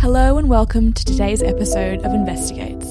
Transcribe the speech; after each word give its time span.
Hello 0.00 0.38
and 0.38 0.48
welcome 0.48 0.92
to 0.92 1.04
today's 1.04 1.42
episode 1.42 2.04
of 2.04 2.14
Investigates. 2.14 2.86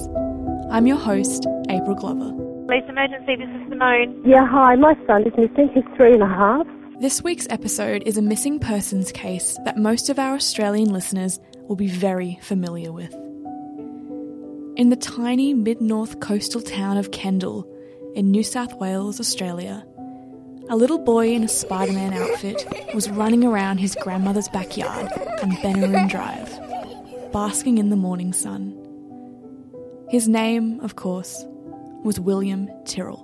I'm 0.70 0.86
your 0.88 0.98
host, 0.98 1.48
April 1.70 1.96
Glover. 1.96 2.32
Police 2.66 2.84
emergency, 2.90 3.38
this 3.38 3.48
is 3.48 3.70
Simone. 3.70 4.22
Yeah, 4.26 4.46
hi. 4.46 4.76
My 4.76 4.94
son 5.08 5.24
is 5.24 5.32
missing. 5.38 5.70
He's 5.74 5.86
three 5.96 6.12
and 6.12 6.22
a 6.22 6.28
half. 6.28 6.68
This 7.00 7.24
week's 7.24 7.48
episode 7.50 8.04
is 8.06 8.18
a 8.18 8.22
missing 8.22 8.60
persons 8.60 9.14
case 9.14 9.58
that 9.64 9.78
most 9.78 10.10
of 10.10 10.20
our 10.20 10.36
Australian 10.36 10.92
listeners 10.92 11.40
will 11.62 11.78
be 11.78 11.88
very 11.88 12.40
familiar 12.42 12.92
with. 12.92 13.14
In 14.76 14.90
the 14.90 14.98
tiny 14.98 15.54
mid 15.54 15.80
north 15.80 16.20
coastal 16.20 16.62
town 16.62 16.98
of 16.98 17.12
Kendall, 17.12 17.66
in 18.16 18.32
New 18.32 18.44
South 18.44 18.74
Wales, 18.82 19.22
Australia, 19.22 19.86
a 20.70 20.76
little 20.76 21.00
boy 21.00 21.30
in 21.30 21.46
a 21.46 21.48
Spider 21.48 21.94
Man 21.94 22.12
outfit 22.14 22.66
was 22.94 23.10
running 23.10 23.46
around 23.46 23.78
his 23.78 23.96
grandmother's 24.02 24.50
backyard 24.50 25.10
on 25.42 25.52
Benaroon 25.52 26.10
Drive, 26.10 26.60
basking 27.32 27.78
in 27.78 27.90
the 27.90 27.96
morning 27.96 28.34
sun. 28.34 28.76
His 30.10 30.28
name, 30.28 30.80
of 30.82 30.96
course, 30.96 31.46
was 32.04 32.20
William 32.20 32.70
Tyrrell. 32.86 33.24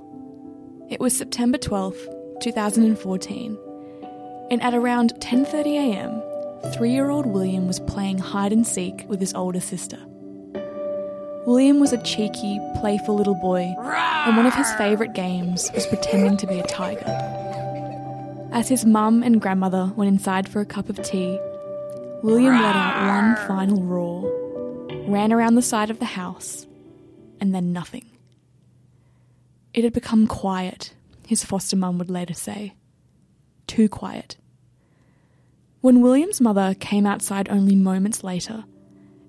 It 0.90 1.00
was 1.00 1.18
September 1.18 1.58
12th, 1.58 2.42
2014, 2.42 3.58
and 4.52 4.62
at 4.62 4.74
around 4.74 5.14
10:30 5.20 5.66
a.m., 5.78 6.22
3-year-old 6.74 7.26
William 7.26 7.68
was 7.68 7.80
playing 7.82 8.18
hide 8.18 8.54
and 8.54 8.66
seek 8.66 9.06
with 9.08 9.20
his 9.20 9.34
older 9.34 9.60
sister. 9.60 9.98
William 11.46 11.80
was 11.80 11.92
a 11.94 12.02
cheeky, 12.04 12.60
playful 12.80 13.16
little 13.16 13.36
boy, 13.36 13.74
and 14.26 14.38
one 14.38 14.46
of 14.46 14.54
his 14.56 14.72
favourite 14.76 15.14
games 15.14 15.70
was 15.74 15.86
pretending 15.88 16.38
to 16.38 16.48
be 16.48 16.60
a 16.60 16.68
tiger. 16.68 17.06
As 18.54 18.70
his 18.70 18.86
mum 18.86 19.24
and 19.24 19.42
grandmother 19.42 19.92
went 19.96 20.10
inside 20.10 20.48
for 20.48 20.62
a 20.62 20.66
cup 20.66 20.88
of 20.90 21.02
tea, 21.02 21.40
William 22.24 22.54
let 22.54 22.74
out 22.74 23.06
one 23.06 23.48
final 23.48 23.84
roar, 23.84 24.32
ran 25.10 25.34
around 25.34 25.56
the 25.56 25.62
side 25.62 25.90
of 25.90 26.00
the 26.00 26.06
house, 26.06 26.66
and 27.42 27.54
then 27.54 27.74
nothing. 27.74 28.06
It 29.74 29.84
had 29.84 29.92
become 29.92 30.26
quiet, 30.26 30.94
his 31.28 31.44
foster 31.44 31.76
mum 31.76 31.98
would 31.98 32.10
later 32.10 32.34
say. 32.34 32.76
Too 33.68 33.90
quiet. 33.90 34.38
When 35.82 36.00
William's 36.00 36.40
mother 36.40 36.74
came 36.80 37.06
outside 37.06 37.50
only 37.50 37.76
moments 37.76 38.24
later, 38.24 38.64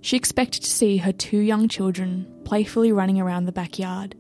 she 0.01 0.17
expected 0.17 0.63
to 0.63 0.71
see 0.71 0.99
her 0.99 1.11
two 1.11 1.39
young 1.39 1.67
children 1.67 2.33
playfully 2.45 2.93
running 2.93 3.21
around 3.21 3.47
the 3.47 3.53
backyard. 3.53 4.15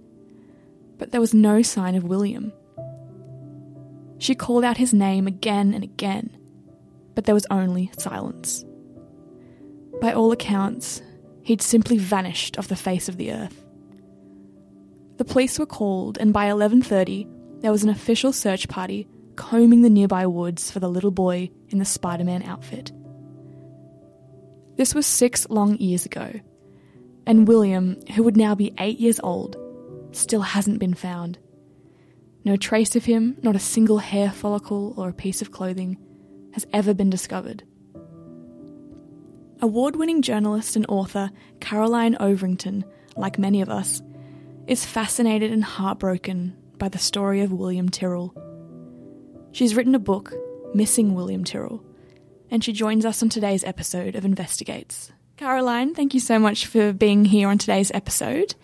But 0.98 1.12
there 1.12 1.20
was 1.20 1.32
no 1.32 1.62
sign 1.62 1.94
of 1.94 2.02
William. 2.02 2.52
She 4.18 4.34
called 4.34 4.64
out 4.64 4.78
his 4.78 4.92
name 4.92 5.28
again 5.28 5.72
and 5.72 5.84
again, 5.84 6.36
but 7.14 7.24
there 7.24 7.34
was 7.34 7.46
only 7.50 7.90
silence. 7.98 8.64
By 10.00 10.12
all 10.12 10.32
accounts, 10.32 11.02
he'd 11.42 11.62
simply 11.62 11.98
vanished 11.98 12.58
off 12.58 12.68
the 12.68 12.76
face 12.76 13.08
of 13.08 13.16
the 13.16 13.32
earth. 13.32 13.64
The 15.16 15.24
police 15.24 15.58
were 15.58 15.66
called, 15.66 16.18
and 16.18 16.32
by 16.32 16.46
11:30, 16.46 17.26
there 17.60 17.72
was 17.72 17.84
an 17.84 17.90
official 17.90 18.32
search 18.32 18.68
party 18.68 19.06
combing 19.36 19.82
the 19.82 19.90
nearby 19.90 20.26
woods 20.26 20.70
for 20.70 20.80
the 20.80 20.88
little 20.88 21.10
boy 21.10 21.50
in 21.68 21.78
the 21.78 21.84
Spider-Man 21.84 22.42
outfit. 22.42 22.92
This 24.76 24.94
was 24.94 25.06
six 25.06 25.48
long 25.48 25.76
years 25.78 26.04
ago, 26.04 26.40
and 27.26 27.46
William, 27.46 28.00
who 28.14 28.22
would 28.24 28.36
now 28.36 28.54
be 28.54 28.74
eight 28.78 28.98
years 28.98 29.20
old, 29.20 29.56
still 30.12 30.42
hasn't 30.42 30.80
been 30.80 30.94
found. 30.94 31.38
No 32.44 32.56
trace 32.56 32.96
of 32.96 33.04
him, 33.04 33.36
not 33.42 33.56
a 33.56 33.60
single 33.60 33.98
hair 33.98 34.30
follicle 34.30 34.94
or 34.96 35.08
a 35.08 35.14
piece 35.14 35.40
of 35.40 35.52
clothing, 35.52 35.96
has 36.54 36.66
ever 36.72 36.94
been 36.94 37.10
discovered. 37.10 37.64
Award 39.60 39.96
winning 39.96 40.22
journalist 40.22 40.76
and 40.76 40.86
author 40.88 41.30
Caroline 41.60 42.16
Overington, 42.20 42.84
like 43.16 43.38
many 43.38 43.60
of 43.60 43.68
us, 43.68 44.00
is 44.68 44.84
fascinated 44.84 45.52
and 45.52 45.64
heartbroken 45.64 46.56
by 46.78 46.88
the 46.88 46.98
story 46.98 47.40
of 47.40 47.52
William 47.52 47.88
Tyrrell. 47.88 48.34
She's 49.52 49.74
written 49.74 49.94
a 49.94 49.98
book, 50.00 50.32
Missing 50.74 51.14
William 51.14 51.44
Tyrrell, 51.44 51.84
and 52.50 52.62
she 52.62 52.72
joins 52.72 53.04
us 53.04 53.22
on 53.22 53.28
today's 53.28 53.64
episode 53.64 54.14
of 54.14 54.24
Investigates. 54.24 55.12
Caroline, 55.36 55.92
thank 55.94 56.14
you 56.14 56.20
so 56.20 56.38
much 56.38 56.66
for 56.66 56.92
being 56.92 57.24
here 57.24 57.48
on 57.48 57.58
today's 57.58 57.90
episode. 57.92 58.54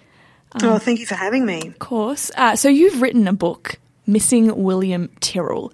oh, 0.63 0.79
thank 0.79 1.01
you 1.01 1.07
for 1.07 1.17
having 1.17 1.45
me. 1.45 1.67
Of 1.67 1.81
course. 1.81 2.31
Uh, 2.37 2.55
so, 2.55 2.69
you've 2.69 3.03
written 3.03 3.27
a 3.27 3.33
book, 3.33 3.81
Missing 4.07 4.63
William 4.63 5.11
Tyrrell. 5.21 5.73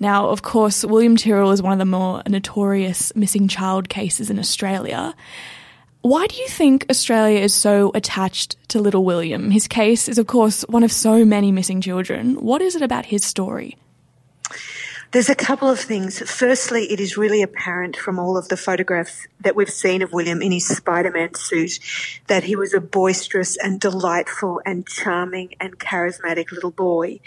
Now, 0.00 0.28
of 0.28 0.42
course, 0.42 0.84
William 0.84 1.16
Tyrrell 1.16 1.50
is 1.50 1.62
one 1.62 1.72
of 1.72 1.78
the 1.78 1.84
more 1.84 2.22
notorious 2.28 3.14
missing 3.16 3.48
child 3.48 3.88
cases 3.88 4.30
in 4.30 4.38
Australia. 4.38 5.14
Why 6.02 6.26
do 6.26 6.36
you 6.36 6.48
think 6.48 6.86
Australia 6.88 7.40
is 7.40 7.52
so 7.52 7.90
attached 7.94 8.56
to 8.68 8.80
little 8.80 9.04
William? 9.04 9.50
His 9.50 9.66
case 9.66 10.08
is, 10.08 10.18
of 10.18 10.28
course, 10.28 10.62
one 10.68 10.84
of 10.84 10.92
so 10.92 11.24
many 11.24 11.50
missing 11.50 11.80
children. 11.80 12.36
What 12.36 12.62
is 12.62 12.76
it 12.76 12.82
about 12.82 13.06
his 13.06 13.24
story? 13.24 13.76
There's 15.10 15.30
a 15.30 15.34
couple 15.34 15.70
of 15.70 15.80
things. 15.80 16.18
Firstly, 16.30 16.92
it 16.92 17.00
is 17.00 17.16
really 17.16 17.40
apparent 17.40 17.96
from 17.96 18.18
all 18.18 18.36
of 18.36 18.48
the 18.48 18.58
photographs 18.58 19.26
that 19.40 19.56
we've 19.56 19.70
seen 19.70 20.02
of 20.02 20.12
William 20.12 20.42
in 20.42 20.52
his 20.52 20.68
Spider-Man 20.68 21.32
suit 21.32 21.78
that 22.26 22.44
he 22.44 22.54
was 22.54 22.74
a 22.74 22.80
boisterous 22.80 23.56
and 23.56 23.80
delightful 23.80 24.60
and 24.66 24.86
charming 24.86 25.54
and 25.58 25.78
charismatic 25.78 26.52
little 26.52 26.70
boy. 26.70 27.20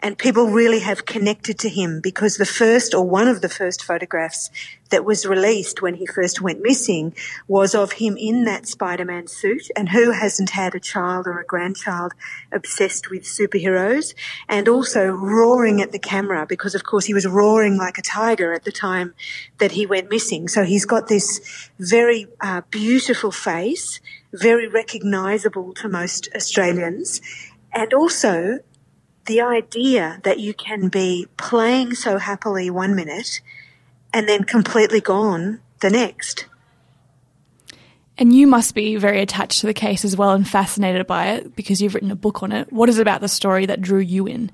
And 0.00 0.16
people 0.16 0.46
really 0.46 0.80
have 0.80 1.04
connected 1.04 1.58
to 1.58 1.68
him 1.68 2.00
because 2.00 2.38
the 2.38 2.46
first 2.46 2.94
or 2.94 3.06
one 3.06 3.28
of 3.28 3.42
the 3.42 3.50
first 3.50 3.84
photographs 3.84 4.50
that 4.90 5.04
was 5.04 5.26
released 5.26 5.82
when 5.82 5.94
he 5.94 6.06
first 6.06 6.40
went 6.40 6.62
missing 6.62 7.14
was 7.48 7.74
of 7.74 7.92
him 7.92 8.16
in 8.16 8.44
that 8.44 8.66
Spider-Man 8.66 9.26
suit. 9.26 9.68
And 9.76 9.88
who 9.88 10.12
hasn't 10.12 10.50
had 10.50 10.74
a 10.74 10.80
child 10.80 11.26
or 11.26 11.40
a 11.40 11.44
grandchild 11.44 12.12
obsessed 12.52 13.10
with 13.10 13.24
superheroes 13.24 14.14
and 14.48 14.68
also 14.68 15.06
roaring 15.06 15.80
at 15.80 15.92
the 15.92 15.98
camera 15.98 16.46
because 16.46 16.74
of 16.74 16.84
course 16.84 17.06
he 17.06 17.14
was 17.14 17.26
roaring 17.26 17.76
like 17.76 17.98
a 17.98 18.02
tiger 18.02 18.52
at 18.52 18.64
the 18.64 18.72
time 18.72 19.14
that 19.58 19.72
he 19.72 19.86
went 19.86 20.10
missing. 20.10 20.48
So 20.48 20.64
he's 20.64 20.84
got 20.84 21.08
this 21.08 21.70
very 21.78 22.26
uh, 22.40 22.62
beautiful 22.70 23.30
face, 23.30 24.00
very 24.32 24.68
recognizable 24.68 25.74
to 25.74 25.88
most 25.88 26.28
Australians. 26.34 27.20
And 27.72 27.92
also 27.92 28.60
the 29.26 29.40
idea 29.40 30.20
that 30.22 30.38
you 30.38 30.54
can 30.54 30.88
be 30.88 31.26
playing 31.36 31.94
so 31.94 32.18
happily 32.18 32.70
one 32.70 32.94
minute 32.94 33.40
and 34.16 34.26
then 34.26 34.44
completely 34.44 34.98
gone 34.98 35.60
the 35.80 35.90
next. 35.90 36.46
And 38.16 38.32
you 38.32 38.46
must 38.46 38.74
be 38.74 38.96
very 38.96 39.20
attached 39.20 39.60
to 39.60 39.66
the 39.66 39.74
case 39.74 40.06
as 40.06 40.16
well 40.16 40.30
and 40.30 40.48
fascinated 40.48 41.06
by 41.06 41.32
it 41.32 41.54
because 41.54 41.82
you've 41.82 41.94
written 41.94 42.10
a 42.10 42.16
book 42.16 42.42
on 42.42 42.50
it. 42.50 42.72
What 42.72 42.88
is 42.88 42.98
it 42.98 43.02
about 43.02 43.20
the 43.20 43.28
story 43.28 43.66
that 43.66 43.82
drew 43.82 43.98
you 43.98 44.26
in? 44.26 44.50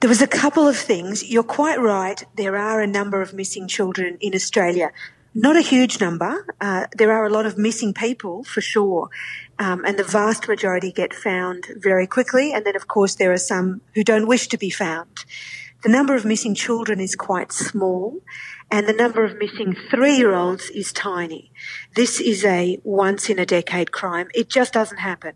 There 0.00 0.08
was 0.08 0.22
a 0.22 0.26
couple 0.26 0.66
of 0.66 0.78
things. 0.78 1.30
You're 1.30 1.42
quite 1.42 1.78
right. 1.78 2.24
There 2.36 2.56
are 2.56 2.80
a 2.80 2.86
number 2.86 3.20
of 3.20 3.34
missing 3.34 3.68
children 3.68 4.16
in 4.22 4.34
Australia. 4.34 4.92
Not 5.34 5.56
a 5.56 5.60
huge 5.60 6.00
number. 6.00 6.46
Uh, 6.58 6.86
there 6.96 7.12
are 7.12 7.26
a 7.26 7.30
lot 7.30 7.44
of 7.44 7.58
missing 7.58 7.92
people 7.92 8.44
for 8.44 8.62
sure. 8.62 9.10
Um, 9.58 9.84
and 9.84 9.98
the 9.98 10.04
vast 10.04 10.48
majority 10.48 10.90
get 10.90 11.12
found 11.12 11.66
very 11.76 12.06
quickly. 12.06 12.54
And 12.54 12.64
then, 12.64 12.76
of 12.76 12.88
course, 12.88 13.16
there 13.16 13.30
are 13.32 13.38
some 13.38 13.82
who 13.94 14.02
don't 14.02 14.26
wish 14.26 14.48
to 14.48 14.56
be 14.56 14.70
found. 14.70 15.26
The 15.82 15.88
number 15.88 16.14
of 16.14 16.24
missing 16.24 16.54
children 16.54 17.00
is 17.00 17.16
quite 17.16 17.50
small 17.50 18.22
and 18.70 18.86
the 18.86 18.92
number 18.92 19.24
of 19.24 19.36
missing 19.36 19.76
three 19.90 20.16
year 20.16 20.32
olds 20.32 20.70
is 20.70 20.92
tiny. 20.92 21.50
This 21.96 22.20
is 22.20 22.44
a 22.44 22.78
once 22.84 23.28
in 23.28 23.40
a 23.40 23.46
decade 23.46 23.90
crime. 23.90 24.28
It 24.32 24.48
just 24.48 24.72
doesn't 24.72 24.98
happen. 24.98 25.34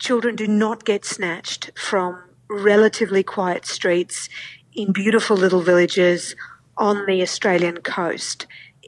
Children 0.00 0.36
do 0.36 0.46
not 0.46 0.86
get 0.86 1.04
snatched 1.04 1.70
from 1.78 2.22
relatively 2.48 3.22
quiet 3.22 3.66
streets 3.66 4.30
in 4.74 4.90
beautiful 4.90 5.36
little 5.36 5.60
villages 5.60 6.34
on 6.78 7.04
the 7.04 7.20
Australian 7.20 7.82
coast, 7.82 8.46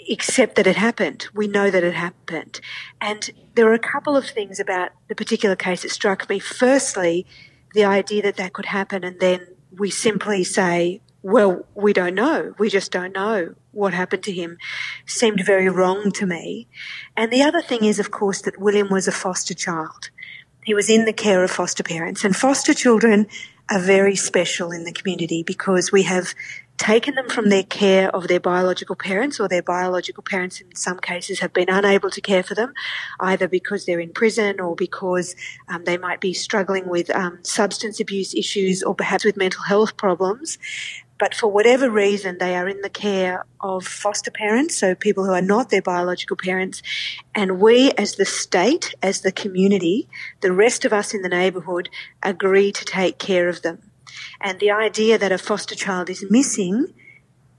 except 0.08 0.56
that 0.56 0.66
it 0.66 0.76
happened. 0.76 1.26
We 1.34 1.46
know 1.46 1.70
that 1.70 1.84
it 1.84 1.94
happened. 1.94 2.60
And 3.02 3.30
there 3.54 3.68
are 3.68 3.74
a 3.74 3.78
couple 3.78 4.16
of 4.16 4.26
things 4.26 4.58
about 4.58 4.92
the 5.08 5.14
particular 5.14 5.56
case 5.56 5.82
that 5.82 5.90
struck 5.90 6.26
me. 6.30 6.38
Firstly, 6.38 7.26
the 7.74 7.84
idea 7.84 8.22
that 8.22 8.36
that 8.36 8.54
could 8.54 8.66
happen 8.66 9.04
and 9.04 9.20
then 9.20 9.55
we 9.78 9.90
simply 9.90 10.44
say, 10.44 11.00
well, 11.22 11.66
we 11.74 11.92
don't 11.92 12.14
know. 12.14 12.54
We 12.58 12.70
just 12.70 12.92
don't 12.92 13.12
know 13.12 13.54
what 13.72 13.92
happened 13.92 14.22
to 14.24 14.32
him. 14.32 14.58
Seemed 15.06 15.44
very 15.44 15.68
wrong 15.68 16.12
to 16.12 16.26
me. 16.26 16.68
And 17.16 17.32
the 17.32 17.42
other 17.42 17.60
thing 17.60 17.84
is, 17.84 17.98
of 17.98 18.10
course, 18.10 18.40
that 18.42 18.60
William 18.60 18.88
was 18.90 19.08
a 19.08 19.12
foster 19.12 19.54
child. 19.54 20.10
He 20.64 20.74
was 20.74 20.88
in 20.88 21.04
the 21.04 21.12
care 21.12 21.42
of 21.42 21.50
foster 21.50 21.82
parents 21.82 22.24
and 22.24 22.34
foster 22.34 22.74
children 22.74 23.26
are 23.70 23.80
very 23.80 24.14
special 24.14 24.70
in 24.70 24.84
the 24.84 24.92
community 24.92 25.42
because 25.42 25.90
we 25.90 26.04
have 26.04 26.34
taken 26.78 27.14
them 27.14 27.28
from 27.28 27.48
their 27.48 27.62
care 27.62 28.14
of 28.14 28.28
their 28.28 28.40
biological 28.40 28.96
parents 28.96 29.40
or 29.40 29.48
their 29.48 29.62
biological 29.62 30.22
parents 30.22 30.60
in 30.60 30.74
some 30.74 30.98
cases 30.98 31.40
have 31.40 31.52
been 31.52 31.70
unable 31.70 32.10
to 32.10 32.20
care 32.20 32.42
for 32.42 32.54
them 32.54 32.72
either 33.20 33.48
because 33.48 33.86
they're 33.86 34.00
in 34.00 34.12
prison 34.12 34.60
or 34.60 34.74
because 34.74 35.34
um, 35.68 35.84
they 35.84 35.96
might 35.96 36.20
be 36.20 36.32
struggling 36.32 36.88
with 36.88 37.08
um, 37.10 37.38
substance 37.42 37.98
abuse 38.00 38.34
issues 38.34 38.82
or 38.82 38.94
perhaps 38.94 39.24
with 39.24 39.36
mental 39.36 39.62
health 39.62 39.96
problems 39.96 40.58
but 41.18 41.34
for 41.34 41.48
whatever 41.48 41.88
reason, 41.88 42.36
they 42.38 42.54
are 42.56 42.68
in 42.68 42.82
the 42.82 42.90
care 42.90 43.46
of 43.60 43.86
foster 43.86 44.30
parents, 44.30 44.76
so 44.76 44.94
people 44.94 45.24
who 45.24 45.32
are 45.32 45.42
not 45.42 45.70
their 45.70 45.82
biological 45.82 46.36
parents. 46.36 46.82
And 47.34 47.58
we, 47.58 47.92
as 47.92 48.16
the 48.16 48.26
state, 48.26 48.94
as 49.02 49.22
the 49.22 49.32
community, 49.32 50.08
the 50.42 50.52
rest 50.52 50.84
of 50.84 50.92
us 50.92 51.14
in 51.14 51.22
the 51.22 51.30
neighbourhood, 51.30 51.88
agree 52.22 52.70
to 52.70 52.84
take 52.84 53.18
care 53.18 53.48
of 53.48 53.62
them. 53.62 53.90
And 54.40 54.60
the 54.60 54.70
idea 54.70 55.18
that 55.18 55.32
a 55.32 55.38
foster 55.38 55.74
child 55.74 56.10
is 56.10 56.24
missing 56.30 56.92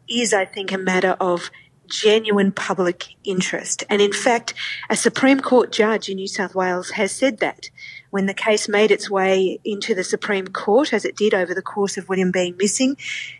is, 0.09 0.33
I 0.33 0.45
think, 0.45 0.71
a 0.71 0.77
matter 0.77 1.15
of 1.19 1.49
genuine 1.88 2.51
public 2.51 3.15
interest. 3.23 3.83
And 3.89 4.01
in 4.01 4.11
fact, 4.11 4.53
a 4.89 4.95
Supreme 4.95 5.39
Court 5.39 5.71
judge 5.71 6.09
in 6.09 6.17
New 6.17 6.27
South 6.27 6.53
Wales 6.53 6.91
has 6.91 7.11
said 7.11 7.39
that 7.39 7.69
when 8.09 8.25
the 8.25 8.33
case 8.33 8.67
made 8.67 8.91
its 8.91 9.09
way 9.09 9.59
into 9.63 9.95
the 9.95 10.03
Supreme 10.03 10.47
Court, 10.47 10.94
as 10.94 11.05
it 11.05 11.15
did 11.15 11.33
over 11.33 11.53
the 11.53 11.61
course 11.61 11.97
of 11.97 12.09
William 12.09 12.31
being 12.31 12.55
missing, 12.57 12.97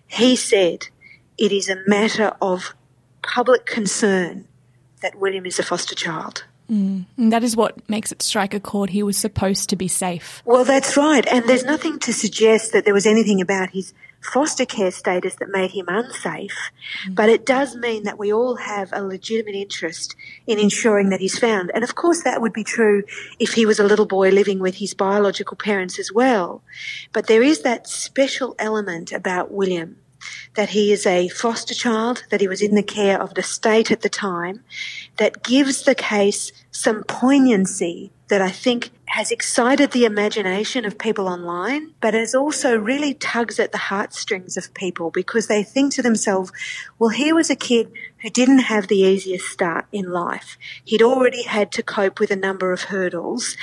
he 0.07 0.36
said 0.36 0.88
it 1.38 1.51
is 1.51 1.69
a 1.69 1.83
matter 1.88 2.36
of 2.42 2.74
public 3.21 3.65
concern 3.65 4.48
that 5.01 5.19
William 5.19 5.45
is 5.45 5.59
a 5.59 5.63
foster 5.63 5.95
child. 5.95 6.45
Mm. 6.69 7.06
And 7.18 7.31
that 7.31 7.44
is 7.44 7.56
what 7.56 7.88
makes 7.90 8.12
it 8.12 8.22
strike 8.22 8.54
a 8.54 8.60
chord. 8.60 8.90
He 8.90 9.04
was 9.04 9.18
supposed 9.18 9.69
to 9.69 9.75
be 9.75 9.88
safe. 9.88 10.42
Well, 10.46 10.66
that's 10.66 10.98
right. 10.98 11.25
And 11.28 11.48
there's 11.48 11.64
nothing 11.64 12.00
to 12.00 12.14
suggest 12.14 12.74
that 12.74 12.86
there 12.86 12.94
was 12.94 13.06
anything 13.06 13.42
about 13.42 13.69
his 13.72 13.94
foster 14.22 14.66
care 14.66 14.92
status 14.92 15.36
that 15.36 15.50
made 15.50 15.72
him 15.72 15.86
unsafe. 15.88 16.72
Mm. 17.08 17.16
But 17.16 17.30
it 17.30 17.46
does 17.46 17.75
mean 17.75 18.04
that 18.04 18.19
we 18.19 18.34
all 18.34 18.56
have 18.56 18.90
a 18.92 19.02
legitimate 19.02 19.56
interest 19.56 20.16
in 20.46 20.60
ensuring 20.60 21.10
that 21.10 21.22
he's 21.22 21.40
found. 21.40 21.72
And 21.74 21.84
of 21.84 21.96
course, 21.96 22.24
that 22.24 22.42
would 22.42 22.54
be 22.54 22.64
true 22.64 23.04
if 23.40 23.54
he 23.54 23.66
was 23.66 23.80
a 23.80 23.84
little 23.84 24.06
boy 24.06 24.30
living 24.30 24.60
with 24.60 24.75
his 24.75 24.94
biological 24.94 25.56
parents 25.56 26.00
as 26.00 26.12
well. 26.12 26.62
But 27.14 27.28
there 27.28 27.44
is 27.44 27.62
that 27.62 27.88
special 27.88 28.56
element 28.60 29.12
about 29.12 29.52
William 29.52 29.98
that 30.56 30.69
he 30.69 30.92
is 30.92 31.06
a 31.06 31.28
foster 31.30 31.74
child, 31.74 32.24
that 32.30 32.42
he 32.42 32.48
was 32.48 32.62
in 32.62 32.75
the 32.75 32.84
care 32.84 33.22
of 33.22 33.34
the 33.34 33.44
state 33.44 33.92
at 33.92 34.02
the 34.02 34.10
time, 34.10 34.64
that 35.18 35.44
gives 35.44 35.84
the 35.84 35.96
case 35.96 36.52
some 36.72 37.04
poignancy 37.04 38.12
that 38.28 38.42
I 38.42 38.52
think 38.52 38.92
has 39.06 39.31
excited 39.31 39.92
the 39.92 40.04
imagination 40.04 40.84
of 40.84 40.98
people 40.98 41.28
online, 41.30 41.94
but 42.02 42.14
has 42.14 42.36
also 42.36 42.78
really 42.78 43.14
tugs 43.14 43.58
at 43.58 43.72
the 43.72 43.78
heartstrings 43.78 44.58
of 44.58 44.74
people 44.74 45.12
because 45.12 45.48
they 45.48 45.64
think 45.64 45.94
to 45.94 46.02
themselves, 46.02 46.52
well, 47.00 47.10
here 47.10 47.34
was 47.34 47.50
a 47.50 47.56
kid 47.56 47.90
who 48.18 48.30
didn't 48.30 48.60
have 48.60 48.88
the 48.88 49.00
easiest 49.00 49.48
start 49.48 49.86
in 49.94 50.12
life. 50.12 50.58
He'd 50.84 51.02
already 51.02 51.44
had 51.44 51.72
to 51.74 51.84
cope 51.84 52.19
with 52.19 52.31
a 52.31 52.36
number 52.36 52.74
of 52.74 52.84
hurdles 52.84 53.56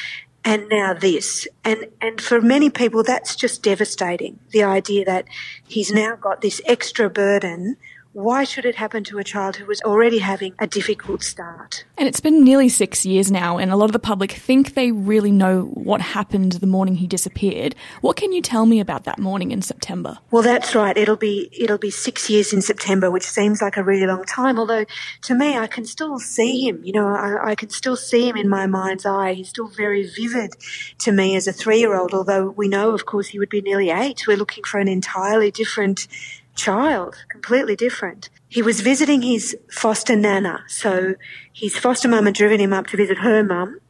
and 0.45 0.69
now 0.69 0.93
this. 0.93 1.49
And, 1.65 1.87
and 2.01 2.21
for 2.21 2.41
many 2.41 2.71
people, 2.71 3.03
that's 3.03 3.35
just 3.35 3.63
devastating. 3.63 4.39
The 4.51 4.63
idea 4.63 5.05
that 5.07 5.27
he's 5.67 5.93
now 5.93 6.17
got 6.17 6.43
this 6.43 6.61
extra 6.67 7.09
burden 7.09 7.77
why 8.15 8.45
should 8.45 8.65
it 8.65 8.77
happen 8.77 9.03
to 9.03 9.19
a 9.19 9.25
child 9.25 9.57
who 9.57 9.67
was 9.67 9.83
already 9.83 10.19
having 10.19 10.55
a 10.61 10.69
difficult 10.69 11.23
start? 11.25 11.85
And 11.99 12.07
it's 12.07 12.21
been 12.21 12.45
nearly 12.45 12.69
six 12.69 13.05
years 13.05 13.31
now, 13.31 13.59
and 13.59 13.73
a 13.73 13.77
lot 13.77 13.87
of 13.87 13.93
the 13.93 13.99
public 13.99 14.31
think 14.31 14.75
they 14.75 14.93
really 14.93 15.33
know 15.33 15.65
what 15.75 16.01
happened 16.01 16.53
the 16.53 16.67
morning 16.67 16.95
he 16.95 17.09
disappeared. 17.09 17.75
What 18.03 18.17
can 18.17 18.33
you 18.33 18.41
tell 18.41 18.67
me 18.67 18.79
about 18.79 19.03
that 19.05 19.19
morning 19.19 19.51
in 19.51 19.63
September? 19.63 20.19
Well, 20.31 20.45
that's 20.45 20.77
right. 20.77 20.97
It'll 20.97 21.17
be 21.17 21.51
it'll 21.53 21.79
be 21.79 21.91
six 21.91 22.31
years 22.31 22.53
in 22.53 22.63
September, 22.63 23.11
which 23.11 23.25
seems 23.25 23.61
like 23.61 23.77
a 23.77 23.83
really 23.83 24.07
long 24.07 24.25
time. 24.25 24.61
Although 24.61 24.85
to 25.23 25.35
me, 25.35 25.59
I 25.59 25.67
can 25.67 25.85
still 25.85 26.21
see 26.21 26.69
him. 26.69 26.83
You 26.85 26.93
know, 26.93 27.09
I, 27.09 27.51
I 27.51 27.55
can 27.57 27.71
still 27.71 27.97
see 27.97 28.29
him 28.29 28.37
in 28.37 28.49
my 28.49 28.69
mind's 28.69 29.05
eye. 29.05 29.35
He's 29.35 29.49
still 29.49 29.69
very 29.69 30.09
vivid 30.09 30.55
to 31.01 31.11
me 31.11 31.35
as 31.35 31.49
a 31.49 31.53
three-year-old. 31.53 32.15
Although 32.15 32.51
we 32.51 32.69
know, 32.69 32.95
of 32.95 33.07
course, 33.07 33.29
he 33.29 33.41
would 33.41 33.51
be 33.51 33.61
nearly 33.61 33.91
eight. 33.91 34.25
We're 34.29 34.37
looking 34.37 34.63
for 34.63 34.79
an 34.79 34.87
entirely 34.87 35.51
different 35.51 36.07
child, 36.55 37.25
completely 37.29 37.77
different. 37.77 38.31
He 38.49 38.63
was 38.63 38.81
visiting 38.81 39.23
his 39.23 39.57
foster 39.71 40.17
nana, 40.17 40.65
so 40.69 41.15
his 41.53 41.77
foster 41.77 42.09
mum 42.09 42.27
had 42.27 42.35
driven 42.35 42.61
him 42.61 42.73
up 42.73 42.87
to 42.89 42.97
visit 42.97 43.19
her 43.19 43.43
mum, 43.43 43.81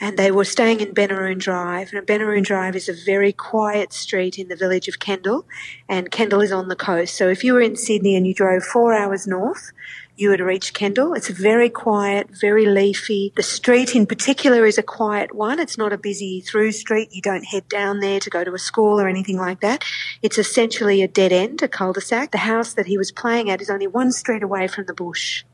and 0.00 0.16
they 0.16 0.30
were 0.30 0.44
staying 0.44 0.80
in 0.80 0.94
Benaroon 0.94 1.38
Drive. 1.38 1.92
And 1.92 2.06
Benaroon 2.06 2.42
Drive 2.42 2.74
is 2.74 2.88
a 2.88 2.94
very 3.04 3.32
quiet 3.32 3.92
street 3.92 4.38
in 4.38 4.48
the 4.48 4.56
village 4.56 4.88
of 4.88 4.98
Kendall, 4.98 5.46
and 5.88 6.10
Kendall 6.10 6.40
is 6.40 6.52
on 6.52 6.68
the 6.68 6.76
coast. 6.76 7.16
So 7.16 7.28
if 7.28 7.44
you 7.44 7.52
were 7.52 7.60
in 7.60 7.76
Sydney 7.76 8.16
and 8.16 8.26
you 8.26 8.34
drove 8.34 8.64
four 8.64 8.94
hours 8.94 9.26
north, 9.26 9.72
you 10.20 10.28
would 10.28 10.40
reach 10.40 10.74
Kendall. 10.74 11.14
It's 11.14 11.28
very 11.28 11.70
quiet, 11.70 12.28
very 12.28 12.66
leafy. 12.66 13.32
The 13.36 13.42
street 13.42 13.96
in 13.96 14.04
particular 14.04 14.66
is 14.66 14.76
a 14.76 14.82
quiet 14.82 15.34
one. 15.34 15.58
It's 15.58 15.78
not 15.78 15.94
a 15.94 15.98
busy 15.98 16.42
through 16.42 16.72
street. 16.72 17.08
You 17.12 17.22
don't 17.22 17.46
head 17.46 17.66
down 17.70 18.00
there 18.00 18.20
to 18.20 18.28
go 18.28 18.44
to 18.44 18.52
a 18.52 18.58
school 18.58 19.00
or 19.00 19.08
anything 19.08 19.38
like 19.38 19.60
that. 19.60 19.82
It's 20.20 20.36
essentially 20.36 21.02
a 21.02 21.08
dead 21.08 21.32
end, 21.32 21.62
a 21.62 21.68
cul-de-sac. 21.68 22.32
The 22.32 22.38
house 22.38 22.74
that 22.74 22.84
he 22.84 22.98
was 22.98 23.10
playing 23.10 23.48
at 23.48 23.62
is 23.62 23.70
only 23.70 23.86
one 23.86 24.12
street 24.12 24.42
away 24.42 24.68
from 24.68 24.84
the 24.84 24.92
bush. 24.92 25.44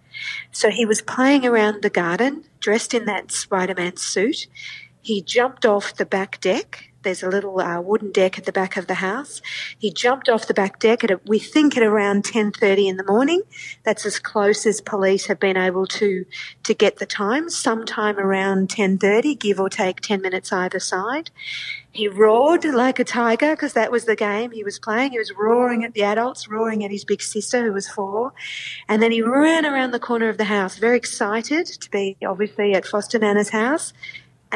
So 0.51 0.71
he 0.71 0.85
was 0.85 1.01
playing 1.01 1.47
around 1.47 1.83
the 1.83 1.91
garden, 1.91 2.43
dressed 2.59 2.93
in 2.93 3.05
that 3.05 3.31
Spider-Man 3.31 3.99
suit. 3.99 4.49
He 5.01 5.23
jumped 5.23 5.65
off 5.65 5.95
the 5.95 6.07
back 6.07 6.41
deck 6.41 6.91
there's 7.07 7.23
a 7.23 7.29
little 7.29 7.61
uh, 7.61 7.81
wooden 7.81 8.11
deck 8.11 8.37
at 8.37 8.47
the 8.47 8.53
back 8.53 8.77
of 8.77 8.89
the 8.89 8.95
house. 8.95 9.41
He 9.79 9.93
jumped 9.93 10.29
off 10.29 10.49
the 10.49 10.55
back 10.55 10.81
deck 10.81 11.05
at, 11.05 11.11
a, 11.13 11.21
we 11.25 11.39
think 11.39 11.77
at 11.77 11.85
around 11.85 12.25
10.30 12.25 12.89
in 12.89 12.97
the 12.97 13.05
morning. 13.05 13.43
That's 13.85 14.05
as 14.05 14.19
close 14.19 14.67
as 14.67 14.81
police 14.81 15.27
have 15.27 15.39
been 15.39 15.57
able 15.57 15.87
to, 15.87 16.27
to 16.65 16.75
get 16.75 16.97
the 16.97 17.07
time. 17.07 17.49
Sometime 17.49 18.19
around 18.19 18.71
10.30, 18.71 19.39
give 19.39 19.61
or 19.61 19.69
take 19.69 20.01
10 20.01 20.21
minutes 20.21 20.53
either 20.53 20.81
side. 20.81 21.31
He 21.93 22.09
roared 22.09 22.65
like 22.65 22.99
a 22.99 23.05
tiger 23.05 23.53
because 23.53 23.73
that 23.75 23.93
was 23.93 24.05
the 24.05 24.17
game 24.17 24.51
he 24.51 24.65
was 24.65 24.81
playing. 24.81 25.13
He 25.13 25.19
was 25.19 25.33
roaring 25.33 25.85
at 25.85 25.95
the 25.95 26.03
adults, 26.03 26.49
roaring 26.49 26.85
at 26.85 26.91
his 26.91 27.05
big 27.05 27.23
sister 27.23 27.65
who 27.65 27.73
was 27.73 27.89
four. 27.89 28.33
And 28.89 29.01
then 29.01 29.13
he 29.13 29.23
ran 29.23 29.65
around 29.65 29.93
the 29.93 30.01
corner 30.01 30.29
of 30.29 30.39
the 30.39 30.45
house, 30.45 30.77
very 30.77 30.97
excited 30.97 31.67
to 31.67 31.91
be 31.91 32.17
obviously 32.27 32.75
at 32.75 32.85
Foster 32.85 33.21
Nana's 33.21 33.51
house 33.51 33.93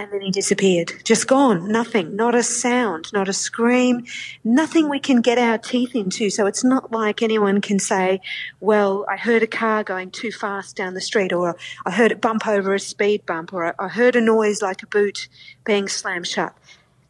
and 0.01 0.13
then 0.13 0.21
he 0.23 0.31
disappeared. 0.31 0.93
Just 1.05 1.27
gone. 1.27 1.71
Nothing. 1.71 2.17
Not 2.17 2.35
a 2.35 2.43
sound. 2.43 3.13
Not 3.13 3.29
a 3.29 3.33
scream. 3.33 4.07
Nothing 4.43 4.89
we 4.89 4.99
can 4.99 5.21
get 5.21 5.39
our 5.39 5.59
teeth 5.59 5.95
into. 5.95 6.31
So 6.31 6.47
it's 6.47 6.65
not 6.65 6.91
like 6.91 7.23
anyone 7.23 7.61
can 7.61 7.79
say, 7.79 8.21
well, 8.61 9.05
I 9.09 9.17
heard 9.17 9.43
a 9.43 9.47
car 9.47 9.85
going 9.85 10.11
too 10.11 10.33
fast 10.33 10.77
down 10.77 10.95
the 10.95 11.01
street 11.01 11.33
or 11.33 11.57
I 11.85 11.91
heard 11.91 12.13
it 12.13 12.21
bump 12.21 12.47
over 12.47 12.75
a 12.75 12.81
speed 12.81 13.27
bump 13.27 13.53
or 13.53 13.75
I 13.79 13.89
heard 13.89 14.17
a 14.17 14.21
noise 14.21 14.63
like 14.63 14.83
a 14.83 14.87
boot 14.87 15.29
being 15.65 15.87
slammed 15.87 16.27
shut. 16.27 16.57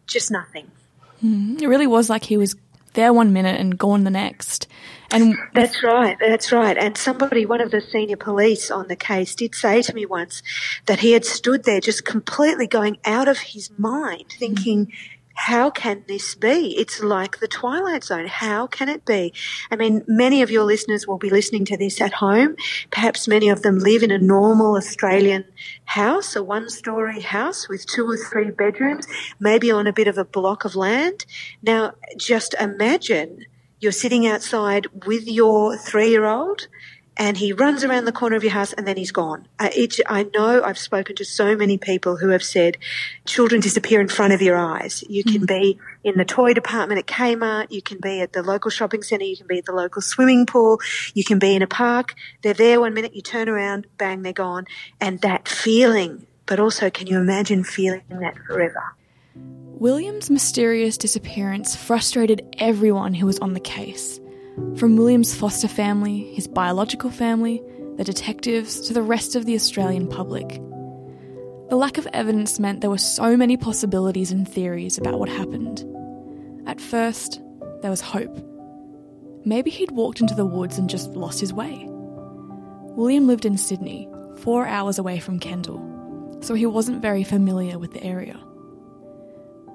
Just 0.07 0.31
nothing. 0.31 0.71
Mm, 1.23 1.63
it 1.63 1.69
really 1.69 1.87
was 1.87 2.11
like 2.11 2.25
he 2.25 2.37
was 2.37 2.57
there 2.95 3.13
one 3.13 3.33
minute 3.33 3.61
and 3.61 3.79
gone 3.79 4.05
the 4.05 4.11
next. 4.11 4.67
And 5.13 5.37
that's 5.55 5.83
right, 5.83 6.17
that's 6.21 6.53
right. 6.53 6.77
And 6.77 6.97
somebody, 6.97 7.45
one 7.45 7.61
of 7.61 7.71
the 7.71 7.81
senior 7.81 8.17
police 8.17 8.71
on 8.71 8.89
the 8.89 8.97
case, 8.97 9.35
did 9.35 9.55
say 9.55 9.83
to 9.83 9.95
me 9.95 10.07
once 10.07 10.43
that 10.87 11.01
he 11.01 11.13
had 11.13 11.25
stood 11.25 11.65
there 11.65 11.81
just 11.81 12.05
completely 12.05 12.67
going 12.67 12.99
out 13.05 13.27
of 13.27 13.39
his 13.39 13.71
mind, 13.77 14.27
thinking, 14.39 14.87
mm 14.87 14.93
how 15.41 15.71
can 15.71 16.05
this 16.07 16.35
be? 16.35 16.77
It's 16.77 17.03
like 17.03 17.39
the 17.39 17.49
Twilight 17.49 18.05
Zone. 18.05 18.27
How 18.27 18.67
can 18.67 18.91
it 18.91 19.07
be? 19.07 19.33
I 19.71 19.77
mean, 19.77 20.05
many 20.07 20.43
of 20.43 20.51
your 20.51 20.65
listeners 20.65 21.07
will 21.07 21.17
be 21.17 21.31
listening 21.31 21.65
to 21.67 21.79
this 21.79 21.99
at 22.01 22.13
home. 22.13 22.57
Perhaps 22.91 23.27
many 23.27 23.49
of 23.49 23.63
them 23.63 23.79
live 23.79 24.03
in 24.03 24.11
a 24.11 24.19
normal 24.19 24.77
Australian 24.77 25.47
house, 25.87 26.37
a 26.37 26.43
one 26.43 26.69
story 26.69 27.23
house 27.23 27.71
with 27.71 27.87
two 27.87 28.07
or 28.07 28.19
three 28.19 28.51
bedrooms, 28.51 29.07
maybe 29.39 29.71
on 29.71 29.87
a 29.87 29.95
bit 29.95 30.09
of 30.09 30.19
a 30.19 30.27
block 30.27 30.67
of 30.67 30.77
land. 30.77 31.25
Now, 31.63 31.95
just 32.19 32.55
imagine 32.61 33.47
you're 33.81 33.93
sitting 33.93 34.27
outside 34.27 34.87
with 35.07 35.27
your 35.27 35.77
three 35.77 36.11
year 36.11 36.27
old 36.27 36.69
and 37.17 37.37
he 37.37 37.53
runs 37.53 37.85
around 37.85 38.07
the 38.07 38.13
corner 38.13 38.37
of 38.37 38.43
your 38.43 38.53
house 38.53 38.73
and 38.73 38.87
then 38.87 38.97
he's 38.97 39.13
gone. 39.13 39.47
Uh, 39.59 39.69
it, 39.77 40.01
I 40.07 40.23
know 40.23 40.63
I've 40.63 40.79
spoken 40.79 41.17
to 41.17 41.25
so 41.25 41.55
many 41.55 41.77
people 41.77 42.17
who 42.17 42.29
have 42.29 42.43
said 42.43 42.79
children 43.27 43.61
disappear 43.61 44.01
in 44.01 44.09
front 44.09 44.33
of 44.33 44.41
your 44.41 44.57
eyes. 44.57 45.05
You 45.09 45.23
can 45.23 45.43
mm-hmm. 45.43 45.45
be 45.45 45.79
in 46.03 46.17
the 46.17 46.25
toy 46.25 46.55
department 46.55 46.99
at 46.99 47.07
Kmart, 47.07 47.71
you 47.71 47.83
can 47.83 47.99
be 48.01 48.21
at 48.21 48.33
the 48.33 48.43
local 48.43 48.71
shopping 48.71 49.03
centre, 49.03 49.27
you 49.27 49.37
can 49.37 49.47
be 49.47 49.59
at 49.59 49.67
the 49.67 49.73
local 49.73 50.01
swimming 50.01 50.47
pool, 50.47 50.81
you 51.13 51.25
can 51.25 51.39
be 51.39 51.55
in 51.55 51.61
a 51.61 51.67
park. 51.67 52.15
They're 52.43 52.55
there 52.55 52.81
one 52.81 52.95
minute, 52.95 53.15
you 53.15 53.23
turn 53.23 53.49
around, 53.49 53.87
bang, 53.99 54.23
they're 54.23 54.33
gone. 54.33 54.65
And 54.99 55.21
that 55.21 55.47
feeling, 55.47 56.27
but 56.47 56.59
also 56.59 56.89
can 56.89 57.07
you 57.07 57.19
imagine 57.19 57.65
feeling 57.65 58.03
that 58.09 58.37
forever? 58.47 58.95
William's 59.81 60.31
mysterious 60.31 60.99
disappearance 60.99 61.75
frustrated 61.75 62.47
everyone 62.59 63.15
who 63.15 63.27
was 63.27 63.39
on 63.39 63.55
the 63.55 63.61
case. 63.61 64.21
from 64.77 64.97
William's 64.97 65.35
foster 65.35 65.69
family, 65.69 66.33
his 66.35 66.47
biological 66.47 67.11
family, 67.11 67.63
the 67.97 68.05
detectives, 68.05 68.81
to 68.81 68.93
the 68.93 69.03
rest 69.03 69.37
of 69.37 69.47
the 69.47 69.55
Australian 69.55 70.07
public. 70.07 70.61
The 71.69 71.77
lack 71.77 71.99
of 71.99 72.07
evidence 72.13 72.59
meant 72.59 72.81
there 72.81 72.91
were 72.91 72.99
so 72.99 73.37
many 73.37 73.57
possibilities 73.57 74.33
and 74.33 74.49
theories 74.49 74.99
about 74.99 75.19
what 75.19 75.29
happened. 75.29 75.85
At 76.67 76.81
first, 76.81 77.41
there 77.83 77.91
was 77.91 78.01
hope. 78.01 78.37
Maybe 79.45 79.71
he'd 79.71 79.93
walked 79.93 80.21
into 80.21 80.35
the 80.35 80.45
woods 80.45 80.79
and 80.79 80.91
just 80.91 81.11
lost 81.11 81.41
his 81.41 81.53
way. 81.53 81.87
William 81.89 83.27
lived 83.27 83.47
in 83.47 83.57
Sydney, 83.57 84.09
four 84.39 84.67
hours 84.67 84.99
away 84.99 85.19
from 85.19 85.39
Kendall, 85.39 86.39
so 86.41 86.55
he 86.55 86.67
wasn't 86.67 87.03
very 87.03 87.25
familiar 87.25 87.79
with 87.79 87.93
the 87.93 88.03
area. 88.03 88.39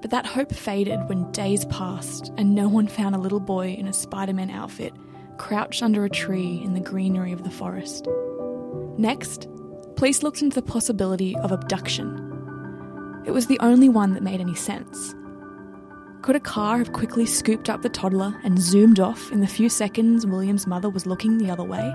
But 0.06 0.12
that 0.12 0.28
hope 0.28 0.54
faded 0.54 1.10
when 1.10 1.32
days 1.32 1.66
passed 1.66 2.32
and 2.38 2.54
no 2.54 2.70
one 2.70 2.88
found 2.88 3.16
a 3.16 3.18
little 3.18 3.40
boy 3.40 3.70
in 3.70 3.88
a 3.88 3.92
Spider 3.92 4.34
Man 4.34 4.52
outfit 4.52 4.94
crouched 5.38 5.82
under 5.82 6.06
a 6.06 6.12
tree 6.12 6.62
in 6.64 6.76
the 6.76 6.80
greenery 6.80 7.32
of 7.32 7.44
the 7.44 7.50
forest. 7.50 8.08
Next, 9.00 9.48
police 9.96 10.22
looked 10.22 10.44
into 10.44 10.54
the 10.54 10.62
possibility 10.62 11.36
of 11.38 11.52
abduction. 11.52 13.24
It 13.26 13.32
was 13.32 13.48
the 13.48 13.58
only 13.62 13.90
one 13.90 14.14
that 14.14 14.22
made 14.22 14.42
any 14.42 14.54
sense. 14.54 15.16
Could 16.22 16.36
a 16.36 16.40
car 16.40 16.78
have 16.78 16.94
quickly 16.94 17.26
scooped 17.26 17.68
up 17.68 17.82
the 17.82 17.90
toddler 17.90 18.40
and 18.44 18.60
zoomed 18.60 19.00
off 19.00 19.32
in 19.32 19.40
the 19.40 19.48
few 19.48 19.70
seconds 19.70 20.24
William's 20.24 20.68
mother 20.68 20.88
was 20.92 21.08
looking 21.08 21.40
the 21.40 21.50
other 21.50 21.64
way? 21.64 21.92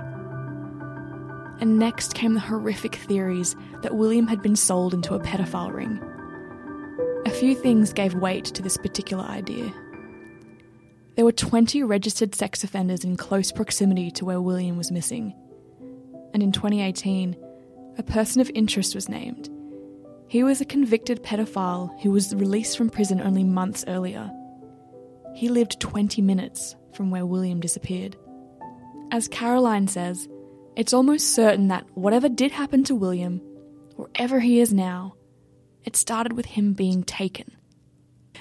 And 1.61 1.79
next 1.79 2.15
came 2.15 2.35
the 2.35 2.41
horrific 2.41 2.97
theories 2.97 3.55
that 3.83 3.95
William 3.95 4.27
had 4.27 4.43
been 4.43 4.57
sold 4.57 4.95
into 4.95 5.15
a 5.15 5.21
pedophile 5.21 5.73
ring 5.73 6.03
few 7.41 7.55
things 7.55 7.95
gave 7.95 8.13
weight 8.13 8.45
to 8.45 8.61
this 8.61 8.77
particular 8.77 9.25
idea. 9.25 9.73
There 11.17 11.25
were 11.25 11.33
20 11.33 11.83
registered 11.85 12.35
sex 12.35 12.63
offenders 12.63 13.03
in 13.03 13.17
close 13.17 13.51
proximity 13.51 14.11
to 14.11 14.27
where 14.27 14.43
William 14.43 14.77
was 14.77 14.93
missing. 14.93 15.35
And 16.35 16.43
in 16.43 16.53
2018, 16.53 17.35
a 17.97 18.03
person 18.03 18.43
of 18.43 18.51
interest 18.55 18.95
was 18.95 19.09
named. 19.09 19.49
He 20.29 20.43
was 20.43 20.61
a 20.61 20.67
convicted 20.67 21.23
pedophile 21.23 21.99
who 22.03 22.11
was 22.11 22.35
released 22.35 22.77
from 22.77 22.91
prison 22.91 23.23
only 23.23 23.43
months 23.43 23.87
earlier. 23.89 24.31
He 25.35 25.49
lived 25.49 25.81
20 25.81 26.21
minutes 26.21 26.77
from 26.93 27.11
where 27.11 27.25
William 27.25 27.59
disappeared. 27.59 28.19
As 29.13 29.29
Caroline 29.29 29.89
says, 29.89 30.29
it's 30.77 30.93
almost 30.93 31.33
certain 31.33 31.69
that 31.69 31.87
whatever 31.95 32.29
did 32.29 32.53
happen 32.53 32.85
to 32.85 32.95
William, 32.95 33.41
wherever 33.97 34.41
he 34.41 34.61
is 34.61 34.75
now, 34.75 35.15
it 35.85 35.97
started 35.97 36.35
with 36.35 36.47
him 36.47 36.73
being 36.73 37.03
taken. 37.03 37.53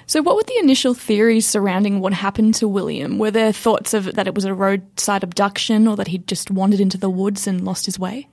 So, 0.06 0.22
what 0.22 0.36
were 0.36 0.42
the 0.42 0.58
initial 0.58 0.94
theories 0.94 1.46
surrounding 1.46 2.00
what 2.00 2.12
happened 2.12 2.54
to 2.56 2.68
William? 2.68 3.18
Were 3.18 3.30
there 3.30 3.52
thoughts 3.52 3.94
of 3.94 4.14
that 4.16 4.26
it 4.26 4.34
was 4.34 4.44
a 4.44 4.54
roadside 4.54 5.22
abduction 5.22 5.86
or 5.86 5.96
that 5.96 6.08
he'd 6.08 6.26
just 6.26 6.50
wandered 6.50 6.80
into 6.80 6.98
the 6.98 7.10
woods 7.10 7.46
and 7.46 7.64
lost 7.64 7.86
his 7.86 7.98
way? 7.98 8.28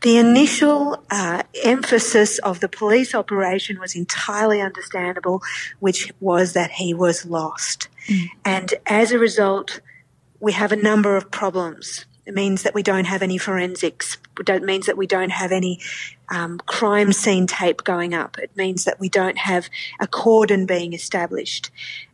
The 0.00 0.16
initial 0.16 1.02
uh, 1.10 1.42
emphasis 1.64 2.38
of 2.38 2.60
the 2.60 2.68
police 2.68 3.14
operation 3.14 3.78
was 3.78 3.94
entirely 3.94 4.60
understandable, 4.60 5.42
which 5.80 6.12
was 6.20 6.54
that 6.54 6.72
he 6.72 6.94
was 6.94 7.26
lost. 7.26 7.88
Mm. 8.08 8.26
And 8.44 8.74
as 8.86 9.12
a 9.12 9.18
result, 9.18 9.80
we 10.40 10.52
have 10.52 10.72
a 10.72 10.76
number 10.76 11.16
of 11.16 11.30
problems. 11.30 12.06
It 12.26 12.34
means 12.34 12.62
that 12.62 12.74
we 12.74 12.82
don't 12.82 13.04
have 13.04 13.22
any 13.22 13.38
forensics. 13.38 14.18
It 14.38 14.62
means 14.62 14.86
that 14.86 14.96
we 14.96 15.06
don't 15.06 15.30
have 15.30 15.52
any 15.52 15.80
um, 16.28 16.58
crime 16.66 17.12
scene 17.12 17.46
tape 17.46 17.84
going 17.84 18.14
up. 18.14 18.38
It 18.38 18.56
means 18.56 18.84
that 18.84 19.00
we 19.00 19.08
don't 19.08 19.38
have 19.38 19.68
a 20.00 20.06
cordon 20.06 20.66
being 20.66 20.92
established. 20.92 21.70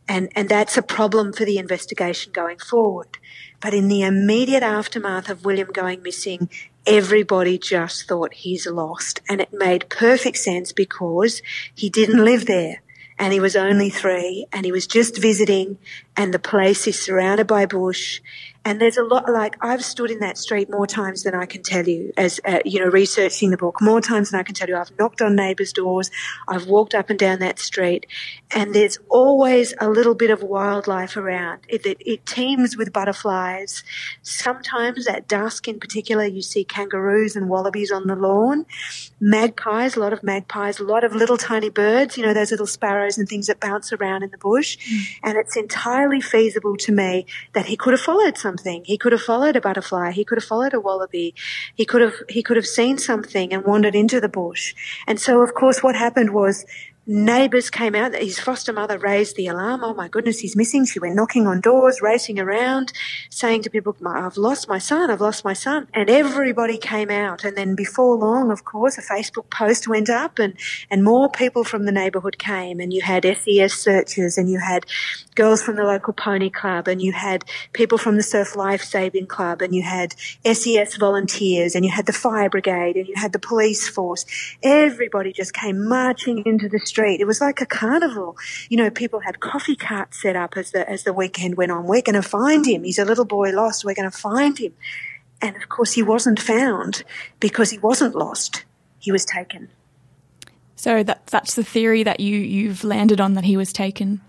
And, 0.07 0.31
and 0.35 0.49
that's 0.49 0.77
a 0.77 0.81
problem 0.81 1.33
for 1.33 1.45
the 1.45 1.57
investigation 1.57 2.31
going 2.33 2.59
forward. 2.59 3.17
But 3.61 3.73
in 3.73 3.87
the 3.87 4.01
immediate 4.01 4.63
aftermath 4.63 5.29
of 5.29 5.45
William 5.45 5.69
going 5.71 6.01
missing, 6.01 6.49
everybody 6.85 7.57
just 7.57 8.07
thought 8.07 8.33
he's 8.33 8.67
lost. 8.67 9.21
And 9.29 9.39
it 9.39 9.53
made 9.53 9.89
perfect 9.89 10.37
sense 10.37 10.71
because 10.71 11.41
he 11.73 11.89
didn't 11.89 12.25
live 12.25 12.45
there 12.45 12.81
and 13.21 13.33
he 13.33 13.39
was 13.39 13.55
only 13.55 13.91
three 13.91 14.47
and 14.51 14.65
he 14.65 14.71
was 14.71 14.87
just 14.87 15.21
visiting 15.21 15.77
and 16.17 16.33
the 16.33 16.39
place 16.39 16.87
is 16.87 16.99
surrounded 16.99 17.45
by 17.45 17.67
bush 17.67 18.19
and 18.63 18.79
there's 18.79 18.97
a 18.97 19.03
lot, 19.03 19.27
like, 19.27 19.57
I've 19.61 19.83
stood 19.83 20.11
in 20.11 20.19
that 20.19 20.37
street 20.37 20.69
more 20.69 20.85
times 20.85 21.23
than 21.23 21.33
I 21.33 21.45
can 21.45 21.63
tell 21.63 21.87
you 21.87 22.13
as, 22.15 22.39
uh, 22.45 22.59
you 22.63 22.79
know, 22.79 22.91
researching 22.91 23.49
the 23.49 23.57
book, 23.57 23.81
more 23.81 24.01
times 24.01 24.29
than 24.29 24.39
I 24.39 24.43
can 24.43 24.53
tell 24.53 24.67
you. 24.67 24.75
I've 24.75 24.91
knocked 24.99 25.21
on 25.21 25.35
neighbours' 25.35 25.73
doors. 25.73 26.11
I've 26.47 26.67
walked 26.67 26.93
up 26.93 27.09
and 27.09 27.17
down 27.17 27.39
that 27.39 27.57
street 27.57 28.05
and 28.53 28.75
there's 28.75 28.99
always 29.09 29.73
a 29.79 29.89
little 29.89 30.13
bit 30.13 30.29
of 30.29 30.43
wildlife 30.43 31.15
around. 31.17 31.61
It, 31.67 31.85
it, 31.85 31.97
it 32.05 32.25
teems 32.25 32.77
with 32.77 32.93
butterflies. 32.93 33.83
Sometimes 34.21 35.07
at 35.07 35.27
dusk 35.27 35.67
in 35.67 35.79
particular, 35.79 36.25
you 36.25 36.41
see 36.41 36.63
kangaroos 36.63 37.35
and 37.35 37.49
wallabies 37.49 37.91
on 37.91 38.07
the 38.07 38.15
lawn, 38.15 38.65
magpies, 39.19 39.95
a 39.95 39.99
lot 39.99 40.13
of 40.13 40.23
magpies, 40.23 40.79
a 40.79 40.83
lot 40.83 41.03
of 41.03 41.15
little 41.15 41.37
tiny 41.37 41.69
birds, 41.69 42.17
you 42.17 42.23
know, 42.23 42.33
those 42.33 42.51
little 42.51 42.67
sparrows 42.67 43.17
and 43.17 43.27
things 43.27 43.47
that 43.47 43.59
bounce 43.59 43.93
around 43.93 44.23
in 44.23 44.31
the 44.31 44.37
bush. 44.37 44.77
Mm. 44.77 45.05
And 45.23 45.37
it's 45.37 45.55
entirely 45.55 46.21
feasible 46.21 46.77
to 46.77 46.91
me 46.91 47.25
that 47.53 47.65
he 47.67 47.77
could 47.77 47.93
have 47.93 48.01
followed 48.01 48.37
some 48.37 48.50
something. 48.51 48.83
He 48.85 48.97
could 48.97 49.13
have 49.13 49.21
followed 49.21 49.55
a 49.55 49.61
butterfly. 49.61 50.11
He 50.11 50.25
could 50.25 50.37
have 50.37 50.43
followed 50.43 50.73
a 50.73 50.79
wallaby. 50.79 51.33
He 51.75 51.85
could 51.85 52.01
have, 52.01 52.15
he 52.29 52.43
could 52.43 52.57
have 52.57 52.65
seen 52.65 52.97
something 52.97 53.53
and 53.53 53.63
wandered 53.63 53.95
into 53.95 54.19
the 54.19 54.29
bush. 54.29 54.75
And 55.07 55.19
so, 55.19 55.41
of 55.41 55.53
course, 55.53 55.81
what 55.81 55.95
happened 55.95 56.33
was 56.33 56.65
neighbours 57.11 57.69
came 57.69 57.93
out. 57.93 58.15
His 58.15 58.39
foster 58.39 58.71
mother 58.71 58.97
raised 58.97 59.35
the 59.35 59.47
alarm. 59.47 59.83
Oh 59.83 59.93
my 59.93 60.07
goodness, 60.07 60.39
he's 60.39 60.55
missing. 60.55 60.85
She 60.85 60.99
went 60.99 61.15
knocking 61.15 61.45
on 61.45 61.59
doors, 61.59 62.01
racing 62.01 62.39
around, 62.39 62.93
saying 63.29 63.63
to 63.63 63.69
people, 63.69 63.95
I've 64.05 64.37
lost 64.37 64.69
my 64.69 64.77
son, 64.77 65.11
I've 65.11 65.19
lost 65.19 65.43
my 65.43 65.53
son. 65.53 65.87
And 65.93 66.09
everybody 66.09 66.77
came 66.77 67.09
out. 67.09 67.43
And 67.43 67.57
then 67.57 67.75
before 67.75 68.15
long, 68.15 68.49
of 68.49 68.63
course, 68.63 68.97
a 68.97 69.01
Facebook 69.01 69.49
post 69.49 69.87
went 69.87 70.09
up 70.09 70.39
and, 70.39 70.53
and 70.89 71.03
more 71.03 71.29
people 71.29 71.65
from 71.65 71.85
the 71.85 71.91
neighbourhood 71.91 72.37
came. 72.37 72.79
And 72.79 72.93
you 72.93 73.01
had 73.01 73.25
SES 73.25 73.73
searchers 73.73 74.37
and 74.37 74.49
you 74.49 74.59
had 74.59 74.85
girls 75.35 75.61
from 75.61 75.75
the 75.75 75.83
local 75.83 76.13
pony 76.13 76.49
club 76.49 76.87
and 76.87 77.01
you 77.01 77.11
had 77.11 77.43
people 77.73 77.97
from 77.97 78.15
the 78.15 78.23
surf 78.23 78.55
life 78.55 78.83
saving 78.83 79.27
club 79.27 79.61
and 79.61 79.75
you 79.75 79.81
had 79.81 80.15
SES 80.45 80.95
volunteers 80.95 81.75
and 81.75 81.83
you 81.83 81.91
had 81.91 82.05
the 82.05 82.13
fire 82.13 82.49
brigade 82.49 82.95
and 82.95 83.07
you 83.07 83.15
had 83.17 83.33
the 83.33 83.39
police 83.39 83.87
force. 83.87 84.25
Everybody 84.63 85.33
just 85.33 85.53
came 85.53 85.87
marching 85.87 86.43
into 86.45 86.69
the 86.69 86.79
street. 86.79 87.00
It 87.05 87.25
was 87.25 87.41
like 87.41 87.61
a 87.61 87.65
carnival. 87.65 88.37
You 88.69 88.77
know, 88.77 88.89
people 88.89 89.19
had 89.19 89.39
coffee 89.39 89.75
carts 89.75 90.21
set 90.21 90.35
up 90.35 90.57
as 90.57 90.71
the, 90.71 90.89
as 90.89 91.03
the 91.03 91.13
weekend 91.13 91.57
went 91.57 91.71
on. 91.71 91.85
We're 91.85 92.01
going 92.01 92.15
to 92.15 92.21
find 92.21 92.65
him. 92.65 92.83
He's 92.83 92.99
a 92.99 93.05
little 93.05 93.25
boy 93.25 93.51
lost. 93.51 93.85
We're 93.85 93.95
going 93.95 94.09
to 94.09 94.17
find 94.17 94.57
him. 94.57 94.73
And 95.41 95.55
of 95.55 95.69
course 95.69 95.93
he 95.93 96.03
wasn't 96.03 96.39
found 96.39 97.03
because 97.39 97.71
he 97.71 97.79
wasn't 97.79 98.15
lost. 98.15 98.63
He 98.99 99.11
was 99.11 99.25
taken. 99.25 99.69
So 100.75 101.03
that, 101.03 101.27
that's 101.27 101.55
the 101.55 101.63
theory 101.63 102.03
that 102.03 102.19
you, 102.19 102.37
you've 102.37 102.83
landed 102.83 103.19
on 103.19 103.33
that 103.33 103.43
he 103.43 103.57
was 103.57 103.73
taken. 103.73 104.21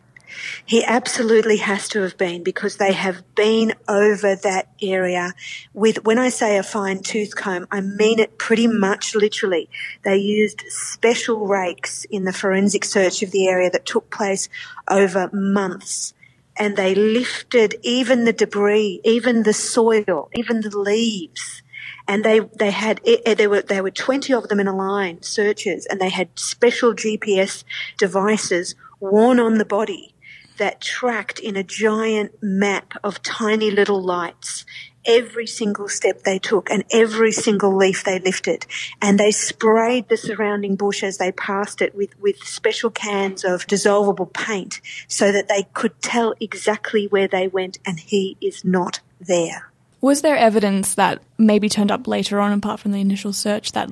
He 0.64 0.84
absolutely 0.84 1.58
has 1.58 1.88
to 1.88 2.02
have 2.02 2.16
been 2.16 2.42
because 2.42 2.76
they 2.76 2.92
have 2.92 3.34
been 3.34 3.74
over 3.88 4.34
that 4.36 4.68
area 4.80 5.32
with, 5.72 6.04
when 6.04 6.18
I 6.18 6.28
say 6.28 6.56
a 6.56 6.62
fine 6.62 7.02
tooth 7.02 7.34
comb, 7.36 7.66
I 7.70 7.80
mean 7.80 8.18
it 8.18 8.38
pretty 8.38 8.66
much 8.66 9.14
literally. 9.14 9.68
They 10.04 10.16
used 10.16 10.62
special 10.68 11.46
rakes 11.46 12.04
in 12.10 12.24
the 12.24 12.32
forensic 12.32 12.84
search 12.84 13.22
of 13.22 13.30
the 13.30 13.48
area 13.48 13.70
that 13.70 13.86
took 13.86 14.10
place 14.10 14.48
over 14.88 15.30
months. 15.32 16.14
And 16.56 16.76
they 16.76 16.94
lifted 16.94 17.76
even 17.82 18.24
the 18.24 18.32
debris, 18.32 19.00
even 19.04 19.42
the 19.42 19.54
soil, 19.54 20.28
even 20.34 20.60
the 20.60 20.78
leaves 20.78 21.62
and 22.08 22.24
they 22.24 22.40
they 22.40 22.70
had 22.70 23.00
eh, 23.06 23.18
eh, 23.24 23.34
there 23.34 23.50
were 23.50 23.62
there 23.62 23.82
were 23.82 23.90
20 23.90 24.32
of 24.32 24.48
them 24.48 24.60
in 24.60 24.68
a 24.68 24.76
line 24.76 25.22
searchers 25.22 25.86
and 25.86 26.00
they 26.00 26.08
had 26.08 26.28
special 26.38 26.92
GPS 26.94 27.64
devices 27.98 28.74
worn 29.00 29.38
on 29.40 29.58
the 29.58 29.64
body 29.64 30.11
that 30.58 30.80
tracked 30.80 31.38
in 31.38 31.56
a 31.56 31.62
giant 31.62 32.42
map 32.42 32.94
of 33.02 33.22
tiny 33.22 33.70
little 33.70 34.02
lights 34.02 34.64
every 35.04 35.46
single 35.46 35.88
step 35.88 36.22
they 36.22 36.38
took 36.38 36.70
and 36.70 36.84
every 36.92 37.32
single 37.32 37.76
leaf 37.76 38.04
they 38.04 38.18
lifted. 38.18 38.66
And 39.00 39.18
they 39.18 39.30
sprayed 39.30 40.08
the 40.08 40.16
surrounding 40.16 40.76
bush 40.76 41.02
as 41.02 41.18
they 41.18 41.32
passed 41.32 41.82
it 41.82 41.94
with, 41.94 42.18
with 42.20 42.38
special 42.44 42.90
cans 42.90 43.44
of 43.44 43.66
dissolvable 43.66 44.32
paint 44.32 44.80
so 45.08 45.32
that 45.32 45.48
they 45.48 45.64
could 45.74 46.00
tell 46.00 46.34
exactly 46.40 47.06
where 47.06 47.28
they 47.28 47.48
went 47.48 47.78
and 47.84 47.98
he 47.98 48.36
is 48.40 48.64
not 48.64 49.00
there. 49.20 49.70
Was 50.00 50.22
there 50.22 50.36
evidence 50.36 50.94
that 50.96 51.22
maybe 51.38 51.68
turned 51.68 51.92
up 51.92 52.08
later 52.08 52.40
on 52.40 52.52
apart 52.52 52.80
from 52.80 52.92
the 52.92 53.00
initial 53.00 53.32
search 53.32 53.72
that 53.72 53.90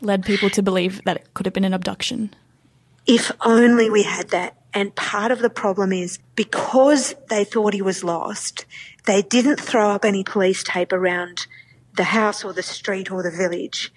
led 0.00 0.24
people 0.24 0.50
to 0.50 0.62
believe 0.62 1.02
that 1.04 1.16
it 1.16 1.34
could 1.34 1.46
have 1.46 1.52
been 1.52 1.64
an 1.64 1.74
abduction? 1.74 2.32
If 3.06 3.32
only 3.40 3.90
we 3.90 4.04
had 4.04 4.28
that. 4.30 4.57
And 4.78 4.94
part 4.94 5.32
of 5.32 5.40
the 5.40 5.50
problem 5.50 5.92
is 5.92 6.20
because 6.36 7.16
they 7.28 7.42
thought 7.42 7.74
he 7.74 7.82
was 7.82 8.04
lost, 8.04 8.64
they 9.06 9.22
didn't 9.22 9.58
throw 9.58 9.90
up 9.90 10.04
any 10.04 10.22
police 10.22 10.62
tape 10.62 10.92
around 10.92 11.48
the 11.96 12.04
house 12.04 12.44
or 12.44 12.52
the 12.52 12.62
street 12.62 13.10
or 13.10 13.24
the 13.24 13.36
village. 13.36 13.92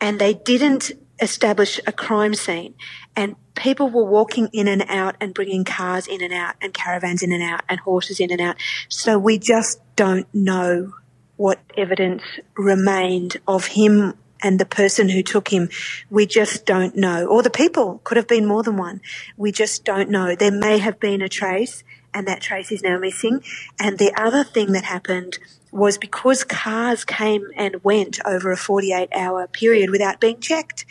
And 0.00 0.18
they 0.18 0.34
didn't 0.34 0.90
establish 1.22 1.78
a 1.86 1.92
crime 1.92 2.34
scene. 2.34 2.74
And 3.14 3.36
people 3.54 3.88
were 3.88 4.10
walking 4.10 4.48
in 4.52 4.66
and 4.66 4.84
out 4.88 5.14
and 5.20 5.32
bringing 5.32 5.62
cars 5.62 6.08
in 6.08 6.20
and 6.20 6.32
out 6.32 6.56
and 6.60 6.74
caravans 6.74 7.22
in 7.22 7.30
and 7.30 7.44
out 7.44 7.62
and 7.68 7.78
horses 7.78 8.18
in 8.18 8.32
and 8.32 8.40
out. 8.40 8.56
So 8.88 9.20
we 9.20 9.38
just 9.38 9.80
don't 9.94 10.26
know 10.34 10.92
what 11.36 11.60
evidence 11.76 12.24
remained 12.56 13.36
of 13.46 13.66
him 13.66 14.14
and 14.42 14.58
the 14.58 14.66
person 14.66 15.08
who 15.08 15.22
took 15.22 15.48
him. 15.48 15.68
We 16.10 16.26
just 16.26 16.66
don't 16.66 16.96
know. 16.96 17.26
Or 17.26 17.42
the 17.42 17.50
people 17.50 18.00
could 18.04 18.16
have 18.16 18.28
been 18.28 18.46
more 18.46 18.62
than 18.62 18.76
one. 18.76 19.00
We 19.36 19.52
just 19.52 19.84
don't 19.84 20.10
know. 20.10 20.34
There 20.34 20.50
may 20.50 20.78
have 20.78 21.00
been 21.00 21.22
a 21.22 21.28
trace 21.28 21.84
and 22.16 22.26
that 22.26 22.40
trace 22.40 22.72
is 22.72 22.82
now 22.82 22.98
missing. 22.98 23.42
And 23.78 23.98
the 23.98 24.12
other 24.16 24.42
thing 24.42 24.72
that 24.72 24.84
happened 24.84 25.38
was 25.70 25.98
because 25.98 26.42
cars 26.44 27.04
came 27.04 27.46
and 27.54 27.84
went 27.84 28.18
over 28.24 28.50
a 28.50 28.56
48 28.56 29.10
hour 29.12 29.46
period 29.46 29.90
without 29.90 30.18
being 30.18 30.40
checked. 30.40 30.86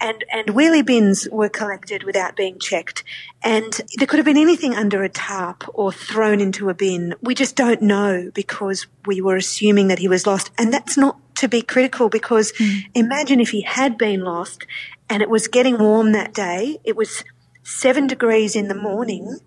And, 0.00 0.24
and 0.32 0.48
wheelie 0.48 0.86
bins 0.86 1.28
were 1.32 1.48
collected 1.48 2.04
without 2.04 2.36
being 2.36 2.60
checked. 2.60 3.02
And 3.42 3.72
there 3.96 4.06
could 4.06 4.18
have 4.18 4.26
been 4.26 4.36
anything 4.36 4.74
under 4.74 5.02
a 5.02 5.08
tarp 5.08 5.64
or 5.74 5.90
thrown 5.90 6.40
into 6.40 6.68
a 6.68 6.74
bin. 6.74 7.14
We 7.20 7.34
just 7.34 7.56
don't 7.56 7.82
know 7.82 8.30
because 8.32 8.86
we 9.04 9.20
were 9.20 9.36
assuming 9.36 9.88
that 9.88 9.98
he 9.98 10.06
was 10.06 10.26
lost. 10.26 10.52
And 10.56 10.72
that's 10.72 10.96
not 10.96 11.18
to 11.38 11.48
be 11.48 11.62
critical 11.62 12.08
because 12.08 12.52
mm. 12.52 12.84
imagine 12.94 13.40
if 13.40 13.50
he 13.50 13.62
had 13.62 13.96
been 13.98 14.22
lost 14.22 14.66
and 15.08 15.22
it 15.22 15.30
was 15.30 15.48
getting 15.48 15.78
warm 15.78 16.12
that 16.12 16.34
day. 16.34 16.78
It 16.84 16.96
was 16.96 17.24
seven 17.62 18.06
degrees 18.06 18.56
in 18.56 18.68
the 18.68 18.74
morning 18.74 19.40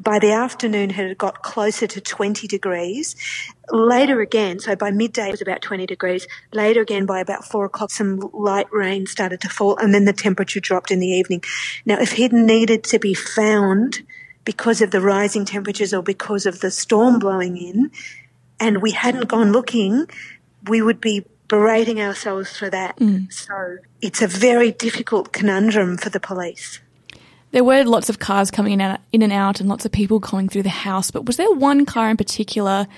by 0.00 0.18
the 0.18 0.32
afternoon 0.32 0.90
it 0.90 0.96
had 0.96 1.18
got 1.18 1.42
closer 1.42 1.86
to 1.86 2.00
20 2.00 2.46
degrees. 2.48 3.16
Later 3.70 4.20
again, 4.20 4.58
so 4.58 4.76
by 4.76 4.90
midday 4.90 5.28
it 5.28 5.32
was 5.32 5.42
about 5.42 5.62
20 5.62 5.86
degrees. 5.86 6.26
Later 6.52 6.80
again, 6.80 7.06
by 7.06 7.20
about 7.20 7.44
four 7.44 7.64
o'clock, 7.66 7.90
some 7.90 8.20
light 8.32 8.66
rain 8.72 9.06
started 9.06 9.40
to 9.42 9.48
fall 9.48 9.76
and 9.76 9.94
then 9.94 10.04
the 10.04 10.12
temperature 10.12 10.60
dropped 10.60 10.90
in 10.90 11.00
the 11.00 11.08
evening. 11.08 11.42
Now, 11.84 11.98
if 12.00 12.12
he'd 12.12 12.32
needed 12.32 12.84
to 12.84 12.98
be 12.98 13.14
found 13.14 14.02
because 14.44 14.80
of 14.80 14.90
the 14.90 15.00
rising 15.00 15.44
temperatures 15.44 15.94
or 15.94 16.02
because 16.02 16.46
of 16.46 16.60
the 16.60 16.70
storm 16.70 17.18
blowing 17.18 17.56
in 17.56 17.90
and 18.60 18.82
we 18.82 18.92
hadn't 18.92 19.28
gone 19.28 19.52
looking, 19.52 20.06
we 20.68 20.82
would 20.82 21.00
be 21.00 21.24
berating 21.54 22.00
ourselves 22.00 22.56
for 22.56 22.68
that. 22.68 22.96
Mm. 22.96 23.32
So 23.32 23.76
it's 24.00 24.20
a 24.20 24.26
very 24.26 24.72
difficult 24.72 25.32
conundrum 25.32 25.96
for 25.96 26.10
the 26.10 26.18
police. 26.18 26.80
There 27.52 27.62
were 27.62 27.84
lots 27.84 28.08
of 28.08 28.18
cars 28.18 28.50
coming 28.50 28.72
in 28.72 28.80
and, 28.80 28.98
in 29.12 29.22
and 29.22 29.32
out 29.32 29.60
and 29.60 29.68
lots 29.68 29.84
of 29.84 29.92
people 29.92 30.18
going 30.18 30.48
through 30.48 30.64
the 30.64 30.68
house, 30.68 31.12
but 31.12 31.26
was 31.26 31.36
there 31.36 31.52
one 31.52 31.86
car 31.86 32.10
in 32.10 32.16
particular 32.16 32.88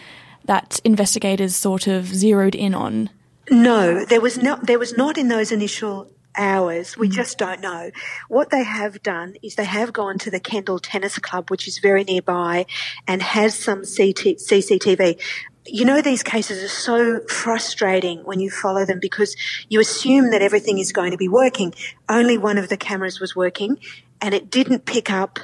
that 0.46 0.80
investigators 0.84 1.54
sort 1.54 1.86
of 1.86 2.06
zeroed 2.06 2.54
in 2.54 2.75
on? 2.75 3.10
No, 3.50 4.06
there 4.06 4.22
was 4.22 4.38
not. 4.38 4.66
There 4.66 4.78
was 4.78 4.96
not 4.96 5.18
in 5.18 5.28
those 5.28 5.52
initial 5.52 6.10
hours. 6.36 6.96
We 6.96 7.08
mm. 7.10 7.12
just 7.12 7.36
don't 7.36 7.60
know. 7.60 7.90
What 8.28 8.48
they 8.48 8.64
have 8.64 9.02
done 9.02 9.36
is 9.42 9.54
they 9.56 9.64
have 9.64 9.92
gone 9.92 10.18
to 10.20 10.30
the 10.30 10.40
Kendall 10.40 10.78
Tennis 10.78 11.18
Club, 11.18 11.50
which 11.50 11.68
is 11.68 11.78
very 11.78 12.04
nearby, 12.04 12.64
and 13.06 13.22
has 13.22 13.54
some 13.54 13.80
CT, 13.80 14.38
CCTV. 14.38 15.20
You 15.66 15.85
know, 15.85 16.02
these 16.02 16.23
cases 16.23 16.62
are 16.62 16.68
so 16.68 17.20
frustrating 17.28 18.20
when 18.25 18.40
you 18.40 18.50
follow 18.50 18.85
them 18.85 19.00
because 19.00 19.37
you 19.68 19.80
assume 19.80 20.30
that 20.30 20.42
everything 20.42 20.78
is 20.78 20.92
going 20.92 21.12
to 21.12 21.16
be 21.16 21.28
working. 21.28 21.75
Only 22.08 22.38
one 22.38 22.58
of 22.58 22.68
the 22.68 22.76
cameras 22.76 23.20
was 23.20 23.37
working 23.37 23.78
and 24.20 24.35
it 24.35 24.50
didn't 24.50 24.87
pick 24.87 25.11
up 25.11 25.40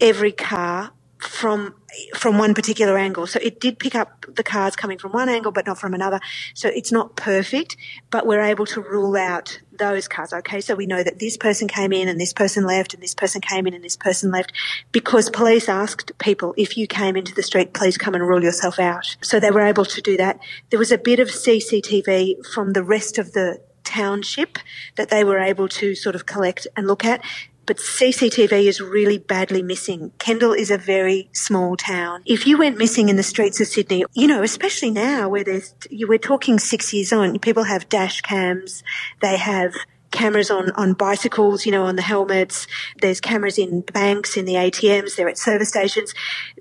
every 0.00 0.32
car 0.32 0.92
from 1.18 1.74
from 2.14 2.38
one 2.38 2.54
particular 2.54 2.98
angle. 2.98 3.26
So 3.26 3.38
it 3.42 3.60
did 3.60 3.78
pick 3.78 3.94
up 3.94 4.26
the 4.34 4.42
cars 4.42 4.76
coming 4.76 4.98
from 4.98 5.12
one 5.12 5.28
angle, 5.30 5.52
but 5.52 5.66
not 5.66 5.78
from 5.78 5.94
another. 5.94 6.20
So 6.54 6.68
it's 6.68 6.92
not 6.92 7.16
perfect, 7.16 7.76
but 8.10 8.26
we're 8.26 8.42
able 8.42 8.66
to 8.66 8.80
rule 8.82 9.16
out 9.16 9.60
those 9.78 10.08
cars. 10.08 10.32
Okay, 10.32 10.60
so 10.60 10.74
we 10.74 10.86
know 10.86 11.02
that 11.02 11.18
this 11.18 11.36
person 11.36 11.68
came 11.68 11.92
in 11.92 12.08
and 12.08 12.20
this 12.20 12.32
person 12.32 12.64
left, 12.64 12.94
and 12.94 13.02
this 13.02 13.14
person 13.14 13.40
came 13.40 13.66
in 13.66 13.74
and 13.74 13.84
this 13.84 13.96
person 13.96 14.30
left, 14.30 14.52
because 14.92 15.30
police 15.30 15.68
asked 15.68 16.16
people 16.18 16.54
if 16.56 16.76
you 16.76 16.86
came 16.86 17.16
into 17.16 17.34
the 17.34 17.42
street, 17.42 17.72
please 17.72 17.96
come 17.96 18.14
and 18.14 18.26
rule 18.26 18.42
yourself 18.42 18.78
out. 18.78 19.16
So 19.22 19.38
they 19.38 19.50
were 19.50 19.60
able 19.60 19.84
to 19.84 20.00
do 20.00 20.16
that. 20.16 20.38
There 20.70 20.78
was 20.78 20.92
a 20.92 20.98
bit 20.98 21.20
of 21.20 21.28
CCTV 21.28 22.46
from 22.52 22.72
the 22.72 22.82
rest 22.82 23.18
of 23.18 23.32
the 23.32 23.60
township 23.84 24.58
that 24.96 25.10
they 25.10 25.24
were 25.24 25.38
able 25.38 25.68
to 25.68 25.94
sort 25.94 26.14
of 26.14 26.26
collect 26.26 26.66
and 26.76 26.86
look 26.86 27.04
at 27.04 27.22
but 27.66 27.78
CCTV 27.78 28.66
is 28.66 28.80
really 28.80 29.18
badly 29.18 29.62
missing. 29.62 30.12
Kendall 30.18 30.52
is 30.52 30.70
a 30.70 30.78
very 30.78 31.28
small 31.32 31.76
town. 31.76 32.22
If 32.24 32.46
you 32.46 32.58
went 32.58 32.78
missing 32.78 33.08
in 33.08 33.16
the 33.16 33.22
streets 33.22 33.60
of 33.60 33.66
Sydney, 33.66 34.04
you 34.14 34.26
know, 34.26 34.42
especially 34.42 34.90
now 34.90 35.28
where 35.28 35.44
there's, 35.44 35.74
we're 35.90 36.18
talking 36.18 36.58
six 36.58 36.92
years 36.92 37.12
on, 37.12 37.38
people 37.40 37.64
have 37.64 37.88
dash 37.88 38.20
cams, 38.20 38.82
they 39.20 39.36
have 39.36 39.74
cameras 40.12 40.50
on, 40.50 40.70
on 40.72 40.94
bicycles, 40.94 41.66
you 41.66 41.72
know, 41.72 41.84
on 41.84 41.96
the 41.96 42.02
helmets. 42.02 42.66
There's 43.00 43.20
cameras 43.20 43.58
in 43.58 43.82
banks, 43.82 44.36
in 44.36 44.44
the 44.44 44.54
ATMs, 44.54 45.16
they're 45.16 45.28
at 45.28 45.38
service 45.38 45.68
stations. 45.68 46.14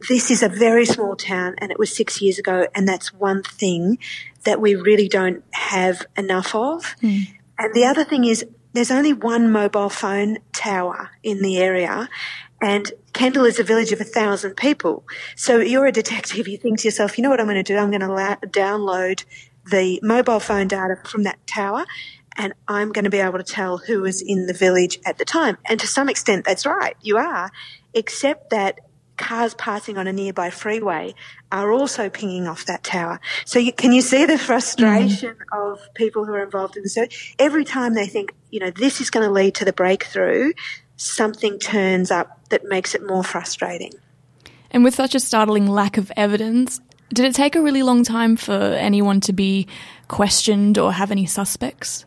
This 0.09 0.31
is 0.31 0.43
a 0.43 0.49
very 0.49 0.85
small 0.85 1.15
town 1.15 1.55
and 1.59 1.71
it 1.71 1.79
was 1.79 1.95
six 1.95 2.21
years 2.21 2.39
ago 2.39 2.67
and 2.75 2.87
that's 2.87 3.13
one 3.13 3.43
thing 3.43 3.97
that 4.43 4.59
we 4.59 4.75
really 4.75 5.07
don't 5.07 5.43
have 5.51 6.05
enough 6.17 6.53
of. 6.53 6.95
Mm. 7.01 7.27
And 7.57 7.73
the 7.73 7.85
other 7.85 8.03
thing 8.03 8.25
is 8.25 8.45
there's 8.75 8.91
only 8.91 9.13
one 9.13 9.51
mobile 9.51 9.89
phone 9.89 10.37
tower 10.53 11.11
in 11.23 11.41
the 11.41 11.57
area 11.57 12.09
and 12.61 12.91
Kendall 13.13 13.45
is 13.45 13.59
a 13.59 13.63
village 13.63 13.91
of 13.91 14.01
a 14.01 14.05
thousand 14.05 14.55
people. 14.55 15.03
So 15.35 15.59
you're 15.59 15.85
a 15.85 15.91
detective, 15.91 16.47
you 16.47 16.57
think 16.57 16.79
to 16.79 16.87
yourself, 16.87 17.17
you 17.17 17.21
know 17.21 17.29
what 17.29 17.39
I'm 17.39 17.45
going 17.45 17.63
to 17.63 17.63
do? 17.63 17.77
I'm 17.77 17.89
going 17.89 18.01
to 18.01 18.11
la- 18.11 18.35
download 18.37 19.23
the 19.69 19.99
mobile 20.03 20.39
phone 20.39 20.67
data 20.67 20.97
from 21.05 21.23
that 21.23 21.45
tower 21.47 21.85
and 22.37 22.53
I'm 22.67 22.91
going 22.91 23.05
to 23.05 23.09
be 23.09 23.19
able 23.19 23.37
to 23.37 23.43
tell 23.43 23.77
who 23.77 24.01
was 24.01 24.21
in 24.21 24.47
the 24.47 24.53
village 24.53 24.99
at 25.05 25.17
the 25.17 25.25
time. 25.25 25.57
And 25.65 25.79
to 25.79 25.87
some 25.87 26.09
extent, 26.09 26.45
that's 26.45 26.65
right. 26.65 26.95
You 27.01 27.17
are. 27.17 27.51
Except 27.93 28.49
that 28.49 28.79
cars 29.17 29.53
passing 29.53 29.97
on 29.97 30.07
a 30.07 30.13
nearby 30.13 30.49
freeway 30.49 31.13
are 31.51 31.71
also 31.71 32.09
pinging 32.09 32.47
off 32.47 32.65
that 32.65 32.83
tower. 32.83 33.19
So 33.45 33.59
you, 33.59 33.71
can 33.71 33.91
you 33.91 34.01
see 34.01 34.25
the 34.25 34.37
frustration 34.37 35.35
mm. 35.35 35.71
of 35.71 35.93
people 35.93 36.25
who 36.25 36.33
are 36.33 36.43
involved 36.43 36.77
in 36.77 36.83
the 36.83 36.89
search? 36.89 37.35
Every 37.39 37.65
time 37.65 37.93
they 37.93 38.07
think, 38.07 38.33
you 38.51 38.59
know, 38.59 38.71
this 38.71 39.01
is 39.01 39.09
going 39.09 39.25
to 39.25 39.31
lead 39.31 39.55
to 39.55 39.65
the 39.65 39.73
breakthrough, 39.73 40.53
something 40.97 41.59
turns 41.59 42.11
up 42.11 42.49
that 42.49 42.65
makes 42.65 42.95
it 42.95 43.05
more 43.05 43.23
frustrating. 43.23 43.91
And 44.71 44.83
with 44.83 44.95
such 44.95 45.15
a 45.15 45.19
startling 45.19 45.67
lack 45.67 45.97
of 45.97 46.11
evidence, 46.17 46.81
did 47.13 47.25
it 47.25 47.35
take 47.35 47.55
a 47.55 47.61
really 47.61 47.83
long 47.83 48.03
time 48.03 48.35
for 48.35 48.53
anyone 48.53 49.21
to 49.21 49.33
be 49.33 49.67
questioned 50.07 50.77
or 50.77 50.91
have 50.91 51.11
any 51.11 51.25
suspects? 51.25 52.05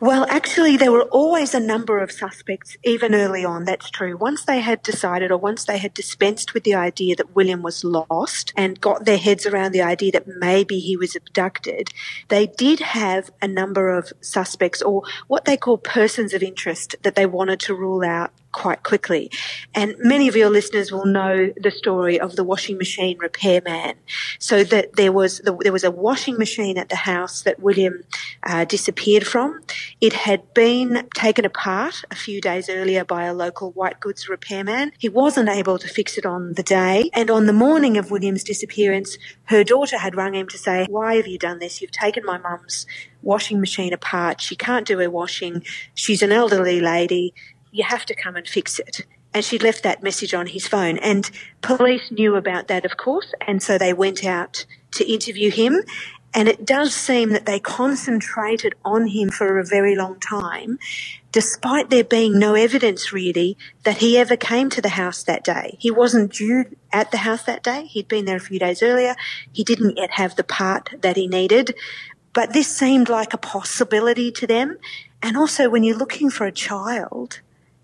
Well, 0.00 0.26
actually, 0.28 0.76
there 0.76 0.92
were 0.92 1.04
always 1.04 1.54
a 1.54 1.60
number 1.60 1.98
of 1.98 2.10
suspects, 2.10 2.76
even 2.84 3.14
early 3.14 3.44
on. 3.44 3.64
That's 3.64 3.90
true. 3.90 4.16
Once 4.16 4.44
they 4.44 4.60
had 4.60 4.82
decided 4.82 5.30
or 5.30 5.38
once 5.38 5.64
they 5.64 5.78
had 5.78 5.94
dispensed 5.94 6.54
with 6.54 6.64
the 6.64 6.74
idea 6.74 7.16
that 7.16 7.34
William 7.34 7.62
was 7.62 7.84
lost 7.84 8.52
and 8.56 8.80
got 8.80 9.04
their 9.04 9.18
heads 9.18 9.46
around 9.46 9.72
the 9.72 9.82
idea 9.82 10.12
that 10.12 10.26
maybe 10.26 10.78
he 10.78 10.96
was 10.96 11.14
abducted, 11.16 11.90
they 12.28 12.46
did 12.46 12.80
have 12.80 13.30
a 13.40 13.48
number 13.48 13.90
of 13.90 14.12
suspects 14.20 14.82
or 14.82 15.02
what 15.28 15.44
they 15.44 15.56
call 15.56 15.78
persons 15.78 16.34
of 16.34 16.42
interest 16.42 16.96
that 17.02 17.14
they 17.14 17.26
wanted 17.26 17.60
to 17.60 17.74
rule 17.74 18.04
out 18.04 18.32
quite 18.52 18.82
quickly. 18.82 19.30
And 19.74 19.96
many 19.98 20.28
of 20.28 20.36
your 20.36 20.50
listeners 20.50 20.92
will 20.92 21.06
know 21.06 21.52
the 21.56 21.70
story 21.70 22.20
of 22.20 22.36
the 22.36 22.44
washing 22.44 22.78
machine 22.78 23.18
repairman. 23.18 23.94
So 24.38 24.62
that 24.64 24.96
there 24.96 25.12
was 25.12 25.38
the, 25.38 25.56
there 25.60 25.72
was 25.72 25.84
a 25.84 25.90
washing 25.90 26.36
machine 26.38 26.78
at 26.78 26.88
the 26.88 26.96
house 26.96 27.42
that 27.42 27.60
William 27.60 28.04
uh, 28.42 28.64
disappeared 28.64 29.26
from. 29.26 29.60
It 30.00 30.12
had 30.12 30.52
been 30.54 31.08
taken 31.14 31.44
apart 31.44 32.04
a 32.10 32.14
few 32.14 32.40
days 32.40 32.68
earlier 32.68 33.04
by 33.04 33.24
a 33.24 33.34
local 33.34 33.72
white 33.72 34.00
goods 34.00 34.28
repairman. 34.28 34.92
He 34.98 35.08
wasn't 35.08 35.48
able 35.48 35.78
to 35.78 35.88
fix 35.88 36.18
it 36.18 36.26
on 36.26 36.54
the 36.54 36.62
day, 36.62 37.10
and 37.12 37.30
on 37.30 37.46
the 37.46 37.52
morning 37.52 37.96
of 37.96 38.10
William's 38.10 38.44
disappearance, 38.44 39.16
her 39.44 39.64
daughter 39.64 39.98
had 39.98 40.14
rung 40.14 40.34
him 40.34 40.48
to 40.48 40.58
say, 40.58 40.86
"Why 40.88 41.16
have 41.16 41.26
you 41.26 41.38
done 41.38 41.58
this? 41.58 41.80
You've 41.80 41.90
taken 41.90 42.24
my 42.24 42.38
mum's." 42.38 42.86
washing 43.22 43.60
machine 43.60 43.92
apart. 43.92 44.40
She 44.40 44.56
can't 44.56 44.86
do 44.86 44.98
her 44.98 45.08
washing. 45.08 45.62
She's 45.94 46.22
an 46.22 46.32
elderly 46.32 46.80
lady 46.80 47.34
you 47.72 47.82
have 47.82 48.06
to 48.06 48.14
come 48.14 48.36
and 48.36 48.46
fix 48.46 48.78
it. 48.78 49.04
And 49.34 49.44
she 49.44 49.58
left 49.58 49.82
that 49.82 50.02
message 50.02 50.34
on 50.34 50.46
his 50.46 50.68
phone. 50.68 50.98
And 50.98 51.28
police 51.62 52.12
knew 52.12 52.36
about 52.36 52.68
that, 52.68 52.84
of 52.84 52.96
course, 52.96 53.32
and 53.40 53.62
so 53.62 53.78
they 53.78 53.94
went 53.94 54.24
out 54.24 54.66
to 54.92 55.10
interview 55.10 55.50
him. 55.50 55.82
And 56.34 56.48
it 56.48 56.64
does 56.64 56.94
seem 56.94 57.30
that 57.30 57.46
they 57.46 57.58
concentrated 57.58 58.74
on 58.84 59.08
him 59.08 59.30
for 59.30 59.58
a 59.58 59.64
very 59.64 59.94
long 59.94 60.18
time, 60.18 60.78
despite 61.30 61.90
there 61.90 62.04
being 62.04 62.38
no 62.38 62.54
evidence 62.54 63.12
really 63.12 63.58
that 63.84 63.98
he 63.98 64.16
ever 64.16 64.36
came 64.36 64.70
to 64.70 64.80
the 64.80 64.90
house 64.90 65.22
that 65.24 65.44
day. 65.44 65.76
He 65.78 65.90
wasn't 65.90 66.32
due 66.32 66.64
at 66.90 67.10
the 67.10 67.18
house 67.18 67.42
that 67.44 67.62
day. 67.62 67.84
He'd 67.84 68.08
been 68.08 68.24
there 68.24 68.36
a 68.36 68.40
few 68.40 68.58
days 68.58 68.82
earlier. 68.82 69.14
He 69.52 69.62
didn't 69.62 69.98
yet 69.98 70.12
have 70.12 70.36
the 70.36 70.44
part 70.44 70.90
that 71.02 71.16
he 71.16 71.26
needed. 71.26 71.74
But 72.32 72.54
this 72.54 72.68
seemed 72.68 73.10
like 73.10 73.34
a 73.34 73.38
possibility 73.38 74.32
to 74.32 74.46
them. 74.46 74.78
And 75.22 75.36
also 75.36 75.68
when 75.68 75.84
you're 75.84 75.98
looking 75.98 76.30
for 76.30 76.46
a 76.46 76.52
child, 76.52 77.40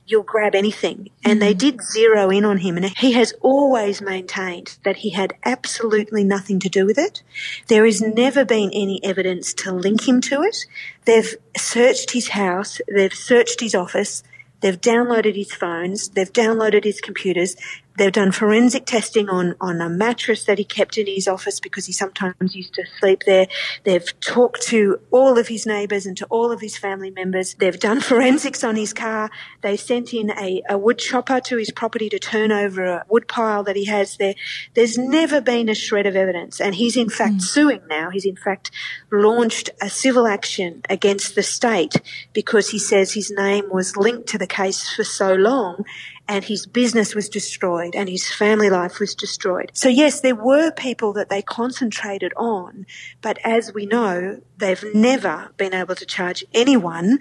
you'll 0.08 0.22
grab 0.22 0.54
anything. 0.54 1.10
And 1.24 1.40
they 1.40 1.52
mm-hmm. 1.52 1.58
did 1.58 1.82
zero 1.82 2.30
in 2.30 2.44
on 2.44 2.58
him. 2.58 2.76
And 2.76 2.86
he 2.86 3.12
has 3.12 3.34
always 3.40 4.00
maintained 4.00 4.78
that 4.84 4.96
he 4.96 5.10
had 5.10 5.34
absolutely 5.44 6.24
nothing 6.24 6.58
to 6.60 6.68
do 6.68 6.86
with 6.86 6.98
it. 6.98 7.22
There 7.68 7.84
has 7.84 8.00
never 8.00 8.44
been 8.44 8.70
any 8.72 9.00
evidence 9.04 9.52
to 9.54 9.72
link 9.72 10.08
him 10.08 10.20
to 10.22 10.42
it. 10.42 10.66
They've 11.04 11.36
searched 11.56 12.12
his 12.12 12.28
house. 12.28 12.80
They've 12.92 13.14
searched 13.14 13.60
his 13.60 13.74
office. 13.74 14.22
They've 14.60 14.80
downloaded 14.80 15.36
his 15.36 15.52
phones. 15.52 16.08
They've 16.08 16.32
downloaded 16.32 16.84
his 16.84 17.00
computers. 17.00 17.56
They've 17.98 18.12
done 18.12 18.30
forensic 18.30 18.86
testing 18.86 19.28
on, 19.28 19.56
on 19.60 19.80
a 19.80 19.88
mattress 19.88 20.44
that 20.44 20.58
he 20.58 20.64
kept 20.64 20.96
in 20.96 21.08
his 21.08 21.26
office 21.26 21.58
because 21.58 21.86
he 21.86 21.92
sometimes 21.92 22.54
used 22.54 22.74
to 22.74 22.84
sleep 23.00 23.24
there. 23.26 23.48
They've 23.82 24.20
talked 24.20 24.62
to 24.68 25.00
all 25.10 25.36
of 25.36 25.48
his 25.48 25.66
neighbours 25.66 26.06
and 26.06 26.16
to 26.18 26.26
all 26.26 26.52
of 26.52 26.60
his 26.60 26.78
family 26.78 27.10
members. 27.10 27.54
They've 27.54 27.78
done 27.78 28.00
forensics 28.08 28.62
on 28.62 28.76
his 28.76 28.92
car. 28.92 29.30
They 29.62 29.76
sent 29.76 30.14
in 30.14 30.30
a, 30.30 30.62
a 30.68 30.78
wood 30.78 30.98
chopper 30.98 31.40
to 31.40 31.56
his 31.56 31.72
property 31.72 32.08
to 32.10 32.20
turn 32.20 32.52
over 32.52 32.84
a 32.84 33.04
wood 33.08 33.26
pile 33.26 33.64
that 33.64 33.74
he 33.74 33.86
has 33.86 34.16
there. 34.16 34.34
There's 34.74 34.96
never 34.96 35.40
been 35.40 35.68
a 35.68 35.74
shred 35.74 36.06
of 36.06 36.14
evidence. 36.14 36.60
And 36.60 36.76
he's 36.76 36.96
in 36.96 37.08
fact 37.08 37.34
mm. 37.34 37.42
suing 37.42 37.80
now. 37.88 38.10
He's 38.10 38.24
in 38.24 38.36
fact 38.36 38.70
launched 39.10 39.70
a 39.82 39.90
civil 39.90 40.28
action 40.28 40.82
against 40.88 41.34
the 41.34 41.42
state 41.42 41.94
because 42.32 42.70
he 42.70 42.78
says 42.78 43.14
his 43.14 43.32
name 43.32 43.64
was 43.72 43.96
linked 43.96 44.28
to 44.28 44.38
the 44.38 44.46
case 44.46 44.88
for 44.94 45.02
so 45.02 45.34
long 45.34 45.84
and 46.28 46.44
his 46.44 46.66
business 46.66 47.14
was 47.14 47.28
destroyed 47.28 47.94
and 47.94 48.08
his 48.08 48.30
family 48.30 48.68
life 48.68 49.00
was 49.00 49.14
destroyed. 49.14 49.70
So 49.72 49.88
yes, 49.88 50.20
there 50.20 50.34
were 50.34 50.70
people 50.70 51.14
that 51.14 51.30
they 51.30 51.40
concentrated 51.40 52.34
on, 52.36 52.86
but 53.22 53.38
as 53.42 53.72
we 53.72 53.86
know, 53.86 54.40
they've 54.58 54.84
never 54.94 55.50
been 55.56 55.72
able 55.72 55.94
to 55.94 56.04
charge 56.06 56.44
anyone. 56.52 57.18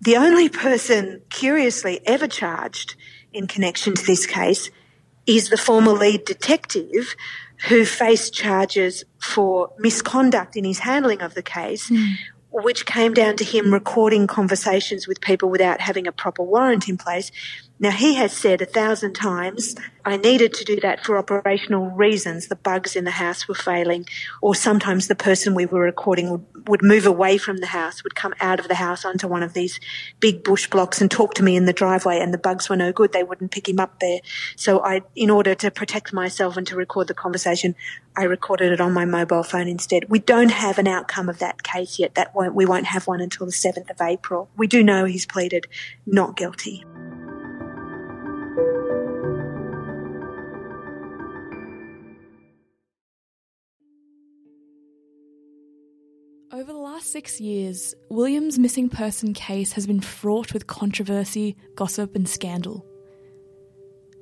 The 0.00 0.16
only 0.16 0.48
person 0.48 1.22
curiously 1.30 2.00
ever 2.06 2.28
charged 2.28 2.94
in 3.32 3.48
connection 3.48 3.94
to 3.94 4.06
this 4.06 4.24
case 4.24 4.70
is 5.26 5.48
the 5.48 5.58
former 5.58 5.92
lead 5.92 6.24
detective 6.24 7.16
who 7.68 7.84
faced 7.84 8.34
charges 8.34 9.04
for 9.20 9.72
misconduct 9.78 10.54
in 10.56 10.64
his 10.64 10.80
handling 10.80 11.22
of 11.22 11.34
the 11.34 11.42
case, 11.42 11.90
mm 11.90 12.14
which 12.62 12.86
came 12.86 13.12
down 13.12 13.34
to 13.34 13.42
him 13.42 13.72
recording 13.72 14.28
conversations 14.28 15.08
with 15.08 15.20
people 15.20 15.50
without 15.50 15.80
having 15.80 16.06
a 16.06 16.12
proper 16.12 16.40
warrant 16.40 16.88
in 16.88 16.96
place. 16.96 17.32
Now, 17.80 17.90
he 17.90 18.14
has 18.14 18.32
said 18.32 18.62
a 18.62 18.66
thousand 18.66 19.14
times, 19.14 19.74
I 20.04 20.16
needed 20.16 20.54
to 20.54 20.64
do 20.64 20.78
that 20.80 21.04
for 21.04 21.18
operational 21.18 21.90
reasons. 21.90 22.46
The 22.46 22.54
bugs 22.54 22.94
in 22.94 23.02
the 23.02 23.10
house 23.10 23.48
were 23.48 23.54
failing, 23.54 24.06
or 24.40 24.54
sometimes 24.54 25.08
the 25.08 25.16
person 25.16 25.54
we 25.54 25.66
were 25.66 25.80
recording 25.80 26.30
would, 26.30 26.68
would 26.68 26.82
move 26.84 27.04
away 27.04 27.36
from 27.36 27.56
the 27.56 27.66
house, 27.66 28.04
would 28.04 28.14
come 28.14 28.32
out 28.40 28.60
of 28.60 28.68
the 28.68 28.76
house 28.76 29.04
onto 29.04 29.26
one 29.26 29.42
of 29.42 29.54
these 29.54 29.80
big 30.20 30.44
bush 30.44 30.68
blocks 30.70 31.00
and 31.00 31.10
talk 31.10 31.34
to 31.34 31.42
me 31.42 31.56
in 31.56 31.64
the 31.64 31.72
driveway, 31.72 32.20
and 32.20 32.32
the 32.32 32.38
bugs 32.38 32.68
were 32.68 32.76
no 32.76 32.92
good. 32.92 33.12
They 33.12 33.24
wouldn't 33.24 33.50
pick 33.50 33.68
him 33.68 33.80
up 33.80 33.98
there. 33.98 34.20
So 34.54 34.80
I, 34.84 35.02
in 35.16 35.28
order 35.28 35.56
to 35.56 35.70
protect 35.72 36.12
myself 36.12 36.56
and 36.56 36.66
to 36.68 36.76
record 36.76 37.08
the 37.08 37.14
conversation, 37.14 37.74
I 38.16 38.22
recorded 38.22 38.70
it 38.70 38.80
on 38.80 38.92
my 38.92 39.04
mobile 39.04 39.42
phone 39.42 39.66
instead. 39.66 40.08
We 40.08 40.20
don't 40.20 40.52
have 40.52 40.78
an 40.78 40.86
outcome 40.86 41.28
of 41.28 41.40
that 41.40 41.64
case 41.64 41.98
yet. 41.98 42.14
That 42.14 42.36
won't, 42.36 42.54
we 42.54 42.66
won't 42.66 42.86
have 42.86 43.08
one 43.08 43.20
until 43.20 43.46
the 43.46 43.52
7th 43.52 43.90
of 43.90 44.00
April. 44.00 44.48
We 44.56 44.68
do 44.68 44.84
know 44.84 45.06
he's 45.06 45.26
pleaded 45.26 45.66
not 46.06 46.36
guilty. 46.36 46.84
Over 56.64 56.72
the 56.72 56.78
last 56.78 57.12
six 57.12 57.42
years, 57.42 57.94
William's 58.08 58.58
missing 58.58 58.88
person 58.88 59.34
case 59.34 59.72
has 59.72 59.86
been 59.86 60.00
fraught 60.00 60.54
with 60.54 60.66
controversy, 60.66 61.58
gossip, 61.76 62.16
and 62.16 62.26
scandal. 62.26 62.86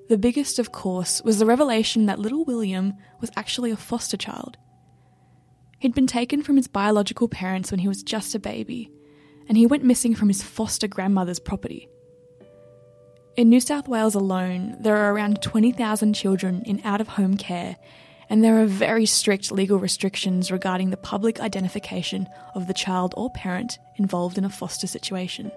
The 0.08 0.18
biggest, 0.18 0.58
of 0.58 0.72
course, 0.72 1.22
was 1.22 1.38
the 1.38 1.46
revelation 1.46 2.06
that 2.06 2.18
little 2.18 2.44
William 2.44 2.94
was 3.20 3.30
actually 3.36 3.70
a 3.70 3.76
foster 3.76 4.16
child. 4.16 4.56
He'd 5.78 5.94
been 5.94 6.08
taken 6.08 6.42
from 6.42 6.56
his 6.56 6.66
biological 6.66 7.28
parents 7.28 7.70
when 7.70 7.78
he 7.78 7.86
was 7.86 8.02
just 8.02 8.34
a 8.34 8.40
baby, 8.40 8.90
and 9.48 9.56
he 9.56 9.64
went 9.64 9.84
missing 9.84 10.12
from 10.12 10.26
his 10.26 10.42
foster 10.42 10.88
grandmother's 10.88 11.38
property. 11.38 11.88
In 13.36 13.50
New 13.50 13.60
South 13.60 13.86
Wales 13.86 14.16
alone, 14.16 14.78
there 14.80 14.96
are 14.96 15.14
around 15.14 15.42
20,000 15.42 16.12
children 16.12 16.64
in 16.66 16.80
out 16.82 17.00
of 17.00 17.06
home 17.06 17.36
care 17.36 17.76
and 18.32 18.42
there 18.42 18.62
are 18.62 18.64
very 18.66 19.04
strict 19.04 19.52
legal 19.52 19.78
restrictions 19.78 20.50
regarding 20.50 20.88
the 20.88 20.96
public 20.96 21.38
identification 21.38 22.26
of 22.54 22.66
the 22.66 22.72
child 22.72 23.12
or 23.14 23.28
parent 23.28 23.78
involved 23.96 24.38
in 24.38 24.44
a 24.46 24.48
foster 24.48 24.86
situation. 24.86 25.52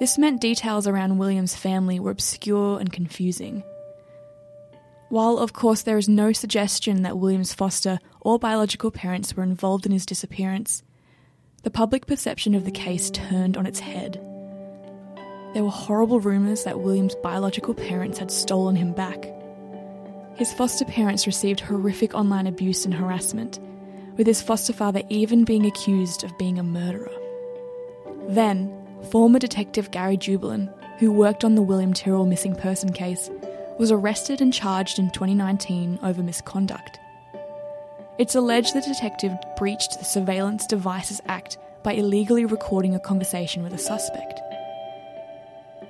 This 0.00 0.18
meant 0.18 0.42
details 0.42 0.86
around 0.86 1.16
William's 1.16 1.56
family 1.56 1.98
were 1.98 2.10
obscure 2.10 2.78
and 2.78 2.92
confusing. 2.92 3.64
While, 5.08 5.38
of 5.38 5.54
course, 5.54 5.80
there 5.80 5.96
is 5.96 6.10
no 6.10 6.32
suggestion 6.34 7.04
that 7.04 7.16
William's 7.16 7.54
foster 7.54 8.00
or 8.20 8.38
biological 8.38 8.90
parents 8.90 9.34
were 9.34 9.42
involved 9.42 9.86
in 9.86 9.92
his 9.92 10.04
disappearance, 10.04 10.82
the 11.62 11.70
public 11.70 12.06
perception 12.06 12.54
of 12.54 12.66
the 12.66 12.70
case 12.70 13.10
turned 13.10 13.56
on 13.56 13.64
its 13.64 13.80
head. 13.80 14.20
There 15.54 15.64
were 15.64 15.70
horrible 15.70 16.20
rumours 16.20 16.64
that 16.64 16.80
William's 16.80 17.14
biological 17.22 17.72
parents 17.72 18.18
had 18.18 18.30
stolen 18.30 18.76
him 18.76 18.92
back 18.92 19.37
his 20.38 20.52
foster 20.52 20.84
parents 20.84 21.26
received 21.26 21.58
horrific 21.58 22.14
online 22.14 22.46
abuse 22.46 22.84
and 22.84 22.94
harassment, 22.94 23.58
with 24.16 24.24
his 24.24 24.40
foster 24.40 24.72
father 24.72 25.02
even 25.08 25.42
being 25.42 25.66
accused 25.66 26.22
of 26.22 26.38
being 26.38 26.60
a 26.60 26.62
murderer. 26.62 27.10
Then, 28.28 28.72
former 29.10 29.40
detective 29.40 29.90
Gary 29.90 30.16
Jubelin, 30.16 30.72
who 31.00 31.10
worked 31.10 31.42
on 31.42 31.56
the 31.56 31.62
William 31.62 31.92
Tyrrell 31.92 32.24
missing 32.24 32.54
person 32.54 32.92
case, 32.92 33.28
was 33.80 33.90
arrested 33.90 34.40
and 34.40 34.54
charged 34.54 35.00
in 35.00 35.10
2019 35.10 35.98
over 36.04 36.22
misconduct. 36.22 37.00
It's 38.18 38.36
alleged 38.36 38.74
the 38.74 38.80
detective 38.80 39.32
breached 39.56 39.98
the 39.98 40.04
Surveillance 40.04 40.66
Devices 40.66 41.20
Act 41.26 41.58
by 41.82 41.94
illegally 41.94 42.44
recording 42.44 42.94
a 42.94 43.00
conversation 43.00 43.64
with 43.64 43.72
a 43.74 43.78
suspect. 43.78 44.40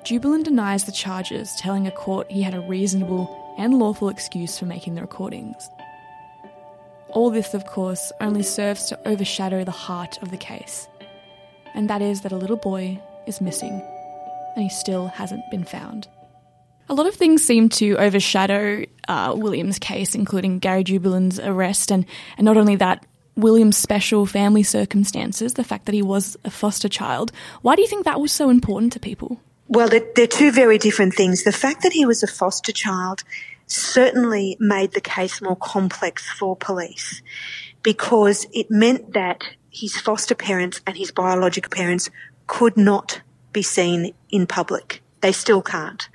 Jubelin 0.04 0.42
denies 0.42 0.84
the 0.84 0.92
charges, 0.92 1.54
telling 1.58 1.86
a 1.86 1.90
court 1.90 2.30
he 2.30 2.42
had 2.42 2.54
a 2.54 2.60
reasonable 2.60 3.44
and 3.58 3.78
lawful 3.78 4.08
excuse 4.08 4.58
for 4.58 4.64
making 4.64 4.94
the 4.94 5.02
recordings. 5.02 5.68
All 7.10 7.30
this, 7.30 7.52
of 7.52 7.66
course, 7.66 8.12
only 8.20 8.42
serves 8.42 8.84
to 8.86 9.08
overshadow 9.08 9.64
the 9.64 9.70
heart 9.70 10.22
of 10.22 10.30
the 10.30 10.36
case, 10.38 10.88
and 11.74 11.90
that 11.90 12.00
is 12.00 12.22
that 12.22 12.32
a 12.32 12.36
little 12.36 12.56
boy 12.56 12.98
is 13.26 13.40
missing, 13.40 13.82
and 14.54 14.62
he 14.62 14.70
still 14.70 15.08
hasn't 15.08 15.42
been 15.50 15.64
found. 15.64 16.08
A 16.88 16.94
lot 16.94 17.06
of 17.06 17.14
things 17.14 17.44
seem 17.44 17.68
to 17.70 17.96
overshadow 17.98 18.84
uh, 19.08 19.34
William's 19.36 19.78
case, 19.78 20.14
including 20.14 20.58
Gary 20.58 20.84
Jubelin's 20.84 21.38
arrest, 21.38 21.90
and, 21.90 22.06
and 22.38 22.44
not 22.44 22.56
only 22.56 22.76
that, 22.76 23.04
William's 23.36 23.76
special 23.76 24.26
family 24.26 24.62
circumstances, 24.64 25.54
the 25.54 25.64
fact 25.64 25.86
that 25.86 25.94
he 25.94 26.02
was 26.02 26.36
a 26.44 26.50
foster 26.50 26.88
child. 26.88 27.30
Why 27.62 27.76
do 27.76 27.82
you 27.82 27.88
think 27.88 28.04
that 28.04 28.20
was 28.20 28.32
so 28.32 28.50
important 28.50 28.94
to 28.94 29.00
people? 29.00 29.40
Well, 29.70 29.88
they're, 29.88 30.06
they're, 30.14 30.26
two 30.26 30.50
very 30.50 30.78
different 30.78 31.14
things. 31.14 31.44
The 31.44 31.52
fact 31.52 31.82
that 31.82 31.92
he 31.92 32.06
was 32.06 32.22
a 32.22 32.26
foster 32.26 32.72
child 32.72 33.22
certainly 33.66 34.56
made 34.58 34.92
the 34.92 35.00
case 35.00 35.42
more 35.42 35.56
complex 35.56 36.26
for 36.30 36.56
police 36.56 37.20
because 37.82 38.46
it 38.54 38.70
meant 38.70 39.12
that 39.12 39.42
his 39.70 39.94
foster 40.00 40.34
parents 40.34 40.80
and 40.86 40.96
his 40.96 41.10
biological 41.10 41.68
parents 41.68 42.08
could 42.46 42.78
not 42.78 43.20
be 43.52 43.62
seen 43.62 44.14
in 44.30 44.46
public. 44.46 45.02
They 45.20 45.32
still 45.32 45.60
can't. 45.60 46.08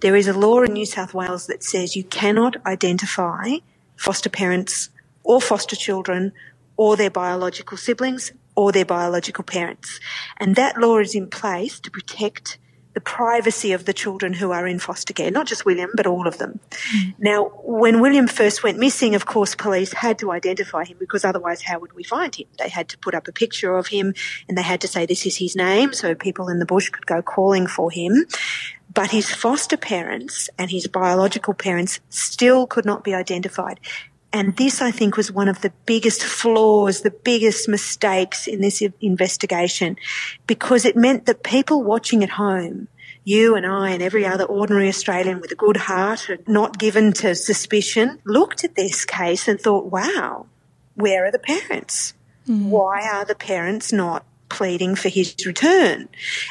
There 0.00 0.16
is 0.16 0.26
a 0.26 0.36
law 0.36 0.62
in 0.62 0.72
New 0.72 0.86
South 0.86 1.14
Wales 1.14 1.46
that 1.46 1.62
says 1.62 1.94
you 1.94 2.02
cannot 2.02 2.56
identify 2.66 3.58
foster 3.96 4.30
parents 4.30 4.90
or 5.22 5.40
foster 5.40 5.76
children 5.76 6.32
or 6.76 6.96
their 6.96 7.10
biological 7.10 7.76
siblings 7.76 8.32
or 8.56 8.72
their 8.72 8.84
biological 8.84 9.44
parents. 9.44 10.00
And 10.38 10.56
that 10.56 10.78
law 10.78 10.98
is 10.98 11.14
in 11.14 11.28
place 11.28 11.78
to 11.80 11.90
protect 11.90 12.58
the 12.96 13.00
privacy 13.02 13.72
of 13.72 13.84
the 13.84 13.92
children 13.92 14.32
who 14.32 14.52
are 14.52 14.66
in 14.66 14.78
foster 14.78 15.12
care, 15.12 15.30
not 15.30 15.46
just 15.46 15.66
William, 15.66 15.90
but 15.94 16.06
all 16.06 16.26
of 16.26 16.38
them. 16.38 16.58
Mm. 16.96 17.14
Now, 17.18 17.44
when 17.62 18.00
William 18.00 18.26
first 18.26 18.62
went 18.62 18.78
missing, 18.78 19.14
of 19.14 19.26
course, 19.26 19.54
police 19.54 19.92
had 19.92 20.18
to 20.20 20.32
identify 20.32 20.82
him 20.84 20.96
because 20.98 21.22
otherwise, 21.22 21.60
how 21.60 21.78
would 21.78 21.92
we 21.92 22.02
find 22.02 22.34
him? 22.34 22.46
They 22.58 22.70
had 22.70 22.88
to 22.88 22.96
put 22.96 23.14
up 23.14 23.28
a 23.28 23.32
picture 23.32 23.76
of 23.76 23.88
him 23.88 24.14
and 24.48 24.56
they 24.56 24.62
had 24.62 24.80
to 24.80 24.88
say 24.88 25.04
this 25.04 25.26
is 25.26 25.36
his 25.36 25.54
name 25.54 25.92
so 25.92 26.14
people 26.14 26.48
in 26.48 26.58
the 26.58 26.64
bush 26.64 26.88
could 26.88 27.04
go 27.04 27.20
calling 27.20 27.66
for 27.66 27.90
him. 27.90 28.24
But 28.94 29.10
his 29.10 29.30
foster 29.30 29.76
parents 29.76 30.48
and 30.56 30.70
his 30.70 30.86
biological 30.86 31.52
parents 31.52 32.00
still 32.08 32.66
could 32.66 32.86
not 32.86 33.04
be 33.04 33.12
identified. 33.12 33.78
And 34.36 34.54
this, 34.56 34.82
I 34.82 34.90
think, 34.90 35.16
was 35.16 35.32
one 35.32 35.48
of 35.48 35.62
the 35.62 35.72
biggest 35.86 36.22
flaws, 36.22 37.00
the 37.00 37.10
biggest 37.10 37.70
mistakes 37.70 38.46
in 38.46 38.60
this 38.60 38.82
investigation, 39.00 39.96
because 40.46 40.84
it 40.84 40.94
meant 40.94 41.24
that 41.24 41.42
people 41.42 41.82
watching 41.82 42.22
at 42.22 42.28
home, 42.28 42.88
you 43.24 43.54
and 43.54 43.64
I 43.64 43.92
and 43.92 44.02
every 44.02 44.26
other 44.26 44.44
ordinary 44.44 44.88
Australian 44.88 45.40
with 45.40 45.52
a 45.52 45.54
good 45.54 45.78
heart, 45.78 46.28
not 46.46 46.78
given 46.78 47.14
to 47.14 47.34
suspicion, 47.34 48.20
looked 48.26 48.62
at 48.62 48.74
this 48.74 49.06
case 49.06 49.48
and 49.48 49.58
thought, 49.58 49.90
wow, 49.90 50.44
where 50.96 51.24
are 51.24 51.32
the 51.32 51.38
parents? 51.38 52.12
Mm. 52.46 52.68
Why 52.68 53.08
are 53.10 53.24
the 53.24 53.34
parents 53.34 53.90
not 53.90 54.26
pleading 54.50 54.94
for 54.94 55.08
his 55.08 55.34
return. 55.44 56.08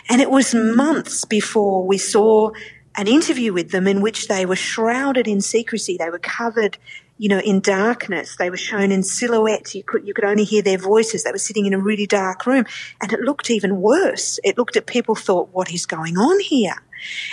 And 0.10 0.22
it 0.22 0.30
was 0.30 0.54
months 0.54 1.24
before 1.24 1.86
we 1.86 1.98
saw 1.98 2.52
an 2.98 3.08
interview 3.08 3.54
with 3.54 3.72
them 3.72 3.88
in 3.88 4.02
which 4.02 4.28
they 4.28 4.46
were 4.46 4.56
shrouded 4.56 5.28
in 5.28 5.42
secrecy. 5.42 5.98
They 5.98 6.10
were 6.10 6.20
covered, 6.20 6.78
you 7.18 7.30
know, 7.30 7.40
in 7.40 7.62
darkness. 7.62 8.36
They 8.36 8.50
were 8.50 8.58
shown 8.58 8.92
in 8.92 9.04
silhouette. 9.04 9.74
You 9.74 9.84
could, 9.84 10.06
you 10.08 10.14
could 10.14 10.26
only 10.26 10.44
hear 10.44 10.62
their 10.62 10.78
voices. 10.78 11.24
They 11.24 11.32
were 11.32 11.38
sitting 11.38 11.66
in 11.66 11.74
a 11.74 11.80
really 11.80 12.06
dark 12.06 12.46
room 12.46 12.66
and 13.02 13.14
it 13.14 13.22
looked 13.22 13.50
even 13.50 13.82
worse. 13.82 14.40
It 14.44 14.58
looked 14.58 14.76
at 14.76 14.86
people 14.86 15.16
thought, 15.16 15.50
what 15.52 15.72
is 15.72 15.86
going 15.86 16.18
on 16.18 16.40
here? 16.42 16.76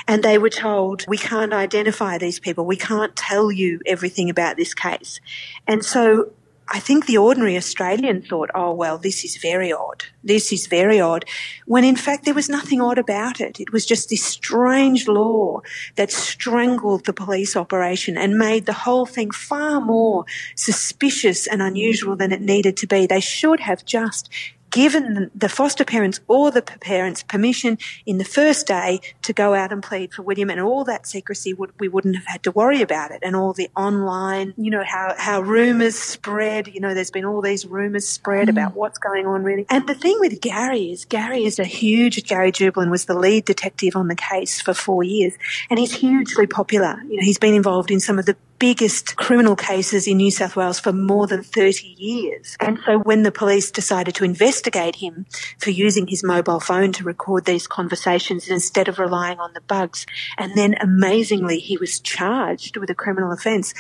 And 0.07 0.23
they 0.23 0.39
were 0.39 0.51
told, 0.51 1.05
we 1.09 1.19
can't 1.19 1.53
identify 1.53 2.19
these 2.19 2.39
people. 2.39 2.65
We 2.65 2.77
can't 2.77 3.17
tell 3.17 3.51
you 3.51 3.81
everything 3.87 4.31
about 4.31 4.57
this 4.57 4.75
case. 4.75 5.21
And 5.67 5.85
so 5.85 6.33
I 6.69 6.81
think 6.81 7.07
the 7.07 7.19
ordinary 7.19 7.57
Australian 7.57 8.23
thought, 8.23 8.51
oh, 8.55 8.73
well, 8.73 8.97
this 8.97 9.25
is 9.25 9.37
very 9.37 9.73
odd. 9.73 10.05
This 10.25 10.53
is 10.53 10.67
very 10.67 11.01
odd. 11.01 11.25
When 11.67 11.85
in 11.85 11.97
fact 11.97 12.25
there 12.25 12.35
was 12.35 12.49
nothing 12.49 12.81
odd 12.81 12.99
about 12.99 13.41
it. 13.41 13.61
It 13.61 13.73
was 13.73 13.85
just 13.85 14.09
this 14.09 14.25
strange 14.25 15.09
law 15.09 15.61
that 15.97 16.11
strangled 16.11 17.05
the 17.05 17.13
police 17.13 17.57
operation 17.57 18.17
and 18.17 18.39
made 18.39 18.67
the 18.67 18.73
whole 18.73 19.07
thing 19.07 19.31
far 19.31 19.81
more 19.81 20.25
suspicious 20.55 21.47
and 21.47 21.61
unusual 21.61 22.17
than 22.17 22.33
it 22.33 22.41
needed 22.41 22.77
to 22.79 22.87
be. 22.87 23.07
They 23.07 23.21
should 23.21 23.61
have 23.61 23.85
just 23.85 24.31
given 24.73 25.31
the 25.35 25.49
foster 25.49 25.85
parents 25.85 26.21
or 26.27 26.51
the 26.51 26.63
parents 26.63 27.23
permission 27.23 27.79
in 28.07 28.19
the 28.19 28.25
first 28.25 28.67
day 28.67 29.01
to 29.21 29.33
go 29.33 29.55
out 29.55 29.71
and 29.71 29.83
plead 29.83 30.13
for 30.13 30.23
William 30.23 30.51
and 30.51 30.61
all 30.61 30.83
that 30.83 31.07
secrecy 31.07 31.53
would, 31.55 31.71
we 31.79 31.89
wouldn't 31.89 32.17
have 32.17 32.27
had 32.27 32.43
to 32.43 32.51
worry 32.51 32.83
about 32.83 33.13
it 33.13 33.21
and 33.23 33.37
all 33.37 33.53
the 33.53 33.69
online, 33.77 34.55
you 34.57 34.71
know, 34.71 34.83
how, 34.85 35.15
how 35.17 35.41
rumors 35.41 35.97
spread, 35.97 36.67
you 36.69 36.81
know, 36.81 36.95
there's 36.95 37.11
been 37.11 37.25
all 37.25 37.43
these 37.43 37.67
rumors 37.67 38.09
spread 38.09 38.49
mm. 38.49 38.51
about 38.51 38.75
what's 38.75 38.99
going 38.99 39.27
on 39.27 39.45
really. 39.45 39.67
And 39.69 39.87
the 39.87 39.95
thing 39.95 40.17
with 40.19 40.41
Gary 40.41 40.91
is 40.91 41.05
Gary 41.05 41.45
is 41.45 41.59
a 41.59 41.65
huge, 41.65 42.25
Gary 42.27 42.51
Jubelin 42.51 42.91
was 42.91 43.05
the 43.05 43.15
lead 43.15 43.45
detective 43.45 43.95
on 43.95 44.09
the 44.09 44.17
case 44.17 44.61
for 44.61 44.75
four 44.75 45.05
years 45.05 45.35
and 45.69 45.79
he's 45.79 45.93
hugely 45.93 46.47
popular. 46.47 47.01
You 47.09 47.17
know, 47.17 47.23
he's 47.23 47.39
been 47.39 47.55
involved 47.55 47.91
in 47.91 48.01
some 48.01 48.19
of 48.19 48.25
the 48.25 48.37
biggest 48.63 49.17
criminal 49.17 49.57
cases 49.57 50.07
in 50.07 50.19
New 50.19 50.31
South 50.31 50.55
Wales 50.55 50.79
for 50.79 50.93
more 50.93 51.27
than 51.27 51.43
30 51.43 51.97
years. 51.99 52.57
And 52.61 52.79
so 52.87 53.01
when 53.01 53.25
the 53.25 53.33
police 53.33 53.73
decided 53.73 54.15
to 54.15 54.25
investigate 54.25 54.95
him 54.95 55.27
for 55.59 55.71
using 55.71 56.07
his 56.07 56.23
mobile 56.23 56.61
phone 56.61 56.93
to 56.93 57.03
record 57.03 57.45
these 57.45 57.67
conversations 57.67 58.47
instead 58.47 58.87
of 58.87 59.01
relying 59.01 59.41
on 59.41 59.53
the 59.53 59.63
bugs, 59.63 60.07
and 60.39 60.55
then 60.55 60.77
amazingly 60.81 61.59
he 61.59 61.77
was 61.77 61.99
charged 61.99 62.77
with 62.77 62.89
a 62.89 62.95
criminal 62.95 63.33
offence, 63.33 63.75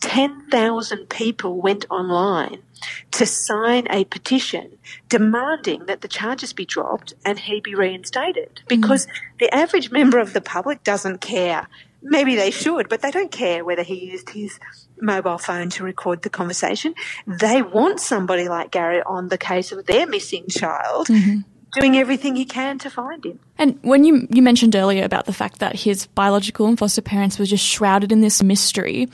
10,000 0.00 1.10
people 1.10 1.60
went 1.60 1.84
online 1.90 2.62
to 3.10 3.26
sign 3.26 3.86
a 3.90 4.04
petition 4.06 4.78
demanding 5.10 5.84
that 5.84 6.00
the 6.00 6.08
charges 6.08 6.54
be 6.54 6.64
dropped 6.64 7.12
and 7.26 7.38
he 7.38 7.60
be 7.60 7.74
reinstated 7.74 8.62
because 8.66 9.06
mm. 9.06 9.10
the 9.40 9.54
average 9.54 9.90
member 9.90 10.18
of 10.18 10.32
the 10.32 10.40
public 10.40 10.82
doesn't 10.82 11.20
care 11.20 11.68
maybe 12.02 12.36
they 12.36 12.50
should, 12.50 12.88
but 12.88 13.02
they 13.02 13.10
don't 13.10 13.30
care 13.30 13.64
whether 13.64 13.82
he 13.82 14.10
used 14.10 14.30
his 14.30 14.58
mobile 15.00 15.38
phone 15.38 15.70
to 15.70 15.84
record 15.84 16.22
the 16.22 16.30
conversation. 16.30 16.94
They 17.26 17.62
want 17.62 18.00
somebody 18.00 18.48
like 18.48 18.70
Gary 18.70 19.02
on 19.02 19.28
the 19.28 19.38
case 19.38 19.72
of 19.72 19.86
their 19.86 20.06
missing 20.06 20.46
child. 20.48 21.08
Mm-hmm. 21.08 21.40
Doing 21.80 21.96
everything 21.96 22.36
he 22.36 22.44
can 22.44 22.78
to 22.80 22.90
find 22.90 23.24
him. 23.24 23.40
And 23.56 23.78
when 23.80 24.04
you 24.04 24.28
you 24.28 24.42
mentioned 24.42 24.76
earlier 24.76 25.04
about 25.04 25.24
the 25.24 25.32
fact 25.32 25.60
that 25.60 25.74
his 25.74 26.06
biological 26.06 26.66
and 26.66 26.78
foster 26.78 27.00
parents 27.00 27.38
were 27.38 27.46
just 27.46 27.64
shrouded 27.64 28.12
in 28.12 28.20
this 28.20 28.42
mystery, 28.42 29.08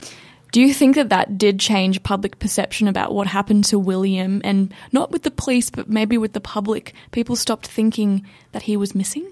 do 0.51 0.59
you 0.59 0.73
think 0.73 0.95
that 0.95 1.07
that 1.07 1.37
did 1.37 1.57
change 1.57 2.03
public 2.03 2.37
perception 2.39 2.89
about 2.89 3.13
what 3.13 3.27
happened 3.27 3.63
to 3.65 3.79
William 3.79 4.41
and 4.43 4.73
not 4.91 5.09
with 5.09 5.23
the 5.23 5.31
police, 5.31 5.69
but 5.69 5.89
maybe 5.89 6.17
with 6.17 6.33
the 6.33 6.41
public? 6.41 6.93
People 7.11 7.37
stopped 7.37 7.65
thinking 7.65 8.25
that 8.51 8.63
he 8.63 8.75
was 8.75 8.93
missing? 8.93 9.31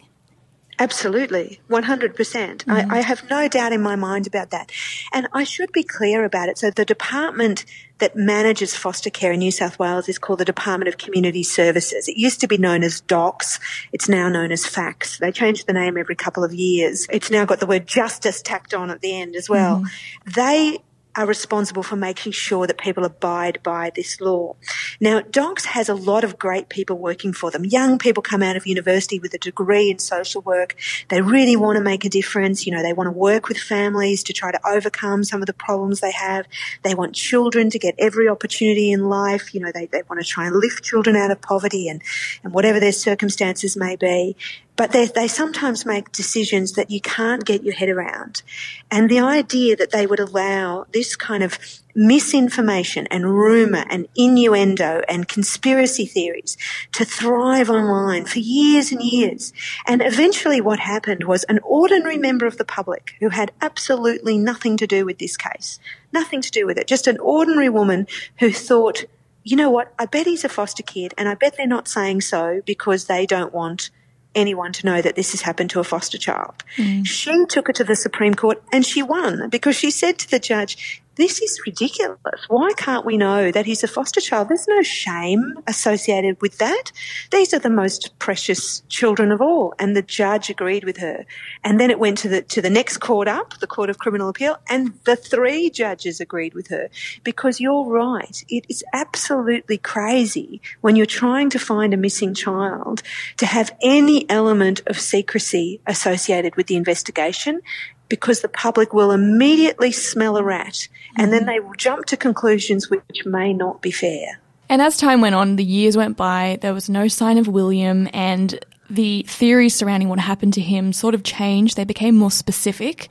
Absolutely, 0.79 1.59
100%. 1.69 2.15
percent 2.15 2.65
mm 2.65 2.83
hmm 2.83 2.91
I, 2.91 2.99
I, 2.99 3.01
have 3.01 3.27
no 3.29 3.47
doubt 3.47 3.73
in 3.73 3.81
my 3.81 3.95
mind 3.95 4.27
about 4.27 4.51
that. 4.51 4.71
And 5.11 5.27
I 5.33 5.43
should 5.43 5.71
be 5.71 5.83
clear 5.83 6.23
about 6.23 6.49
it. 6.49 6.57
So 6.57 6.69
the 6.69 6.85
department 6.85 7.65
that 7.97 8.15
manages 8.15 8.75
foster 8.75 9.09
care 9.09 9.31
in 9.31 9.39
New 9.39 9.51
South 9.51 9.79
Wales 9.79 10.07
is 10.07 10.19
called 10.19 10.39
the 10.39 10.45
Department 10.45 10.87
of 10.87 10.97
Community 10.97 11.41
Services. 11.43 12.07
It 12.07 12.17
used 12.17 12.39
to 12.41 12.47
be 12.47 12.57
known 12.57 12.83
as 12.83 13.01
DOCS. 13.01 13.59
It's 13.91 14.07
now 14.07 14.29
known 14.29 14.51
as 14.51 14.65
FACS. 14.65 15.17
They 15.17 15.31
change 15.31 15.65
the 15.65 15.73
name 15.73 15.97
every 15.97 16.15
couple 16.15 16.43
of 16.43 16.53
years. 16.53 17.07
It's 17.09 17.31
now 17.31 17.45
got 17.45 17.59
the 17.59 17.65
word 17.65 17.87
justice 17.87 18.41
tacked 18.41 18.73
on 18.73 18.91
at 18.91 19.01
the 19.01 19.19
end 19.19 19.35
as 19.35 19.49
well. 19.49 19.81
mm 19.81 19.87
They 20.35 20.79
are 21.17 21.25
responsible 21.25 21.81
for 21.81 21.95
making 21.95 22.31
sure 22.31 22.67
that 22.67 22.77
people 22.77 23.03
abide 23.03 23.61
by 23.63 23.91
this 23.95 24.21
law. 24.21 24.55
Now, 25.01 25.19
DOCS 25.21 25.65
has 25.65 25.89
a 25.89 25.95
lot 25.95 26.23
of 26.23 26.37
great 26.37 26.69
people 26.69 26.97
working 26.97 27.33
for 27.33 27.49
them. 27.49 27.65
Young 27.65 27.97
people 27.97 28.21
come 28.21 28.43
out 28.43 28.55
of 28.55 28.67
university 28.67 29.19
with 29.19 29.33
a 29.33 29.39
degree 29.39 29.89
in 29.89 29.97
social 29.97 30.43
work. 30.43 30.75
They 31.09 31.21
really 31.21 31.55
want 31.55 31.77
to 31.77 31.83
make 31.83 32.05
a 32.05 32.09
difference. 32.09 32.67
You 32.67 32.73
know, 32.73 32.83
they 32.83 32.93
want 32.93 33.07
to 33.07 33.11
work 33.11 33.47
with 33.47 33.57
families 33.57 34.23
to 34.25 34.33
try 34.33 34.51
to 34.51 34.59
overcome 34.65 35.23
some 35.23 35.41
of 35.41 35.47
the 35.47 35.53
problems 35.53 35.99
they 35.99 36.11
have. 36.11 36.45
They 36.83 36.93
want 36.93 37.15
children 37.15 37.71
to 37.71 37.79
get 37.79 37.95
every 37.97 38.29
opportunity 38.29 38.91
in 38.91 39.09
life. 39.09 39.55
You 39.55 39.61
know, 39.61 39.71
they, 39.73 39.87
they 39.87 40.03
want 40.07 40.21
to 40.21 40.27
try 40.27 40.45
and 40.45 40.55
lift 40.55 40.83
children 40.83 41.15
out 41.15 41.31
of 41.31 41.41
poverty 41.41 41.87
and, 41.89 42.03
and 42.43 42.53
whatever 42.53 42.79
their 42.79 42.91
circumstances 42.91 43.75
may 43.75 43.95
be 43.95 44.35
but 44.77 44.91
they, 44.91 45.07
they 45.07 45.27
sometimes 45.27 45.85
make 45.85 46.11
decisions 46.11 46.73
that 46.73 46.91
you 46.91 47.01
can't 47.01 47.43
get 47.43 47.63
your 47.63 47.73
head 47.73 47.89
around. 47.89 48.43
And 48.89 49.09
the 49.09 49.19
idea 49.19 49.75
that 49.75 49.91
they 49.91 50.05
would 50.05 50.19
allow 50.19 50.85
this 50.93 51.06
kind 51.15 51.43
of 51.43 51.57
misinformation 51.95 53.07
and 53.07 53.33
rumor 53.33 53.83
and 53.89 54.07
innuendo 54.15 55.01
and 55.09 55.27
conspiracy 55.27 56.05
theories 56.05 56.57
to 56.91 57.03
thrive 57.03 57.69
online 57.69 58.25
for 58.25 58.39
years 58.39 58.91
and 58.91 59.01
years. 59.01 59.51
And 59.87 60.01
eventually 60.01 60.61
what 60.61 60.79
happened 60.79 61.23
was 61.23 61.43
an 61.45 61.59
ordinary 61.63 62.17
member 62.17 62.45
of 62.45 62.57
the 62.57 62.65
public 62.65 63.13
who 63.19 63.29
had 63.29 63.51
absolutely 63.61 64.37
nothing 64.37 64.77
to 64.77 64.87
do 64.87 65.05
with 65.05 65.17
this 65.17 65.37
case, 65.37 65.79
nothing 66.13 66.41
to 66.41 66.51
do 66.51 66.67
with 66.67 66.77
it, 66.77 66.87
just 66.87 67.07
an 67.07 67.17
ordinary 67.19 67.69
woman 67.69 68.07
who 68.39 68.51
thought, 68.51 69.05
you 69.43 69.55
know 69.55 69.71
what, 69.71 69.93
I 69.97 70.05
bet 70.05 70.27
he's 70.27 70.43
a 70.43 70.49
foster 70.49 70.83
kid 70.83 71.13
and 71.17 71.27
I 71.27 71.33
bet 71.33 71.57
they're 71.57 71.65
not 71.65 71.87
saying 71.87 72.21
so 72.21 72.61
because 72.65 73.05
they 73.05 73.25
don't 73.25 73.53
want 73.53 73.89
anyone 74.37 74.71
to 74.73 74.85
know 74.85 75.01
that 75.01 75.15
this 75.15 75.31
has 75.31 75.41
happened 75.41 75.69
to 75.71 75.79
a 75.79 75.83
foster 75.83 76.17
child. 76.17 76.63
Mm. 76.77 77.05
She 77.05 77.45
took 77.47 77.67
it 77.69 77.75
to 77.75 77.83
the 77.83 77.95
Supreme 77.95 78.35
Court 78.35 78.61
and 78.71 78.85
she 78.85 79.03
won 79.03 79.49
because 79.49 79.75
she 79.75 79.91
said 79.91 80.17
to 80.19 80.29
the 80.29 80.39
judge, 80.39 81.01
this 81.17 81.41
is 81.41 81.59
ridiculous. 81.65 82.45
Why 82.47 82.71
can't 82.77 83.05
we 83.05 83.17
know 83.17 83.51
that 83.51 83.65
he's 83.65 83.83
a 83.83 83.87
foster 83.87 84.21
child? 84.21 84.49
There's 84.49 84.67
no 84.67 84.83
shame 84.83 85.55
associated 85.67 86.41
with 86.41 86.57
that. 86.59 86.91
These 87.31 87.53
are 87.53 87.59
the 87.59 87.69
most 87.69 88.17
precious 88.19 88.81
children 88.87 89.31
of 89.31 89.41
all. 89.41 89.73
And 89.79 89.95
the 89.95 90.01
judge 90.01 90.49
agreed 90.49 90.83
with 90.83 90.97
her. 90.97 91.25
And 91.63 91.79
then 91.79 91.91
it 91.91 91.99
went 91.99 92.17
to 92.19 92.29
the, 92.29 92.41
to 92.43 92.61
the 92.61 92.69
next 92.69 92.97
court 92.97 93.27
up, 93.27 93.59
the 93.59 93.67
Court 93.67 93.89
of 93.89 93.97
Criminal 93.97 94.29
Appeal, 94.29 94.57
and 94.69 94.93
the 95.05 95.15
three 95.15 95.69
judges 95.69 96.19
agreed 96.19 96.53
with 96.53 96.67
her. 96.67 96.89
Because 97.23 97.59
you're 97.59 97.85
right. 97.85 98.43
It 98.47 98.65
is 98.69 98.83
absolutely 98.93 99.77
crazy 99.77 100.61
when 100.81 100.95
you're 100.95 101.05
trying 101.05 101.49
to 101.49 101.59
find 101.59 101.93
a 101.93 101.97
missing 101.97 102.33
child 102.33 103.01
to 103.37 103.45
have 103.45 103.75
any 103.81 104.29
element 104.29 104.81
of 104.87 104.99
secrecy 104.99 105.81
associated 105.87 106.55
with 106.55 106.67
the 106.67 106.75
investigation 106.75 107.61
because 108.09 108.41
the 108.41 108.49
public 108.49 108.93
will 108.93 109.11
immediately 109.11 109.91
smell 109.91 110.37
a 110.37 110.43
rat 110.43 110.87
and 111.17 111.31
then 111.31 111.41
mm-hmm. 111.41 111.49
they 111.49 111.59
will 111.59 111.73
jump 111.73 112.05
to 112.05 112.17
conclusions 112.17 112.89
which 112.89 113.25
may 113.25 113.53
not 113.53 113.81
be 113.81 113.91
fair. 113.91 114.39
And 114.69 114.81
as 114.81 114.97
time 114.97 115.21
went 115.21 115.35
on, 115.35 115.55
the 115.55 115.63
years 115.63 115.95
went 115.95 116.17
by, 116.17 116.57
there 116.61 116.73
was 116.73 116.89
no 116.89 117.07
sign 117.07 117.37
of 117.37 117.47
William, 117.47 118.09
and 118.13 118.59
the 118.89 119.23
theories 119.23 119.73
surrounding 119.73 120.09
what 120.09 120.19
happened 120.19 120.53
to 120.53 120.61
him 120.61 120.91
sort 120.91 121.15
of 121.15 121.23
changed. 121.23 121.77
They 121.77 121.85
became 121.85 122.15
more 122.15 122.31
specific, 122.31 123.09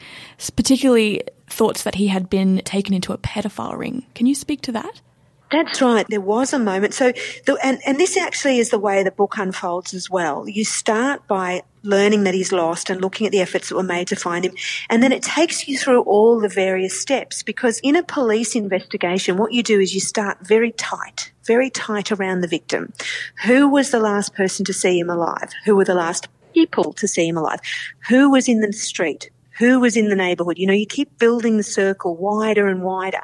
particularly 0.54 1.22
thoughts 1.48 1.82
that 1.84 1.94
he 1.94 2.08
had 2.08 2.28
been 2.28 2.58
taken 2.64 2.92
into 2.92 3.12
a 3.12 3.18
pedophile 3.18 3.76
ring. 3.78 4.04
Can 4.14 4.26
you 4.26 4.34
speak 4.34 4.60
to 4.62 4.72
that? 4.72 5.00
That's 5.50 5.80
right. 5.80 6.06
There 6.08 6.20
was 6.20 6.52
a 6.52 6.58
moment. 6.58 6.92
So, 6.92 7.12
the, 7.44 7.56
and, 7.62 7.78
and 7.86 7.98
this 7.98 8.16
actually 8.16 8.58
is 8.58 8.70
the 8.70 8.78
way 8.80 9.02
the 9.02 9.12
book 9.12 9.34
unfolds 9.38 9.94
as 9.94 10.10
well. 10.10 10.48
You 10.48 10.64
start 10.64 11.26
by 11.28 11.62
learning 11.84 12.24
that 12.24 12.34
he's 12.34 12.50
lost 12.50 12.90
and 12.90 13.00
looking 13.00 13.26
at 13.26 13.32
the 13.32 13.40
efforts 13.40 13.68
that 13.68 13.76
were 13.76 13.82
made 13.84 14.08
to 14.08 14.16
find 14.16 14.44
him. 14.44 14.54
And 14.90 15.04
then 15.04 15.12
it 15.12 15.22
takes 15.22 15.68
you 15.68 15.78
through 15.78 16.02
all 16.02 16.40
the 16.40 16.48
various 16.48 17.00
steps 17.00 17.44
because 17.44 17.78
in 17.84 17.94
a 17.94 18.02
police 18.02 18.56
investigation, 18.56 19.36
what 19.36 19.52
you 19.52 19.62
do 19.62 19.78
is 19.78 19.94
you 19.94 20.00
start 20.00 20.38
very 20.44 20.72
tight, 20.72 21.30
very 21.46 21.70
tight 21.70 22.10
around 22.10 22.40
the 22.40 22.48
victim. 22.48 22.92
Who 23.44 23.68
was 23.68 23.92
the 23.92 24.00
last 24.00 24.34
person 24.34 24.64
to 24.64 24.72
see 24.72 24.98
him 24.98 25.08
alive? 25.08 25.52
Who 25.64 25.76
were 25.76 25.84
the 25.84 25.94
last 25.94 26.26
people 26.54 26.92
to 26.94 27.06
see 27.06 27.28
him 27.28 27.36
alive? 27.36 27.60
Who 28.08 28.32
was 28.32 28.48
in 28.48 28.60
the 28.60 28.72
street? 28.72 29.30
Who 29.58 29.80
was 29.80 29.96
in 29.96 30.08
the 30.08 30.16
neighborhood? 30.16 30.58
You 30.58 30.66
know, 30.66 30.74
you 30.74 30.86
keep 30.86 31.18
building 31.18 31.56
the 31.56 31.62
circle 31.62 32.16
wider 32.16 32.66
and 32.66 32.82
wider. 32.82 33.22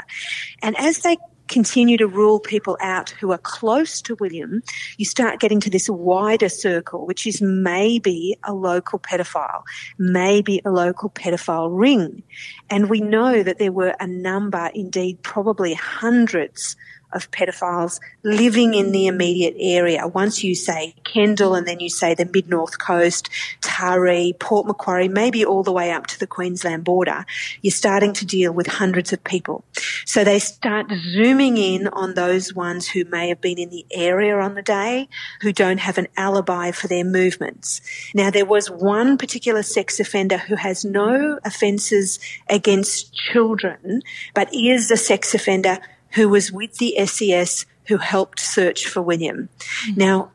And 0.62 0.78
as 0.78 1.00
they 1.00 1.18
continue 1.52 1.98
to 1.98 2.06
rule 2.06 2.40
people 2.40 2.78
out 2.80 3.10
who 3.10 3.30
are 3.30 3.38
close 3.38 4.00
to 4.02 4.16
William, 4.16 4.62
you 4.96 5.04
start 5.04 5.38
getting 5.38 5.60
to 5.60 5.68
this 5.68 5.88
wider 5.88 6.48
circle, 6.48 7.06
which 7.06 7.26
is 7.26 7.42
maybe 7.42 8.36
a 8.44 8.54
local 8.54 8.98
pedophile, 8.98 9.62
maybe 9.98 10.62
a 10.64 10.70
local 10.70 11.10
pedophile 11.10 11.68
ring. 11.70 12.22
And 12.70 12.88
we 12.88 13.00
know 13.00 13.42
that 13.42 13.58
there 13.58 13.70
were 13.70 13.94
a 14.00 14.06
number, 14.06 14.70
indeed 14.74 15.22
probably 15.22 15.74
hundreds 15.74 16.74
of 17.12 17.30
pedophiles 17.30 18.00
living 18.22 18.74
in 18.74 18.92
the 18.92 19.06
immediate 19.06 19.54
area. 19.58 20.06
Once 20.06 20.42
you 20.44 20.54
say 20.54 20.94
Kendall 21.04 21.54
and 21.54 21.66
then 21.66 21.80
you 21.80 21.88
say 21.88 22.14
the 22.14 22.24
mid 22.24 22.48
north 22.48 22.78
coast, 22.78 23.28
Taree, 23.60 24.38
Port 24.38 24.66
Macquarie, 24.66 25.08
maybe 25.08 25.44
all 25.44 25.62
the 25.62 25.72
way 25.72 25.90
up 25.90 26.06
to 26.08 26.18
the 26.18 26.26
Queensland 26.26 26.84
border, 26.84 27.24
you're 27.60 27.70
starting 27.70 28.12
to 28.14 28.26
deal 28.26 28.52
with 28.52 28.66
hundreds 28.66 29.12
of 29.12 29.22
people. 29.24 29.64
So 30.04 30.24
they 30.24 30.38
start 30.38 30.86
zooming 30.90 31.56
in 31.56 31.88
on 31.88 32.14
those 32.14 32.54
ones 32.54 32.88
who 32.88 33.04
may 33.04 33.28
have 33.28 33.40
been 33.40 33.58
in 33.58 33.70
the 33.70 33.86
area 33.90 34.38
on 34.38 34.54
the 34.54 34.62
day, 34.62 35.08
who 35.40 35.52
don't 35.52 35.78
have 35.78 35.98
an 35.98 36.08
alibi 36.16 36.70
for 36.70 36.88
their 36.88 37.04
movements. 37.04 37.80
Now 38.14 38.30
there 38.30 38.46
was 38.46 38.70
one 38.70 39.18
particular 39.18 39.62
sex 39.62 40.00
offender 40.00 40.38
who 40.38 40.56
has 40.56 40.84
no 40.84 41.38
offences 41.44 42.18
against 42.48 43.14
children, 43.14 44.02
but 44.34 44.52
is 44.54 44.90
a 44.90 44.96
sex 44.96 45.34
offender 45.34 45.78
who 46.14 46.28
was 46.28 46.52
with 46.52 46.78
the 46.78 46.94
SES 47.06 47.66
who 47.86 47.96
helped 47.98 48.40
search 48.40 48.86
for 48.86 49.02
William. 49.02 49.48
Mm-hmm. 49.58 49.98
Now, 49.98 50.30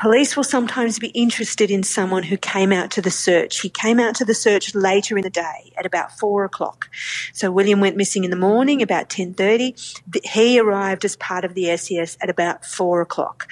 Police 0.00 0.34
will 0.34 0.44
sometimes 0.44 0.98
be 0.98 1.08
interested 1.08 1.70
in 1.70 1.82
someone 1.82 2.22
who 2.22 2.38
came 2.38 2.72
out 2.72 2.90
to 2.92 3.02
the 3.02 3.10
search. 3.10 3.60
He 3.60 3.68
came 3.68 4.00
out 4.00 4.14
to 4.14 4.24
the 4.24 4.32
search 4.32 4.74
later 4.74 5.18
in 5.18 5.22
the 5.24 5.28
day 5.28 5.74
at 5.76 5.84
about 5.84 6.18
four 6.18 6.44
o'clock. 6.44 6.88
So 7.34 7.50
William 7.50 7.80
went 7.80 7.98
missing 7.98 8.24
in 8.24 8.30
the 8.30 8.36
morning 8.36 8.80
about 8.80 9.10
10.30. 9.10 10.24
He 10.24 10.58
arrived 10.58 11.04
as 11.04 11.16
part 11.16 11.44
of 11.44 11.52
the 11.52 11.76
SES 11.76 12.16
at 12.22 12.30
about 12.30 12.64
four 12.64 13.02
o'clock. 13.02 13.46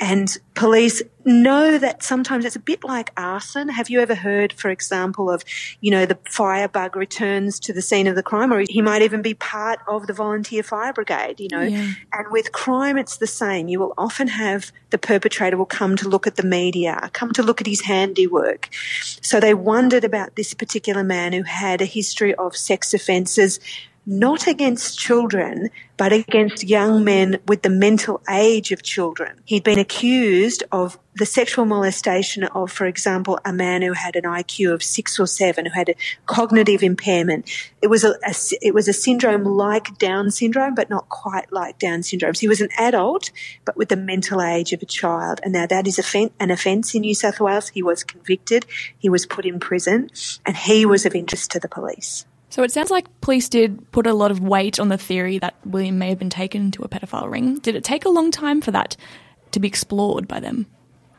And 0.00 0.34
police 0.54 1.02
know 1.24 1.78
that 1.78 2.02
sometimes 2.02 2.44
it's 2.44 2.56
a 2.56 2.60
bit 2.60 2.84
like 2.84 3.12
arson. 3.16 3.68
Have 3.68 3.90
you 3.90 4.00
ever 4.00 4.14
heard, 4.14 4.52
for 4.52 4.70
example, 4.70 5.30
of, 5.30 5.44
you 5.80 5.90
know, 5.90 6.06
the 6.06 6.18
firebug 6.28 6.96
returns 6.96 7.60
to 7.60 7.72
the 7.72 7.82
scene 7.82 8.06
of 8.06 8.14
the 8.16 8.22
crime, 8.22 8.52
or 8.52 8.64
he 8.68 8.80
might 8.80 9.02
even 9.02 9.22
be 9.22 9.34
part 9.34 9.80
of 9.88 10.06
the 10.06 10.12
volunteer 10.12 10.62
fire 10.62 10.92
brigade, 10.92 11.40
you 11.40 11.48
know? 11.50 11.62
Yeah. 11.62 11.92
And 12.12 12.26
with 12.30 12.52
crime, 12.52 12.96
it's 12.96 13.18
the 13.18 13.26
same. 13.26 13.68
You 13.68 13.80
will 13.80 13.94
often 13.98 14.28
have 14.28 14.72
the 14.90 14.98
perpetrator 14.98 15.56
will 15.56 15.66
come 15.66 15.96
to 15.96 16.08
look 16.08 16.26
at 16.26 16.36
the 16.36 16.42
media, 16.42 17.10
come 17.12 17.32
to 17.32 17.42
look 17.42 17.60
at 17.60 17.66
his 17.66 17.82
handiwork. 17.82 18.68
So 19.20 19.40
they 19.40 19.54
wondered 19.54 20.04
about 20.04 20.36
this 20.36 20.54
particular 20.54 21.04
man 21.04 21.32
who 21.32 21.42
had 21.42 21.80
a 21.80 21.84
history 21.84 22.34
of 22.34 22.56
sex 22.56 22.92
offences, 22.92 23.60
not 24.06 24.46
against 24.46 24.98
children, 24.98 25.70
but 25.96 26.12
against 26.12 26.64
young 26.64 27.04
men 27.04 27.38
with 27.46 27.62
the 27.62 27.68
mental 27.68 28.22
age 28.28 28.72
of 28.72 28.82
children. 28.82 29.40
He'd 29.44 29.62
been 29.62 29.78
accused 29.78 30.64
of 30.72 30.98
the 31.16 31.26
sexual 31.26 31.66
molestation 31.66 32.44
of, 32.44 32.72
for 32.72 32.86
example, 32.86 33.38
a 33.44 33.52
man 33.52 33.82
who 33.82 33.92
had 33.92 34.16
an 34.16 34.24
IQ 34.24 34.72
of 34.72 34.82
six 34.82 35.20
or 35.20 35.26
seven, 35.26 35.66
who 35.66 35.72
had 35.72 35.90
a 35.90 35.94
cognitive 36.24 36.82
impairment. 36.82 37.50
It 37.82 37.88
was 37.88 38.04
a, 38.04 38.12
a 38.24 38.34
it 38.62 38.72
was 38.72 38.88
a 38.88 38.92
syndrome 38.92 39.44
like 39.44 39.98
Down 39.98 40.30
syndrome, 40.30 40.74
but 40.74 40.88
not 40.88 41.08
quite 41.10 41.52
like 41.52 41.78
Down 41.78 42.02
syndrome. 42.02 42.34
So 42.34 42.40
he 42.40 42.48
was 42.48 42.62
an 42.62 42.70
adult, 42.78 43.30
but 43.66 43.76
with 43.76 43.90
the 43.90 43.96
mental 43.96 44.40
age 44.40 44.72
of 44.72 44.82
a 44.82 44.86
child. 44.86 45.40
And 45.44 45.52
now 45.52 45.66
that 45.66 45.86
is 45.86 45.98
an 46.14 46.50
offence 46.50 46.94
in 46.94 47.02
New 47.02 47.14
South 47.14 47.40
Wales. 47.40 47.68
He 47.68 47.82
was 47.82 48.02
convicted. 48.02 48.64
He 48.98 49.10
was 49.10 49.26
put 49.26 49.44
in 49.44 49.60
prison 49.60 50.10
and 50.46 50.56
he 50.56 50.86
was 50.86 51.04
of 51.04 51.14
interest 51.14 51.50
to 51.50 51.60
the 51.60 51.68
police. 51.68 52.24
So 52.50 52.64
it 52.64 52.72
sounds 52.72 52.90
like 52.90 53.20
police 53.20 53.48
did 53.48 53.90
put 53.92 54.06
a 54.06 54.12
lot 54.12 54.30
of 54.30 54.40
weight 54.40 54.78
on 54.78 54.88
the 54.88 54.98
theory 54.98 55.38
that 55.38 55.54
William 55.64 55.98
may 55.98 56.08
have 56.08 56.18
been 56.18 56.30
taken 56.30 56.62
into 56.62 56.82
a 56.82 56.88
pedophile 56.88 57.30
ring. 57.30 57.58
Did 57.60 57.76
it 57.76 57.84
take 57.84 58.04
a 58.04 58.08
long 58.08 58.30
time 58.30 58.60
for 58.60 58.72
that 58.72 58.96
to 59.52 59.60
be 59.60 59.68
explored 59.68 60.26
by 60.26 60.40
them? 60.40 60.66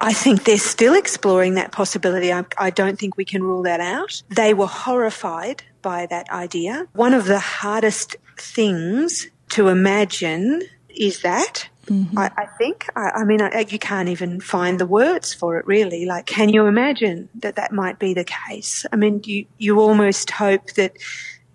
I 0.02 0.14
think 0.14 0.44
they're 0.44 0.58
still 0.58 0.96
exploring 0.96 1.56
that 1.56 1.72
possibility. 1.72 2.34
I, 2.34 2.44
I, 2.58 2.72
don't 2.72 2.98
think 2.98 3.18
we 3.18 3.26
can 3.26 3.44
rule 3.44 3.64
that 3.64 3.80
out. 3.80 4.24
They 4.30 4.54
were 4.54 4.68
horrified 4.68 5.64
by 5.84 6.08
that 6.08 6.30
idea. 6.32 6.88
One 6.94 7.14
of 7.14 7.26
the 7.26 7.40
hardest 7.40 8.16
things 8.38 9.28
to 9.50 9.68
imagine 9.68 10.64
is 10.90 11.22
that 11.22 11.70
Mm-hmm. 11.88 12.18
I, 12.18 12.32
I, 12.38 12.46
think. 12.46 12.88
I, 12.96 13.10
I 13.10 13.24
mean, 13.24 13.42
I, 13.42 13.66
you 13.68 13.80
can't 13.80 14.10
even 14.10 14.40
find 14.40 14.80
the 14.80 14.86
words 14.86 15.34
for 15.34 15.58
it, 15.58 15.66
really. 15.66 16.06
Like, 16.06 16.26
can 16.26 16.50
you 16.50 16.68
imagine 16.68 17.30
that 17.36 17.56
that 17.56 17.72
might 17.72 18.00
be 18.00 18.14
the 18.14 18.24
case? 18.24 18.86
I 18.92 18.96
mean, 18.96 19.22
you 19.26 19.46
you 19.58 19.80
almost 19.80 20.30
hope 20.32 20.72
that 20.74 20.94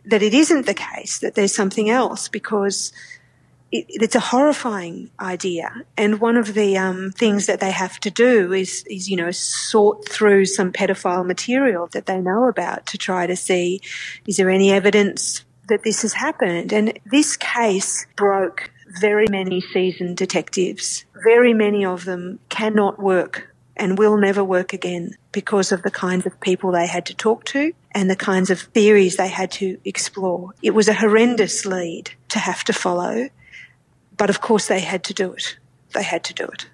that 0.04 0.22
it 0.22 0.34
isn't 0.34 0.66
the 0.66 0.74
case, 0.74 1.18
that 1.20 1.34
there's 1.34 1.54
something 1.54 1.90
else, 1.90 2.28
because 2.28 2.92
it, 3.72 3.86
it's 3.88 4.14
a 4.14 4.20
horrifying 4.20 5.10
idea. 5.20 5.72
And 5.96 6.20
one 6.20 6.36
of 6.36 6.54
the 6.54 6.76
um, 6.78 7.10
things 7.12 7.46
that 7.46 7.60
they 7.60 7.72
have 7.72 7.98
to 8.00 8.10
do 8.10 8.52
is, 8.52 8.84
is, 8.88 9.08
you 9.08 9.16
know, 9.16 9.30
sort 9.32 10.08
through 10.08 10.46
some 10.46 10.72
pedophile 10.72 11.26
material 11.26 11.88
that 11.88 12.06
they 12.06 12.20
know 12.20 12.48
about 12.48 12.86
to 12.86 12.98
try 12.98 13.26
to 13.26 13.36
see 13.36 13.80
is 14.26 14.36
there 14.36 14.50
any 14.50 14.70
evidence 14.70 15.44
that 15.68 15.82
this 15.82 16.02
has 16.02 16.12
happened. 16.12 16.72
And 16.72 16.98
this 17.04 17.36
case 17.36 18.06
broke 18.14 18.70
very 19.00 19.26
many 19.30 19.61
seasoned 19.61 20.16
detectives. 20.16 21.04
Very 21.24 21.54
many 21.54 21.85
of 21.85 22.04
them 22.04 22.38
cannot 22.48 22.98
work 22.98 23.54
and 23.76 23.98
will 23.98 24.16
never 24.16 24.42
work 24.42 24.72
again 24.72 25.14
because 25.32 25.70
of 25.72 25.82
the 25.82 25.90
kinds 25.90 26.26
of 26.26 26.40
people 26.40 26.72
they 26.72 26.87
had 26.87 27.06
to 27.06 27.14
talk 27.14 27.44
to 27.44 27.72
and 27.92 28.11
the 28.11 28.16
kinds 28.16 28.50
of 28.50 28.61
theories 28.61 29.16
they 29.16 29.28
had 29.28 29.50
to 29.50 29.78
explore. 29.85 30.50
It 30.62 30.70
was 30.70 30.88
a 30.88 30.94
horrendous 30.94 31.66
lead 31.66 32.11
to 32.30 32.38
have 32.38 32.64
to 32.64 32.72
follow, 32.72 33.28
but 34.16 34.30
of 34.30 34.40
course 34.40 34.68
they 34.68 34.80
had 34.80 35.04
to 35.04 35.14
do 35.14 35.32
it. 35.32 35.59
They 35.92 36.02
had 36.02 36.24
to 36.24 36.35
do 36.35 36.44
it. 36.44 36.68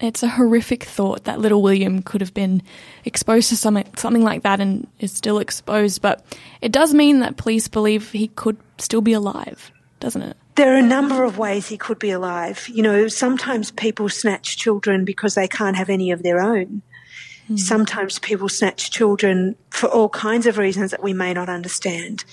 It's 0.00 0.22
a 0.22 0.28
horrific 0.28 0.84
thought 0.84 1.24
that 1.24 1.40
little 1.40 1.60
William 1.60 2.02
could 2.02 2.20
have 2.20 2.32
been 2.32 2.62
exposed 3.04 3.48
to 3.48 3.56
something, 3.56 3.84
something 3.96 4.22
like 4.22 4.44
that 4.44 4.60
and 4.60 4.86
is 5.00 5.12
still 5.12 5.40
exposed, 5.40 6.00
but 6.00 6.24
it 6.60 6.70
does 6.70 6.94
mean 6.94 7.18
that 7.20 7.36
police 7.36 7.66
believe 7.66 8.12
he 8.12 8.28
could 8.28 8.56
still 8.78 9.00
be 9.00 9.12
alive, 9.12 9.72
doesn't 9.98 10.22
it? 10.22 10.36
There 10.58 10.74
are 10.74 10.78
a 10.78 10.82
number 10.82 11.22
of 11.22 11.38
ways 11.38 11.68
he 11.68 11.78
could 11.78 12.00
be 12.00 12.10
alive. 12.10 12.68
You 12.68 12.82
know, 12.82 13.06
sometimes 13.06 13.70
people 13.70 14.08
snatch 14.08 14.56
children 14.56 15.04
because 15.04 15.36
they 15.36 15.46
can't 15.46 15.76
have 15.76 15.88
any 15.88 16.10
of 16.10 16.24
their 16.24 16.40
own. 16.40 16.82
Mm. 17.48 17.60
Sometimes 17.60 18.18
people 18.18 18.48
snatch 18.48 18.90
children 18.90 19.54
for 19.70 19.88
all 19.88 20.08
kinds 20.08 20.46
of 20.46 20.58
reasons 20.58 20.90
that 20.90 21.00
we 21.00 21.12
may 21.12 21.32
not 21.32 21.48
understand. 21.48 22.24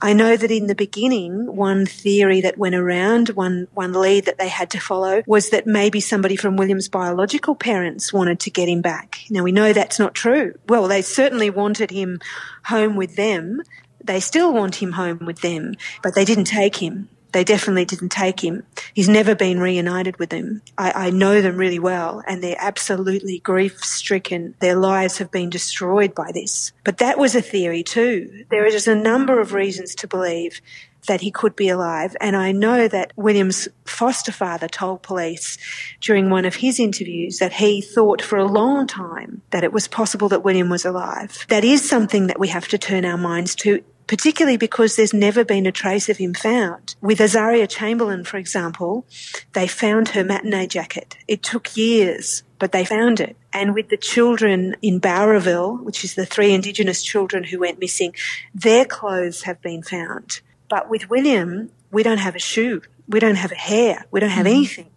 I 0.00 0.14
know 0.14 0.34
that 0.34 0.50
in 0.50 0.66
the 0.66 0.74
beginning, 0.74 1.54
one 1.54 1.84
theory 1.84 2.40
that 2.40 2.56
went 2.56 2.74
around, 2.74 3.28
one, 3.28 3.68
one 3.74 3.92
lead 3.92 4.24
that 4.24 4.38
they 4.38 4.48
had 4.48 4.70
to 4.70 4.80
follow 4.80 5.22
was 5.26 5.50
that 5.50 5.66
maybe 5.66 6.00
somebody 6.00 6.36
from 6.36 6.56
William's 6.56 6.88
biological 6.88 7.54
parents 7.54 8.14
wanted 8.14 8.40
to 8.40 8.50
get 8.50 8.66
him 8.66 8.80
back. 8.80 9.20
Now 9.28 9.42
we 9.42 9.52
know 9.52 9.74
that's 9.74 9.98
not 9.98 10.14
true. 10.14 10.54
Well, 10.70 10.88
they 10.88 11.02
certainly 11.02 11.50
wanted 11.50 11.90
him 11.90 12.18
home 12.64 12.96
with 12.96 13.16
them. 13.16 13.60
They 14.02 14.20
still 14.20 14.54
want 14.54 14.76
him 14.76 14.92
home 14.92 15.26
with 15.26 15.42
them, 15.42 15.74
but 16.02 16.14
they 16.14 16.24
didn't 16.24 16.44
take 16.46 16.76
him. 16.76 17.10
They 17.34 17.42
definitely 17.42 17.84
didn't 17.84 18.10
take 18.10 18.44
him. 18.44 18.62
He's 18.94 19.08
never 19.08 19.34
been 19.34 19.58
reunited 19.58 20.20
with 20.20 20.30
them. 20.30 20.62
I, 20.78 21.06
I 21.06 21.10
know 21.10 21.42
them 21.42 21.56
really 21.56 21.80
well 21.80 22.22
and 22.28 22.40
they're 22.40 22.56
absolutely 22.60 23.40
grief 23.40 23.84
stricken. 23.84 24.54
Their 24.60 24.76
lives 24.76 25.18
have 25.18 25.32
been 25.32 25.50
destroyed 25.50 26.14
by 26.14 26.30
this. 26.32 26.72
But 26.84 26.98
that 26.98 27.18
was 27.18 27.34
a 27.34 27.42
theory 27.42 27.82
too. 27.82 28.44
There 28.50 28.64
is 28.64 28.86
a 28.86 28.94
number 28.94 29.40
of 29.40 29.52
reasons 29.52 29.96
to 29.96 30.06
believe 30.06 30.60
that 31.08 31.22
he 31.22 31.30
could 31.32 31.56
be 31.56 31.68
alive. 31.68 32.16
And 32.20 32.36
I 32.36 32.52
know 32.52 32.88
that 32.88 33.12
William's 33.16 33.68
foster 33.84 34.32
father 34.32 34.68
told 34.68 35.02
police 35.02 35.58
during 36.00 36.30
one 36.30 36.44
of 36.44 36.56
his 36.56 36.78
interviews 36.78 37.38
that 37.38 37.54
he 37.54 37.80
thought 37.80 38.22
for 38.22 38.38
a 38.38 38.46
long 38.46 38.86
time 38.86 39.42
that 39.50 39.64
it 39.64 39.72
was 39.72 39.88
possible 39.88 40.28
that 40.28 40.44
William 40.44 40.68
was 40.68 40.84
alive. 40.84 41.46
That 41.48 41.64
is 41.64 41.86
something 41.86 42.28
that 42.28 42.38
we 42.38 42.48
have 42.48 42.68
to 42.68 42.78
turn 42.78 43.04
our 43.04 43.18
minds 43.18 43.54
to 43.56 43.82
particularly 44.06 44.56
because 44.56 44.96
there's 44.96 45.14
never 45.14 45.44
been 45.44 45.66
a 45.66 45.72
trace 45.72 46.08
of 46.08 46.18
him 46.18 46.34
found. 46.34 46.94
With 47.00 47.18
Azaria 47.18 47.68
Chamberlain, 47.68 48.24
for 48.24 48.36
example, 48.36 49.06
they 49.52 49.66
found 49.66 50.08
her 50.10 50.24
matinee 50.24 50.66
jacket. 50.66 51.16
It 51.26 51.42
took 51.42 51.76
years, 51.76 52.42
but 52.58 52.72
they 52.72 52.84
found 52.84 53.20
it. 53.20 53.36
And 53.52 53.74
with 53.74 53.88
the 53.88 53.96
children 53.96 54.76
in 54.82 55.00
Bowraville, 55.00 55.82
which 55.82 56.04
is 56.04 56.14
the 56.14 56.26
three 56.26 56.52
Indigenous 56.52 57.02
children 57.02 57.44
who 57.44 57.60
went 57.60 57.80
missing, 57.80 58.14
their 58.54 58.84
clothes 58.84 59.42
have 59.42 59.60
been 59.62 59.82
found. 59.82 60.40
But 60.68 60.90
with 60.90 61.08
William, 61.08 61.70
we 61.90 62.02
don't 62.02 62.18
have 62.18 62.34
a 62.34 62.40
shoe. 62.40 62.82
We 63.08 63.20
don't 63.20 63.36
have 63.36 63.52
a 63.52 63.56
hair. 63.56 64.06
We 64.10 64.20
don't 64.20 64.30
have 64.30 64.46
mm-hmm. 64.46 64.56
anything. 64.56 64.90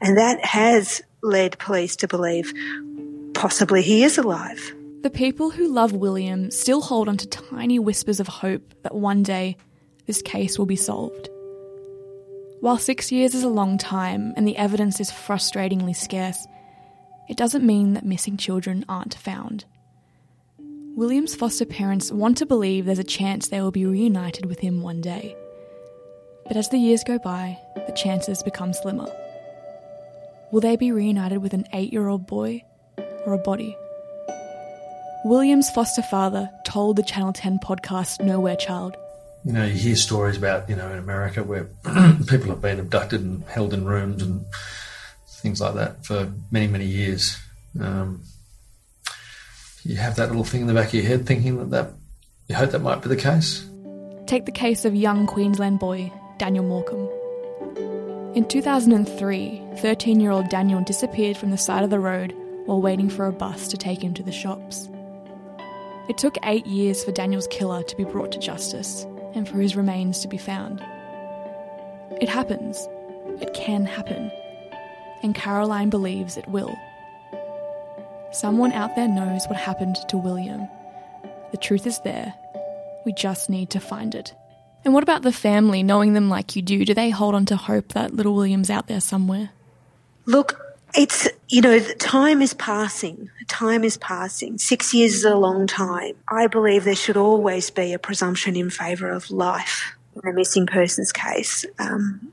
And 0.00 0.16
that 0.16 0.44
has 0.44 1.02
led 1.22 1.58
police 1.58 1.96
to 1.96 2.08
believe 2.08 2.52
possibly 3.34 3.82
he 3.82 4.02
is 4.02 4.18
alive. 4.18 4.74
The 5.02 5.08
people 5.08 5.48
who 5.48 5.66
love 5.66 5.92
William 5.92 6.50
still 6.50 6.82
hold 6.82 7.08
on 7.08 7.16
to 7.16 7.26
tiny 7.26 7.78
whispers 7.78 8.20
of 8.20 8.28
hope 8.28 8.74
that 8.82 8.94
one 8.94 9.22
day 9.22 9.56
this 10.06 10.20
case 10.20 10.58
will 10.58 10.66
be 10.66 10.76
solved. 10.76 11.30
While 12.60 12.76
six 12.76 13.10
years 13.10 13.34
is 13.34 13.42
a 13.42 13.48
long 13.48 13.78
time 13.78 14.34
and 14.36 14.46
the 14.46 14.58
evidence 14.58 15.00
is 15.00 15.10
frustratingly 15.10 15.96
scarce, 15.96 16.46
it 17.30 17.38
doesn't 17.38 17.64
mean 17.64 17.94
that 17.94 18.04
missing 18.04 18.36
children 18.36 18.84
aren't 18.90 19.14
found. 19.14 19.64
William's 20.58 21.34
foster 21.34 21.64
parents 21.64 22.12
want 22.12 22.36
to 22.36 22.44
believe 22.44 22.84
there's 22.84 22.98
a 22.98 23.04
chance 23.04 23.48
they 23.48 23.62
will 23.62 23.70
be 23.70 23.86
reunited 23.86 24.44
with 24.44 24.58
him 24.58 24.82
one 24.82 25.00
day. 25.00 25.34
But 26.46 26.58
as 26.58 26.68
the 26.68 26.76
years 26.78 27.04
go 27.04 27.18
by, 27.18 27.56
the 27.86 27.92
chances 27.92 28.42
become 28.42 28.74
slimmer. 28.74 29.10
Will 30.52 30.60
they 30.60 30.76
be 30.76 30.92
reunited 30.92 31.40
with 31.40 31.54
an 31.54 31.64
eight 31.72 31.90
year 31.90 32.08
old 32.08 32.26
boy 32.26 32.64
or 33.24 33.32
a 33.32 33.38
body? 33.38 33.74
William's 35.24 35.70
foster 35.70 36.02
father 36.02 36.50
told 36.64 36.96
the 36.96 37.02
Channel 37.02 37.32
10 37.32 37.58
podcast 37.58 38.24
Nowhere 38.24 38.56
Child 38.56 38.96
you 39.44 39.52
know, 39.52 39.64
you 39.64 39.72
hear 39.72 39.96
stories 39.96 40.36
about, 40.36 40.68
you 40.68 40.76
know, 40.76 40.90
in 40.90 40.98
America 40.98 41.42
where 41.42 41.64
people 42.26 42.50
have 42.50 42.60
been 42.60 42.78
abducted 42.78 43.22
and 43.22 43.42
held 43.44 43.72
in 43.72 43.84
rooms 43.84 44.22
and 44.22 44.44
things 45.26 45.60
like 45.60 45.74
that 45.74 46.04
for 46.04 46.30
many, 46.50 46.66
many 46.66 46.84
years. 46.84 47.38
Um, 47.80 48.22
you 49.82 49.96
have 49.96 50.16
that 50.16 50.28
little 50.28 50.44
thing 50.44 50.62
in 50.62 50.66
the 50.66 50.74
back 50.74 50.88
of 50.88 50.94
your 50.94 51.04
head 51.04 51.26
thinking 51.26 51.56
that, 51.56 51.70
that 51.70 51.92
you 52.48 52.54
hope 52.54 52.72
that 52.72 52.80
might 52.80 53.00
be 53.00 53.08
the 53.08 53.16
case. 53.16 53.66
Take 54.26 54.44
the 54.44 54.52
case 54.52 54.84
of 54.84 54.94
young 54.94 55.26
Queensland 55.26 55.78
boy 55.78 56.12
Daniel 56.38 56.64
Morcombe. 56.64 57.08
In 58.36 58.46
2003, 58.46 59.62
13 59.78 60.20
year 60.20 60.30
old 60.30 60.50
Daniel 60.50 60.82
disappeared 60.84 61.36
from 61.36 61.50
the 61.50 61.58
side 61.58 61.82
of 61.82 61.90
the 61.90 61.98
road 61.98 62.34
while 62.66 62.82
waiting 62.82 63.08
for 63.08 63.26
a 63.26 63.32
bus 63.32 63.68
to 63.68 63.78
take 63.78 64.04
him 64.04 64.12
to 64.14 64.22
the 64.22 64.30
shops. 64.30 64.88
It 66.10 66.18
took 66.18 66.38
eight 66.42 66.66
years 66.66 67.04
for 67.04 67.12
Daniel's 67.12 67.46
killer 67.52 67.84
to 67.84 67.96
be 67.96 68.02
brought 68.02 68.32
to 68.32 68.38
justice 68.40 69.06
and 69.32 69.48
for 69.48 69.58
his 69.58 69.76
remains 69.76 70.18
to 70.18 70.26
be 70.26 70.38
found. 70.38 70.84
It 72.20 72.28
happens. 72.28 72.88
It 73.40 73.54
can 73.54 73.84
happen. 73.84 74.32
And 75.22 75.36
Caroline 75.36 75.88
believes 75.88 76.36
it 76.36 76.48
will. 76.48 76.76
Someone 78.32 78.72
out 78.72 78.96
there 78.96 79.06
knows 79.06 79.46
what 79.46 79.56
happened 79.56 79.98
to 80.08 80.16
William. 80.16 80.66
The 81.52 81.58
truth 81.58 81.86
is 81.86 82.00
there. 82.00 82.34
We 83.06 83.12
just 83.12 83.48
need 83.48 83.70
to 83.70 83.78
find 83.78 84.16
it. 84.16 84.34
And 84.84 84.92
what 84.92 85.04
about 85.04 85.22
the 85.22 85.30
family, 85.30 85.84
knowing 85.84 86.14
them 86.14 86.28
like 86.28 86.56
you 86.56 86.62
do? 86.62 86.84
Do 86.84 86.92
they 86.92 87.10
hold 87.10 87.36
on 87.36 87.46
to 87.46 87.56
hope 87.56 87.92
that 87.92 88.14
little 88.14 88.34
William's 88.34 88.68
out 88.68 88.88
there 88.88 89.00
somewhere? 89.00 89.50
Look, 90.26 90.60
it's, 90.94 91.28
you 91.48 91.60
know, 91.60 91.78
time 91.78 92.42
is 92.42 92.54
passing. 92.54 93.30
Time 93.48 93.84
is 93.84 93.96
passing. 93.96 94.58
Six 94.58 94.94
years 94.94 95.14
is 95.14 95.24
a 95.24 95.34
long 95.36 95.66
time. 95.66 96.14
I 96.28 96.46
believe 96.46 96.84
there 96.84 96.94
should 96.94 97.16
always 97.16 97.70
be 97.70 97.92
a 97.92 97.98
presumption 97.98 98.56
in 98.56 98.70
favour 98.70 99.10
of 99.10 99.30
life 99.30 99.96
in 100.14 100.28
a 100.28 100.32
missing 100.32 100.66
persons 100.66 101.12
case. 101.12 101.64
Um, 101.78 102.32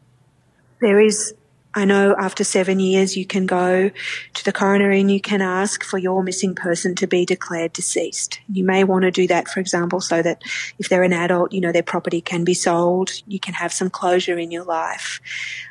there 0.79 0.99
is 0.99 1.33
I 1.77 1.85
know 1.85 2.15
after 2.17 2.43
seven 2.43 2.79
years 2.79 3.15
you 3.15 3.23
can 3.23 3.45
go 3.45 3.91
to 4.33 4.43
the 4.43 4.51
coroner 4.51 4.89
and 4.89 5.11
you 5.11 5.21
can 5.21 5.43
ask 5.43 5.83
for 5.83 5.99
your 5.99 6.23
missing 6.23 6.55
person 6.55 6.95
to 6.95 7.05
be 7.05 7.23
declared 7.23 7.71
deceased. 7.71 8.39
You 8.51 8.63
may 8.63 8.83
want 8.83 9.03
to 9.03 9.11
do 9.11 9.27
that, 9.27 9.47
for 9.47 9.59
example, 9.59 10.01
so 10.01 10.23
that 10.23 10.41
if 10.79 10.89
they're 10.89 11.03
an 11.03 11.13
adult, 11.13 11.53
you 11.53 11.61
know, 11.61 11.71
their 11.71 11.83
property 11.83 12.19
can 12.19 12.43
be 12.43 12.55
sold. 12.55 13.11
You 13.27 13.39
can 13.39 13.53
have 13.53 13.71
some 13.71 13.91
closure 13.91 14.39
in 14.39 14.49
your 14.49 14.63
life. 14.63 15.21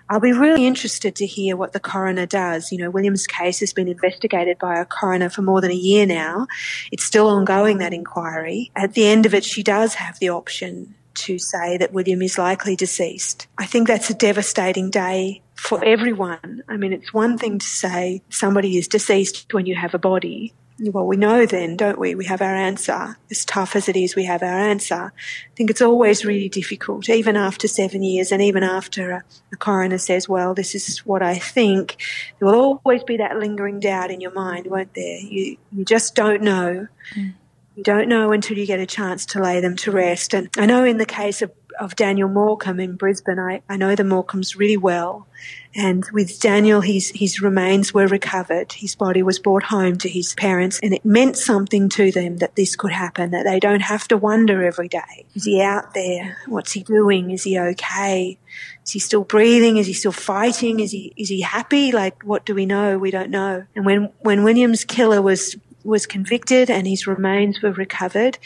I'll 0.08 0.20
be 0.20 0.32
really 0.32 0.64
interested 0.64 1.16
to 1.16 1.26
hear 1.26 1.56
what 1.56 1.72
the 1.72 1.80
coroner 1.80 2.24
does. 2.24 2.70
You 2.70 2.78
know, 2.78 2.90
William's 2.90 3.26
case 3.26 3.58
has 3.58 3.72
been 3.72 3.88
investigated 3.88 4.60
by 4.60 4.78
a 4.78 4.84
coroner 4.84 5.28
for 5.28 5.42
more 5.42 5.60
than 5.60 5.72
a 5.72 5.74
year 5.74 6.06
now. 6.06 6.46
It's 6.92 7.02
still 7.02 7.26
ongoing, 7.26 7.78
that 7.78 7.92
inquiry. 7.92 8.70
At 8.76 8.94
the 8.94 9.06
end 9.06 9.26
of 9.26 9.34
it, 9.34 9.42
she 9.42 9.64
does 9.64 9.94
have 9.94 10.20
the 10.20 10.30
option 10.30 10.94
to 11.14 11.40
say 11.40 11.78
that 11.78 11.92
William 11.92 12.22
is 12.22 12.38
likely 12.38 12.76
deceased. 12.76 13.48
I 13.58 13.66
think 13.66 13.88
that's 13.88 14.08
a 14.08 14.14
devastating 14.14 14.90
day 14.90 15.42
for 15.56 15.84
everyone. 15.84 16.62
I 16.68 16.76
mean, 16.76 16.92
it's 16.92 17.12
one 17.12 17.38
thing 17.38 17.58
to 17.58 17.66
say 17.66 18.22
somebody 18.28 18.78
is 18.78 18.88
deceased 18.88 19.52
when 19.52 19.66
you 19.66 19.74
have 19.74 19.94
a 19.94 19.98
body. 19.98 20.54
Well, 20.78 21.06
we 21.06 21.16
know 21.16 21.46
then, 21.46 21.78
don't 21.78 21.98
we? 21.98 22.14
We 22.14 22.26
have 22.26 22.42
our 22.42 22.54
answer. 22.54 23.16
As 23.30 23.46
tough 23.46 23.76
as 23.76 23.88
it 23.88 23.96
is, 23.96 24.14
we 24.14 24.26
have 24.26 24.42
our 24.42 24.58
answer. 24.58 24.94
I 24.94 25.54
think 25.56 25.70
it's 25.70 25.80
always 25.80 26.26
really 26.26 26.50
difficult, 26.50 27.08
even 27.08 27.34
after 27.34 27.66
seven 27.66 28.02
years 28.02 28.30
and 28.30 28.42
even 28.42 28.62
after 28.62 29.10
a, 29.10 29.24
a 29.54 29.56
coroner 29.56 29.96
says, 29.96 30.28
well, 30.28 30.52
this 30.52 30.74
is 30.74 30.98
what 31.06 31.22
I 31.22 31.36
think. 31.38 31.96
There 32.38 32.46
will 32.46 32.80
always 32.84 33.02
be 33.04 33.16
that 33.16 33.38
lingering 33.38 33.80
doubt 33.80 34.10
in 34.10 34.20
your 34.20 34.34
mind, 34.34 34.66
won't 34.66 34.92
there? 34.92 35.18
You, 35.18 35.56
you 35.72 35.84
just 35.86 36.14
don't 36.14 36.42
know. 36.42 36.86
Mm. 37.14 37.34
You 37.74 37.82
don't 37.82 38.08
know 38.08 38.32
until 38.32 38.58
you 38.58 38.66
get 38.66 38.80
a 38.80 38.86
chance 38.86 39.24
to 39.26 39.42
lay 39.42 39.60
them 39.60 39.76
to 39.76 39.90
rest. 39.90 40.34
And 40.34 40.50
I 40.58 40.66
know 40.66 40.84
in 40.84 40.98
the 40.98 41.06
case 41.06 41.40
of, 41.40 41.52
of 41.80 41.96
Daniel 41.96 42.28
Morcombe 42.28 42.80
in 42.82 42.96
Brisbane, 42.96 43.38
I, 43.38 43.62
I 43.68 43.76
know 43.76 43.94
the 43.94 44.04
Morcombes 44.04 44.56
really 44.56 44.76
well. 44.76 45.26
And 45.74 46.04
with 46.12 46.40
Daniel, 46.40 46.80
his, 46.80 47.12
his 47.14 47.42
remains 47.42 47.92
were 47.92 48.06
recovered. 48.06 48.72
His 48.72 48.94
body 48.94 49.22
was 49.22 49.38
brought 49.38 49.64
home 49.64 49.98
to 49.98 50.08
his 50.08 50.34
parents 50.34 50.80
and 50.82 50.94
it 50.94 51.04
meant 51.04 51.36
something 51.36 51.88
to 51.90 52.10
them 52.10 52.38
that 52.38 52.56
this 52.56 52.76
could 52.76 52.92
happen, 52.92 53.30
that 53.32 53.44
they 53.44 53.60
don't 53.60 53.80
have 53.80 54.08
to 54.08 54.16
wonder 54.16 54.64
every 54.64 54.88
day. 54.88 55.26
Is 55.34 55.44
he 55.44 55.60
out 55.60 55.92
there? 55.92 56.38
What's 56.46 56.72
he 56.72 56.82
doing? 56.82 57.30
Is 57.30 57.42
he 57.42 57.58
okay? 57.58 58.38
Is 58.84 58.92
he 58.92 58.98
still 58.98 59.24
breathing? 59.24 59.76
Is 59.76 59.86
he 59.86 59.92
still 59.92 60.12
fighting? 60.12 60.80
Is 60.80 60.92
he, 60.92 61.12
is 61.16 61.28
he 61.28 61.42
happy? 61.42 61.92
Like, 61.92 62.22
what 62.22 62.46
do 62.46 62.54
we 62.54 62.64
know? 62.64 62.98
We 62.98 63.10
don't 63.10 63.30
know. 63.30 63.66
And 63.74 63.84
when, 63.84 64.12
when 64.20 64.44
William's 64.44 64.84
killer 64.84 65.20
was 65.20 65.56
was 65.86 66.04
convicted 66.04 66.68
and 66.68 66.86
his 66.86 67.06
remains 67.06 67.62
were 67.62 67.72
recovered, 67.72 68.38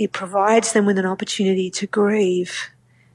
it 0.00 0.12
provides 0.12 0.72
them 0.72 0.86
with 0.86 0.98
an 0.98 1.04
opportunity 1.04 1.70
to 1.70 1.86
grieve. 1.86 2.70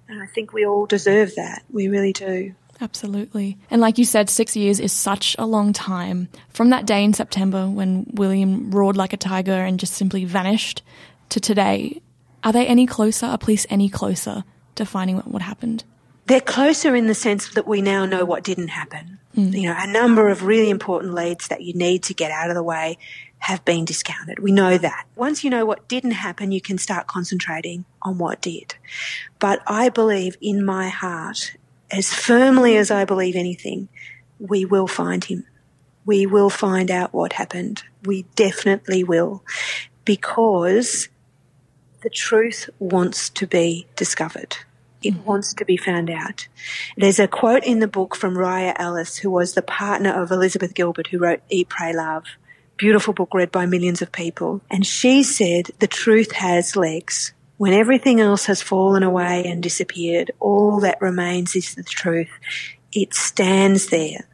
And 0.07 0.21
I 0.21 0.27
think 0.27 0.53
we 0.53 0.67
all 0.67 0.85
deserve 0.85 1.33
that. 1.35 1.63
We 1.71 1.87
really 1.87 2.13
do. 2.13 2.53
Absolutely. 2.79 3.57
And 3.71 3.81
like 3.81 3.97
you 3.97 4.05
said, 4.05 4.29
six 4.29 4.55
years 4.55 4.79
is 4.79 4.93
such 4.93 5.35
a 5.39 5.47
long 5.47 5.73
time. 5.73 6.29
From 6.49 6.69
that 6.69 6.85
day 6.85 7.03
in 7.03 7.13
September 7.13 7.67
when 7.67 8.05
William 8.13 8.69
roared 8.69 8.95
like 8.95 9.13
a 9.13 9.17
tiger 9.17 9.51
and 9.51 9.79
just 9.79 9.93
simply 9.93 10.25
vanished 10.25 10.83
to 11.29 11.39
today, 11.39 12.03
are 12.43 12.53
they 12.53 12.67
any 12.67 12.85
closer? 12.85 13.25
Are 13.25 13.37
police 13.39 13.65
any 13.71 13.89
closer 13.89 14.43
to 14.75 14.85
finding 14.85 15.15
what, 15.15 15.27
what 15.27 15.41
happened? 15.41 15.85
They're 16.27 16.39
closer 16.39 16.95
in 16.95 17.07
the 17.07 17.15
sense 17.15 17.49
that 17.55 17.67
we 17.67 17.81
now 17.81 18.05
know 18.05 18.25
what 18.25 18.43
didn't 18.43 18.67
happen. 18.67 19.17
Mm. 19.35 19.59
You 19.59 19.69
know, 19.69 19.75
a 19.75 19.87
number 19.87 20.27
of 20.29 20.43
really 20.43 20.69
important 20.69 21.15
leads 21.15 21.47
that 21.47 21.63
you 21.63 21.73
need 21.73 22.03
to 22.03 22.13
get 22.13 22.29
out 22.29 22.49
of 22.49 22.55
the 22.55 22.63
way 22.63 22.99
have 23.39 23.63
been 23.63 23.85
discounted. 23.85 24.39
We 24.39 24.51
know 24.51 24.77
that. 24.77 25.05
Once 25.15 25.43
you 25.43 25.49
know 25.49 25.65
what 25.65 25.87
didn't 25.87 26.11
happen, 26.11 26.51
you 26.51 26.61
can 26.61 26.77
start 26.77 27.07
concentrating 27.07 27.85
on 28.01 28.17
what 28.17 28.41
did. 28.41 28.75
But 29.39 29.61
I 29.67 29.89
believe 29.89 30.35
in 30.41 30.65
my 30.65 30.89
heart, 30.89 31.55
as 31.91 32.13
firmly 32.13 32.75
as 32.75 32.89
I 32.89 33.05
believe 33.05 33.35
anything, 33.35 33.87
we 34.39 34.65
will 34.65 34.87
find 34.87 35.23
him. 35.23 35.45
We 36.05 36.25
will 36.25 36.49
find 36.49 36.89
out 36.89 37.13
what 37.13 37.33
happened. 37.33 37.83
We 38.03 38.23
definitely 38.35 39.03
will. 39.03 39.43
Because 40.05 41.09
the 42.01 42.09
truth 42.09 42.69
wants 42.79 43.29
to 43.29 43.47
be 43.47 43.87
discovered. 43.95 44.57
It 45.03 45.13
mm-hmm. 45.13 45.23
wants 45.23 45.53
to 45.53 45.65
be 45.65 45.77
found 45.77 46.09
out. 46.09 46.47
There's 46.97 47.19
a 47.19 47.27
quote 47.27 47.63
in 47.63 47.77
the 47.77 47.87
book 47.87 48.15
from 48.15 48.35
Rayya 48.35 48.73
Elias, 48.79 49.17
who 49.17 49.29
was 49.29 49.53
the 49.53 49.61
partner 49.61 50.11
of 50.11 50.31
Elizabeth 50.31 50.73
Gilbert, 50.73 51.07
who 51.07 51.19
wrote 51.19 51.41
Eat, 51.49 51.69
Pray, 51.69 51.93
Love 51.93 52.25
beautiful 52.77 53.13
book 53.13 53.33
read 53.33 53.51
by 53.51 53.65
millions 53.65 54.01
of 54.01 54.11
people. 54.11 54.61
And 54.69 54.85
she 54.85 55.23
said, 55.23 55.71
the 55.79 55.87
truth 55.87 56.31
has 56.33 56.75
legs. 56.75 57.33
When 57.57 57.73
everything 57.73 58.19
else 58.19 58.45
has 58.47 58.61
fallen 58.61 59.03
away 59.03 59.45
and 59.45 59.63
disappeared, 59.63 60.31
all 60.39 60.81
that 60.81 61.01
remains 61.01 61.55
is 61.55 61.75
the 61.75 61.83
truth. 61.83 62.29
It 62.91 63.13
stands 63.13 63.87
there. 63.87 64.27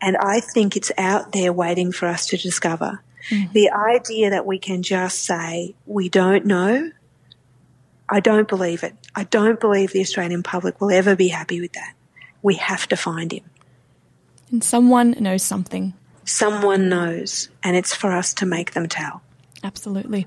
And 0.00 0.16
I 0.16 0.40
think 0.40 0.76
it's 0.76 0.90
out 0.96 1.32
there 1.32 1.52
waiting 1.52 1.92
for 1.92 2.06
us 2.06 2.26
to 2.28 2.36
discover. 2.36 3.02
Mm-hmm. 3.28 3.52
The 3.52 3.70
idea 3.70 4.30
that 4.30 4.46
we 4.46 4.58
can 4.58 4.82
just 4.82 5.24
say, 5.24 5.74
we 5.86 6.08
don't 6.08 6.46
know, 6.46 6.90
I 8.08 8.20
don't 8.20 8.48
believe 8.48 8.82
it. 8.82 8.94
I 9.14 9.24
don't 9.24 9.60
believe 9.60 9.92
the 9.92 10.00
Australian 10.00 10.42
public 10.42 10.80
will 10.80 10.90
ever 10.90 11.14
be 11.14 11.28
happy 11.28 11.60
with 11.60 11.74
that. 11.74 11.94
We 12.42 12.54
have 12.56 12.88
to 12.88 12.96
find 12.96 13.32
him. 13.32 13.44
And 14.50 14.64
someone 14.64 15.12
knows 15.12 15.42
something 15.42 15.94
someone 16.24 16.88
knows, 16.88 17.48
and 17.62 17.76
it's 17.76 17.94
for 17.94 18.12
us 18.12 18.34
to 18.34 18.46
make 18.46 18.72
them 18.72 18.88
tell. 18.88 19.22
Absolutely. 19.64 20.26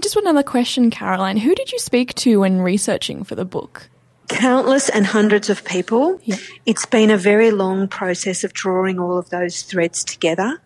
Just 0.00 0.16
one 0.16 0.26
other 0.26 0.42
question, 0.42 0.90
Caroline. 0.90 1.38
Who 1.38 1.54
did 1.54 1.72
you 1.72 1.78
speak 1.78 2.14
to 2.16 2.40
when 2.40 2.60
researching 2.60 3.24
for 3.24 3.34
the 3.34 3.44
book? 3.44 3.88
Countless 4.28 4.88
and 4.88 5.06
hundreds 5.06 5.48
of 5.48 5.64
people. 5.64 6.20
Yeah. 6.24 6.36
It's 6.66 6.84
been 6.84 7.10
a 7.10 7.16
very 7.16 7.50
long 7.50 7.88
process 7.88 8.44
of 8.44 8.52
drawing 8.52 8.98
all 8.98 9.18
of 9.18 9.30
those 9.30 9.62
threads 9.62 10.04
together. 10.04 10.60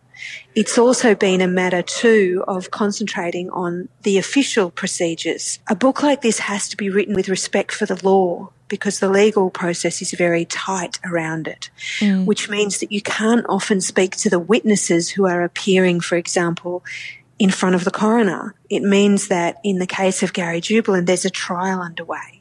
It's 0.54 0.78
also 0.78 1.14
been 1.14 1.40
a 1.40 1.48
matter 1.48 1.82
too 1.82 2.44
of 2.48 2.70
concentrating 2.70 3.50
on 3.50 3.88
the 4.02 4.18
official 4.18 4.70
procedures. 4.70 5.58
A 5.68 5.74
book 5.74 6.02
like 6.02 6.22
this 6.22 6.40
has 6.40 6.68
to 6.68 6.76
be 6.76 6.90
written 6.90 7.14
with 7.14 7.28
respect 7.28 7.72
for 7.72 7.86
the 7.86 8.00
law 8.04 8.50
because 8.68 9.00
the 9.00 9.08
legal 9.08 9.50
process 9.50 10.00
is 10.00 10.12
very 10.12 10.44
tight 10.44 10.98
around 11.04 11.48
it, 11.48 11.70
mm. 11.98 12.24
which 12.24 12.48
means 12.48 12.78
that 12.78 12.92
you 12.92 13.02
can't 13.02 13.44
often 13.48 13.80
speak 13.80 14.16
to 14.16 14.30
the 14.30 14.38
witnesses 14.38 15.10
who 15.10 15.26
are 15.26 15.42
appearing, 15.42 16.00
for 16.00 16.16
example, 16.16 16.84
in 17.38 17.50
front 17.50 17.74
of 17.74 17.84
the 17.84 17.90
coroner. 17.90 18.54
It 18.68 18.82
means 18.82 19.28
that 19.28 19.56
in 19.64 19.78
the 19.78 19.86
case 19.86 20.22
of 20.22 20.32
Gary 20.32 20.60
Jubelin, 20.60 21.06
there's 21.06 21.24
a 21.24 21.30
trial 21.30 21.80
underway 21.80 22.40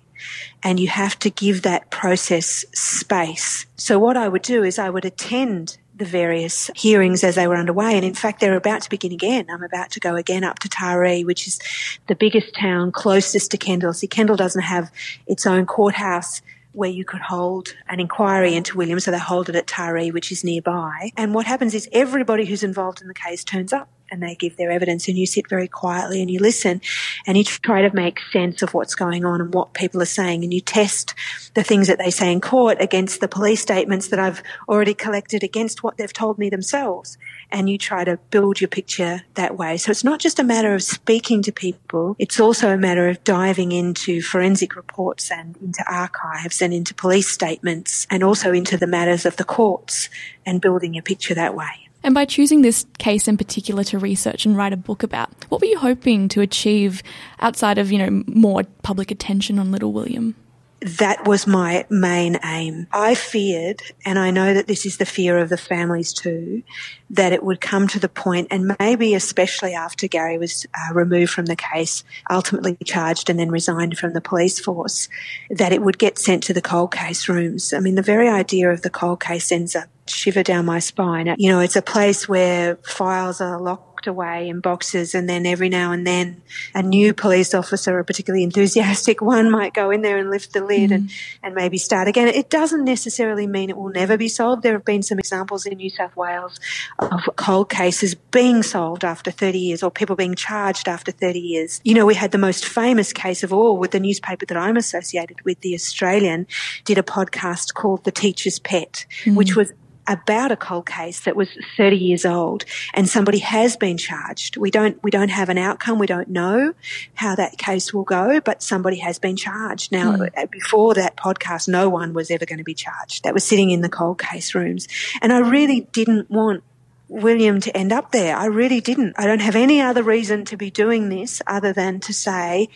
and 0.63 0.79
you 0.79 0.87
have 0.87 1.17
to 1.19 1.29
give 1.29 1.61
that 1.61 1.89
process 1.89 2.65
space. 2.73 3.65
So 3.77 3.99
what 3.99 4.17
I 4.17 4.27
would 4.27 4.41
do 4.41 4.63
is 4.63 4.77
I 4.77 4.89
would 4.89 5.05
attend 5.05 5.77
the 5.99 6.05
various 6.05 6.71
hearings 6.75 7.23
as 7.23 7.35
they 7.35 7.47
were 7.47 7.57
underway. 7.57 7.95
And 7.95 8.05
in 8.05 8.15
fact, 8.15 8.39
they're 8.39 8.55
about 8.55 8.81
to 8.83 8.89
begin 8.89 9.11
again. 9.11 9.45
I'm 9.49 9.63
about 9.63 9.91
to 9.91 9.99
go 9.99 10.15
again 10.15 10.43
up 10.43 10.59
to 10.59 10.69
Taree, 10.69 11.25
which 11.25 11.45
is 11.45 11.59
the 12.07 12.15
biggest 12.15 12.55
town 12.55 12.91
closest 12.91 13.51
to 13.51 13.57
Kendall. 13.57 13.93
See, 13.93 14.07
Kendall 14.07 14.37
doesn't 14.37 14.61
have 14.61 14.91
its 15.27 15.45
own 15.45 15.65
courthouse 15.65 16.41
where 16.71 16.89
you 16.89 17.03
could 17.03 17.21
hold 17.21 17.75
an 17.89 17.99
inquiry 17.99 18.55
into 18.55 18.77
William, 18.77 18.99
so 18.99 19.11
they 19.11 19.19
hold 19.19 19.49
it 19.49 19.55
at 19.55 19.67
Taree, 19.67 20.13
which 20.13 20.31
is 20.31 20.43
nearby. 20.43 21.11
And 21.17 21.33
what 21.33 21.45
happens 21.45 21.73
is 21.73 21.89
everybody 21.91 22.45
who's 22.45 22.63
involved 22.63 23.01
in 23.01 23.07
the 23.07 23.13
case 23.13 23.43
turns 23.43 23.73
up. 23.73 23.89
And 24.11 24.21
they 24.21 24.35
give 24.35 24.57
their 24.57 24.71
evidence 24.71 25.07
and 25.07 25.17
you 25.17 25.25
sit 25.25 25.47
very 25.49 25.67
quietly 25.67 26.21
and 26.21 26.29
you 26.29 26.39
listen 26.39 26.81
and 27.25 27.37
you 27.37 27.43
try 27.43 27.81
to 27.81 27.95
make 27.95 28.19
sense 28.31 28.61
of 28.61 28.73
what's 28.73 28.95
going 28.95 29.25
on 29.25 29.41
and 29.41 29.53
what 29.53 29.73
people 29.73 30.01
are 30.01 30.05
saying 30.05 30.43
and 30.43 30.53
you 30.53 30.61
test 30.61 31.13
the 31.53 31.63
things 31.63 31.87
that 31.87 31.97
they 31.97 32.11
say 32.11 32.31
in 32.31 32.41
court 32.41 32.77
against 32.79 33.21
the 33.21 33.27
police 33.27 33.61
statements 33.61 34.07
that 34.09 34.19
I've 34.19 34.43
already 34.67 34.93
collected 34.93 35.43
against 35.43 35.83
what 35.83 35.97
they've 35.97 36.11
told 36.11 36.37
me 36.37 36.49
themselves 36.49 37.17
and 37.51 37.69
you 37.69 37.77
try 37.77 38.03
to 38.03 38.17
build 38.29 38.61
your 38.61 38.67
picture 38.67 39.21
that 39.35 39.57
way. 39.57 39.77
So 39.77 39.91
it's 39.91 40.03
not 40.03 40.19
just 40.19 40.39
a 40.39 40.43
matter 40.43 40.73
of 40.73 40.83
speaking 40.83 41.41
to 41.43 41.51
people, 41.51 42.15
it's 42.19 42.39
also 42.39 42.69
a 42.69 42.77
matter 42.77 43.09
of 43.09 43.23
diving 43.23 43.71
into 43.71 44.21
forensic 44.21 44.75
reports 44.75 45.31
and 45.31 45.57
into 45.57 45.83
archives 45.91 46.61
and 46.61 46.73
into 46.73 46.93
police 46.93 47.29
statements 47.29 48.07
and 48.09 48.23
also 48.23 48.53
into 48.53 48.77
the 48.77 48.87
matters 48.87 49.25
of 49.25 49.37
the 49.37 49.43
courts 49.43 50.09
and 50.45 50.61
building 50.61 50.93
your 50.93 51.03
picture 51.03 51.33
that 51.33 51.55
way. 51.55 51.88
And 52.03 52.13
by 52.13 52.25
choosing 52.25 52.61
this 52.61 52.85
case 52.97 53.27
in 53.27 53.37
particular 53.37 53.83
to 53.85 53.99
research 53.99 54.45
and 54.45 54.55
write 54.55 54.73
a 54.73 54.77
book 54.77 55.03
about, 55.03 55.29
what 55.49 55.61
were 55.61 55.67
you 55.67 55.77
hoping 55.77 56.29
to 56.29 56.41
achieve 56.41 57.03
outside 57.39 57.77
of, 57.77 57.91
you 57.91 57.97
know, 57.97 58.23
more 58.27 58.63
public 58.83 59.11
attention 59.11 59.59
on 59.59 59.71
Little 59.71 59.91
William? 59.91 60.35
That 60.81 61.27
was 61.27 61.45
my 61.45 61.85
main 61.89 62.39
aim. 62.43 62.87
I 62.91 63.15
feared, 63.15 63.81
and 64.05 64.17
I 64.17 64.31
know 64.31 64.53
that 64.53 64.67
this 64.67 64.85
is 64.85 64.97
the 64.97 65.05
fear 65.05 65.37
of 65.37 65.49
the 65.49 65.57
families 65.57 66.13
too, 66.13 66.63
that 67.09 67.33
it 67.33 67.43
would 67.43 67.59
come 67.59 67.87
to 67.89 67.99
the 67.99 68.09
point, 68.09 68.47
and 68.51 68.75
maybe 68.79 69.13
especially 69.13 69.73
after 69.73 70.07
Gary 70.07 70.37
was 70.37 70.65
uh, 70.73 70.93
removed 70.93 71.31
from 71.31 71.47
the 71.47 71.55
case, 71.55 72.03
ultimately 72.29 72.77
charged 72.85 73.29
and 73.29 73.39
then 73.39 73.51
resigned 73.51 73.97
from 73.97 74.13
the 74.13 74.21
police 74.21 74.59
force, 74.59 75.09
that 75.49 75.73
it 75.73 75.81
would 75.81 75.97
get 75.97 76.17
sent 76.17 76.43
to 76.43 76.53
the 76.53 76.61
cold 76.61 76.93
case 76.93 77.27
rooms. 77.27 77.73
I 77.73 77.79
mean, 77.79 77.95
the 77.95 78.01
very 78.01 78.29
idea 78.29 78.71
of 78.71 78.81
the 78.81 78.89
cold 78.89 79.21
case 79.21 79.45
sends 79.45 79.75
a 79.75 79.87
shiver 80.07 80.43
down 80.43 80.65
my 80.65 80.79
spine. 80.79 81.33
You 81.37 81.51
know, 81.51 81.59
it's 81.59 81.75
a 81.75 81.81
place 81.81 82.27
where 82.27 82.77
files 82.77 83.41
are 83.41 83.59
locked 83.59 83.88
locked 83.99 84.07
away 84.07 84.47
in 84.47 84.61
boxes 84.61 85.13
and 85.13 85.27
then 85.27 85.45
every 85.45 85.67
now 85.67 85.91
and 85.91 86.07
then 86.07 86.41
a 86.73 86.81
new 86.81 87.13
police 87.13 87.53
officer, 87.53 87.99
a 87.99 88.05
particularly 88.05 88.45
enthusiastic 88.45 89.21
one, 89.35 89.51
might 89.51 89.73
go 89.73 89.91
in 89.91 90.01
there 90.01 90.17
and 90.17 90.29
lift 90.29 90.53
the 90.53 90.63
lid 90.63 90.91
mm. 90.91 90.95
and, 90.95 91.11
and 91.43 91.53
maybe 91.53 91.77
start 91.77 92.07
again. 92.07 92.29
It 92.29 92.49
doesn't 92.49 92.85
necessarily 92.85 93.45
mean 93.45 93.69
it 93.69 93.75
will 93.75 93.89
never 93.89 94.17
be 94.17 94.29
solved. 94.29 94.63
There 94.63 94.71
have 94.71 94.85
been 94.85 95.03
some 95.03 95.19
examples 95.19 95.65
in 95.65 95.77
New 95.77 95.89
South 95.89 96.15
Wales 96.15 96.61
of 96.99 97.29
cold 97.35 97.69
cases 97.69 98.15
being 98.15 98.63
solved 98.63 99.03
after 99.03 99.31
30 99.31 99.59
years 99.59 99.83
or 99.83 99.91
people 99.91 100.15
being 100.15 100.35
charged 100.35 100.87
after 100.87 101.11
30 101.11 101.39
years. 101.39 101.81
You 101.83 101.93
know, 101.93 102.05
we 102.05 102.15
had 102.15 102.31
the 102.31 102.37
most 102.37 102.65
famous 102.65 103.11
case 103.11 103.43
of 103.43 103.51
all 103.51 103.77
with 103.77 103.91
the 103.91 103.99
newspaper 103.99 104.45
that 104.45 104.57
I'm 104.57 104.77
associated 104.77 105.41
with, 105.43 105.59
The 105.59 105.73
Australian, 105.73 106.47
did 106.85 106.97
a 106.97 107.03
podcast 107.03 107.73
called 107.73 108.05
The 108.05 108.11
Teacher's 108.11 108.59
Pet, 108.59 109.05
mm. 109.25 109.35
which 109.35 109.57
was 109.57 109.73
about 110.09 110.51
a 110.51 110.57
cold 110.57 110.87
case 110.87 111.21
that 111.21 111.35
was 111.35 111.47
30 111.77 111.95
years 111.95 112.25
old 112.25 112.65
and 112.93 113.07
somebody 113.07 113.37
has 113.39 113.77
been 113.77 113.97
charged. 113.97 114.57
We 114.57 114.71
don't, 114.71 115.01
we 115.03 115.11
don't 115.11 115.29
have 115.29 115.49
an 115.49 115.57
outcome. 115.57 115.99
We 115.99 116.07
don't 116.07 116.29
know 116.29 116.73
how 117.13 117.35
that 117.35 117.57
case 117.57 117.93
will 117.93 118.03
go, 118.03 118.41
but 118.41 118.63
somebody 118.63 118.97
has 118.97 119.19
been 119.19 119.35
charged. 119.35 119.91
Now, 119.91 120.17
mm. 120.17 120.51
before 120.51 120.95
that 120.95 121.15
podcast, 121.15 121.67
no 121.67 121.87
one 121.89 122.13
was 122.13 122.31
ever 122.31 122.45
going 122.45 122.57
to 122.57 122.63
be 122.63 122.73
charged. 122.73 123.23
That 123.23 123.35
was 123.35 123.43
sitting 123.43 123.69
in 123.69 123.81
the 123.81 123.89
cold 123.89 124.17
case 124.19 124.55
rooms. 124.55 124.87
And 125.21 125.31
I 125.31 125.39
really 125.39 125.81
didn't 125.91 126.29
want 126.29 126.63
William 127.07 127.59
to 127.61 127.75
end 127.75 127.91
up 127.91 128.11
there. 128.11 128.35
I 128.35 128.45
really 128.45 128.81
didn't. 128.81 129.15
I 129.17 129.25
don't 129.25 129.41
have 129.41 129.55
any 129.55 129.81
other 129.81 130.03
reason 130.03 130.45
to 130.45 130.57
be 130.57 130.71
doing 130.71 131.09
this 131.09 131.41
other 131.47 131.73
than 131.73 131.99
to 132.01 132.13
say 132.13 132.69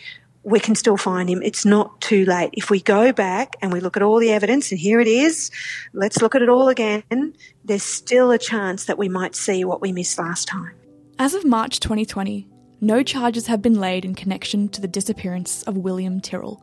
we 0.44 0.60
can 0.60 0.74
still 0.74 0.96
find 0.96 1.28
him. 1.28 1.42
It's 1.42 1.64
not 1.64 2.00
too 2.00 2.24
late. 2.26 2.50
If 2.52 2.70
we 2.70 2.80
go 2.80 3.12
back 3.12 3.56
and 3.62 3.72
we 3.72 3.80
look 3.80 3.96
at 3.96 4.02
all 4.02 4.18
the 4.18 4.30
evidence, 4.30 4.70
and 4.70 4.78
here 4.78 5.00
it 5.00 5.08
is, 5.08 5.50
let's 5.92 6.20
look 6.20 6.34
at 6.34 6.42
it 6.42 6.48
all 6.48 6.68
again, 6.68 7.34
there's 7.64 7.82
still 7.82 8.30
a 8.30 8.38
chance 8.38 8.84
that 8.84 8.98
we 8.98 9.08
might 9.08 9.34
see 9.34 9.64
what 9.64 9.80
we 9.80 9.90
missed 9.90 10.18
last 10.18 10.46
time. 10.46 10.74
As 11.18 11.34
of 11.34 11.44
March 11.44 11.80
2020, 11.80 12.46
no 12.80 13.02
charges 13.02 13.46
have 13.46 13.62
been 13.62 13.80
laid 13.80 14.04
in 14.04 14.14
connection 14.14 14.68
to 14.70 14.80
the 14.80 14.88
disappearance 14.88 15.62
of 15.62 15.78
William 15.78 16.20
Tyrrell. 16.20 16.62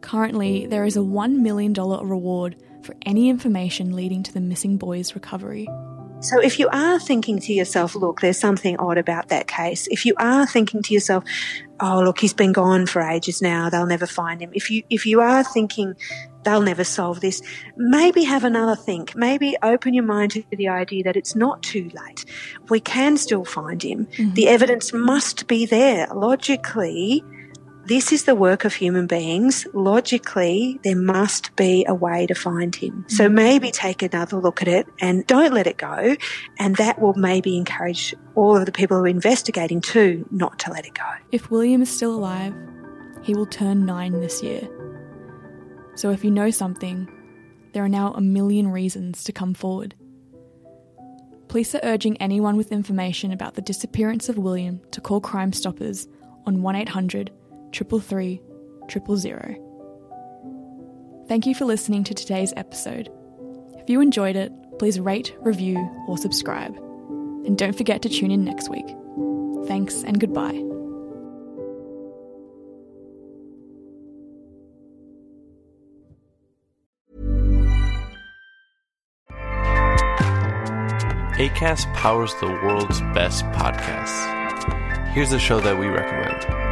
Currently, 0.00 0.66
there 0.66 0.84
is 0.84 0.96
a 0.96 1.00
$1 1.00 1.36
million 1.36 1.72
reward 1.72 2.56
for 2.82 2.96
any 3.02 3.28
information 3.28 3.94
leading 3.94 4.24
to 4.24 4.32
the 4.32 4.40
missing 4.40 4.76
boy's 4.76 5.14
recovery. 5.14 5.68
So 6.22 6.38
if 6.40 6.60
you 6.60 6.68
are 6.68 7.00
thinking 7.00 7.40
to 7.40 7.52
yourself, 7.52 7.96
look, 7.96 8.20
there's 8.20 8.38
something 8.38 8.76
odd 8.76 8.96
about 8.96 9.28
that 9.30 9.48
case, 9.48 9.88
if 9.90 10.06
you 10.06 10.14
are 10.18 10.46
thinking 10.46 10.80
to 10.82 10.94
yourself, 10.94 11.24
oh, 11.80 12.00
look, 12.00 12.20
he's 12.20 12.32
been 12.32 12.52
gone 12.52 12.86
for 12.86 13.02
ages 13.02 13.42
now, 13.42 13.68
they'll 13.68 13.86
never 13.86 14.06
find 14.06 14.40
him. 14.40 14.50
If 14.54 14.70
you, 14.70 14.84
if 14.88 15.04
you 15.04 15.20
are 15.20 15.42
thinking 15.42 15.96
they'll 16.44 16.62
never 16.62 16.84
solve 16.84 17.20
this, 17.20 17.42
maybe 17.76 18.22
have 18.22 18.44
another 18.44 18.76
think. 18.76 19.16
Maybe 19.16 19.56
open 19.64 19.94
your 19.94 20.04
mind 20.04 20.30
to 20.32 20.44
the 20.52 20.68
idea 20.68 21.02
that 21.02 21.16
it's 21.16 21.34
not 21.34 21.60
too 21.60 21.90
late. 21.92 22.24
We 22.68 22.78
can 22.78 23.16
still 23.16 23.44
find 23.44 23.82
him. 23.82 24.06
Mm-hmm. 24.06 24.34
The 24.34 24.46
evidence 24.46 24.92
must 24.92 25.48
be 25.48 25.66
there. 25.66 26.06
Logically, 26.14 27.24
this 27.86 28.12
is 28.12 28.24
the 28.24 28.34
work 28.34 28.64
of 28.64 28.74
human 28.74 29.06
beings. 29.06 29.66
Logically, 29.74 30.78
there 30.84 30.96
must 30.96 31.54
be 31.56 31.84
a 31.88 31.94
way 31.94 32.26
to 32.26 32.34
find 32.34 32.74
him. 32.74 33.04
So 33.08 33.28
maybe 33.28 33.70
take 33.70 34.02
another 34.02 34.36
look 34.36 34.62
at 34.62 34.68
it 34.68 34.86
and 35.00 35.26
don't 35.26 35.52
let 35.52 35.66
it 35.66 35.78
go. 35.78 36.16
And 36.58 36.76
that 36.76 37.00
will 37.00 37.14
maybe 37.14 37.56
encourage 37.56 38.14
all 38.36 38.56
of 38.56 38.66
the 38.66 38.72
people 38.72 38.96
who 38.96 39.04
are 39.04 39.08
investigating 39.08 39.80
too 39.80 40.26
not 40.30 40.60
to 40.60 40.70
let 40.70 40.86
it 40.86 40.94
go. 40.94 41.08
If 41.32 41.50
William 41.50 41.82
is 41.82 41.90
still 41.90 42.14
alive, 42.14 42.54
he 43.22 43.34
will 43.34 43.46
turn 43.46 43.84
nine 43.84 44.20
this 44.20 44.42
year. 44.42 44.68
So 45.96 46.10
if 46.10 46.24
you 46.24 46.30
know 46.30 46.50
something, 46.50 47.08
there 47.72 47.84
are 47.84 47.88
now 47.88 48.12
a 48.12 48.20
million 48.20 48.68
reasons 48.68 49.24
to 49.24 49.32
come 49.32 49.54
forward. 49.54 49.94
Police 51.48 51.74
are 51.74 51.80
urging 51.82 52.16
anyone 52.16 52.56
with 52.56 52.72
information 52.72 53.32
about 53.32 53.54
the 53.54 53.60
disappearance 53.60 54.28
of 54.28 54.38
William 54.38 54.80
to 54.92 55.00
call 55.00 55.20
Crime 55.20 55.52
Stoppers 55.52 56.06
on 56.46 56.62
1 56.62 56.76
800 57.72 57.78
triple 57.78 58.00
three 58.00 58.40
triple 58.88 59.16
zero. 59.16 59.56
Thank 61.28 61.46
you 61.46 61.54
for 61.54 61.64
listening 61.64 62.04
to 62.04 62.14
today's 62.14 62.52
episode. 62.56 63.08
If 63.78 63.88
you 63.88 64.00
enjoyed 64.00 64.36
it, 64.36 64.52
please 64.78 65.00
rate, 65.00 65.34
review, 65.40 65.78
or 66.06 66.18
subscribe. 66.18 66.76
And 67.46 67.56
don't 67.56 67.76
forget 67.76 68.02
to 68.02 68.08
tune 68.08 68.30
in 68.30 68.44
next 68.44 68.68
week. 68.68 68.86
Thanks 69.66 70.02
and 70.02 70.20
goodbye. 70.20 70.60
ACAST 81.38 81.92
powers 81.94 82.34
the 82.40 82.46
world's 82.46 83.00
best 83.14 83.44
podcasts. 83.46 85.08
Here's 85.12 85.32
a 85.32 85.40
show 85.40 85.60
that 85.60 85.76
we 85.76 85.86
recommend. 85.86 86.71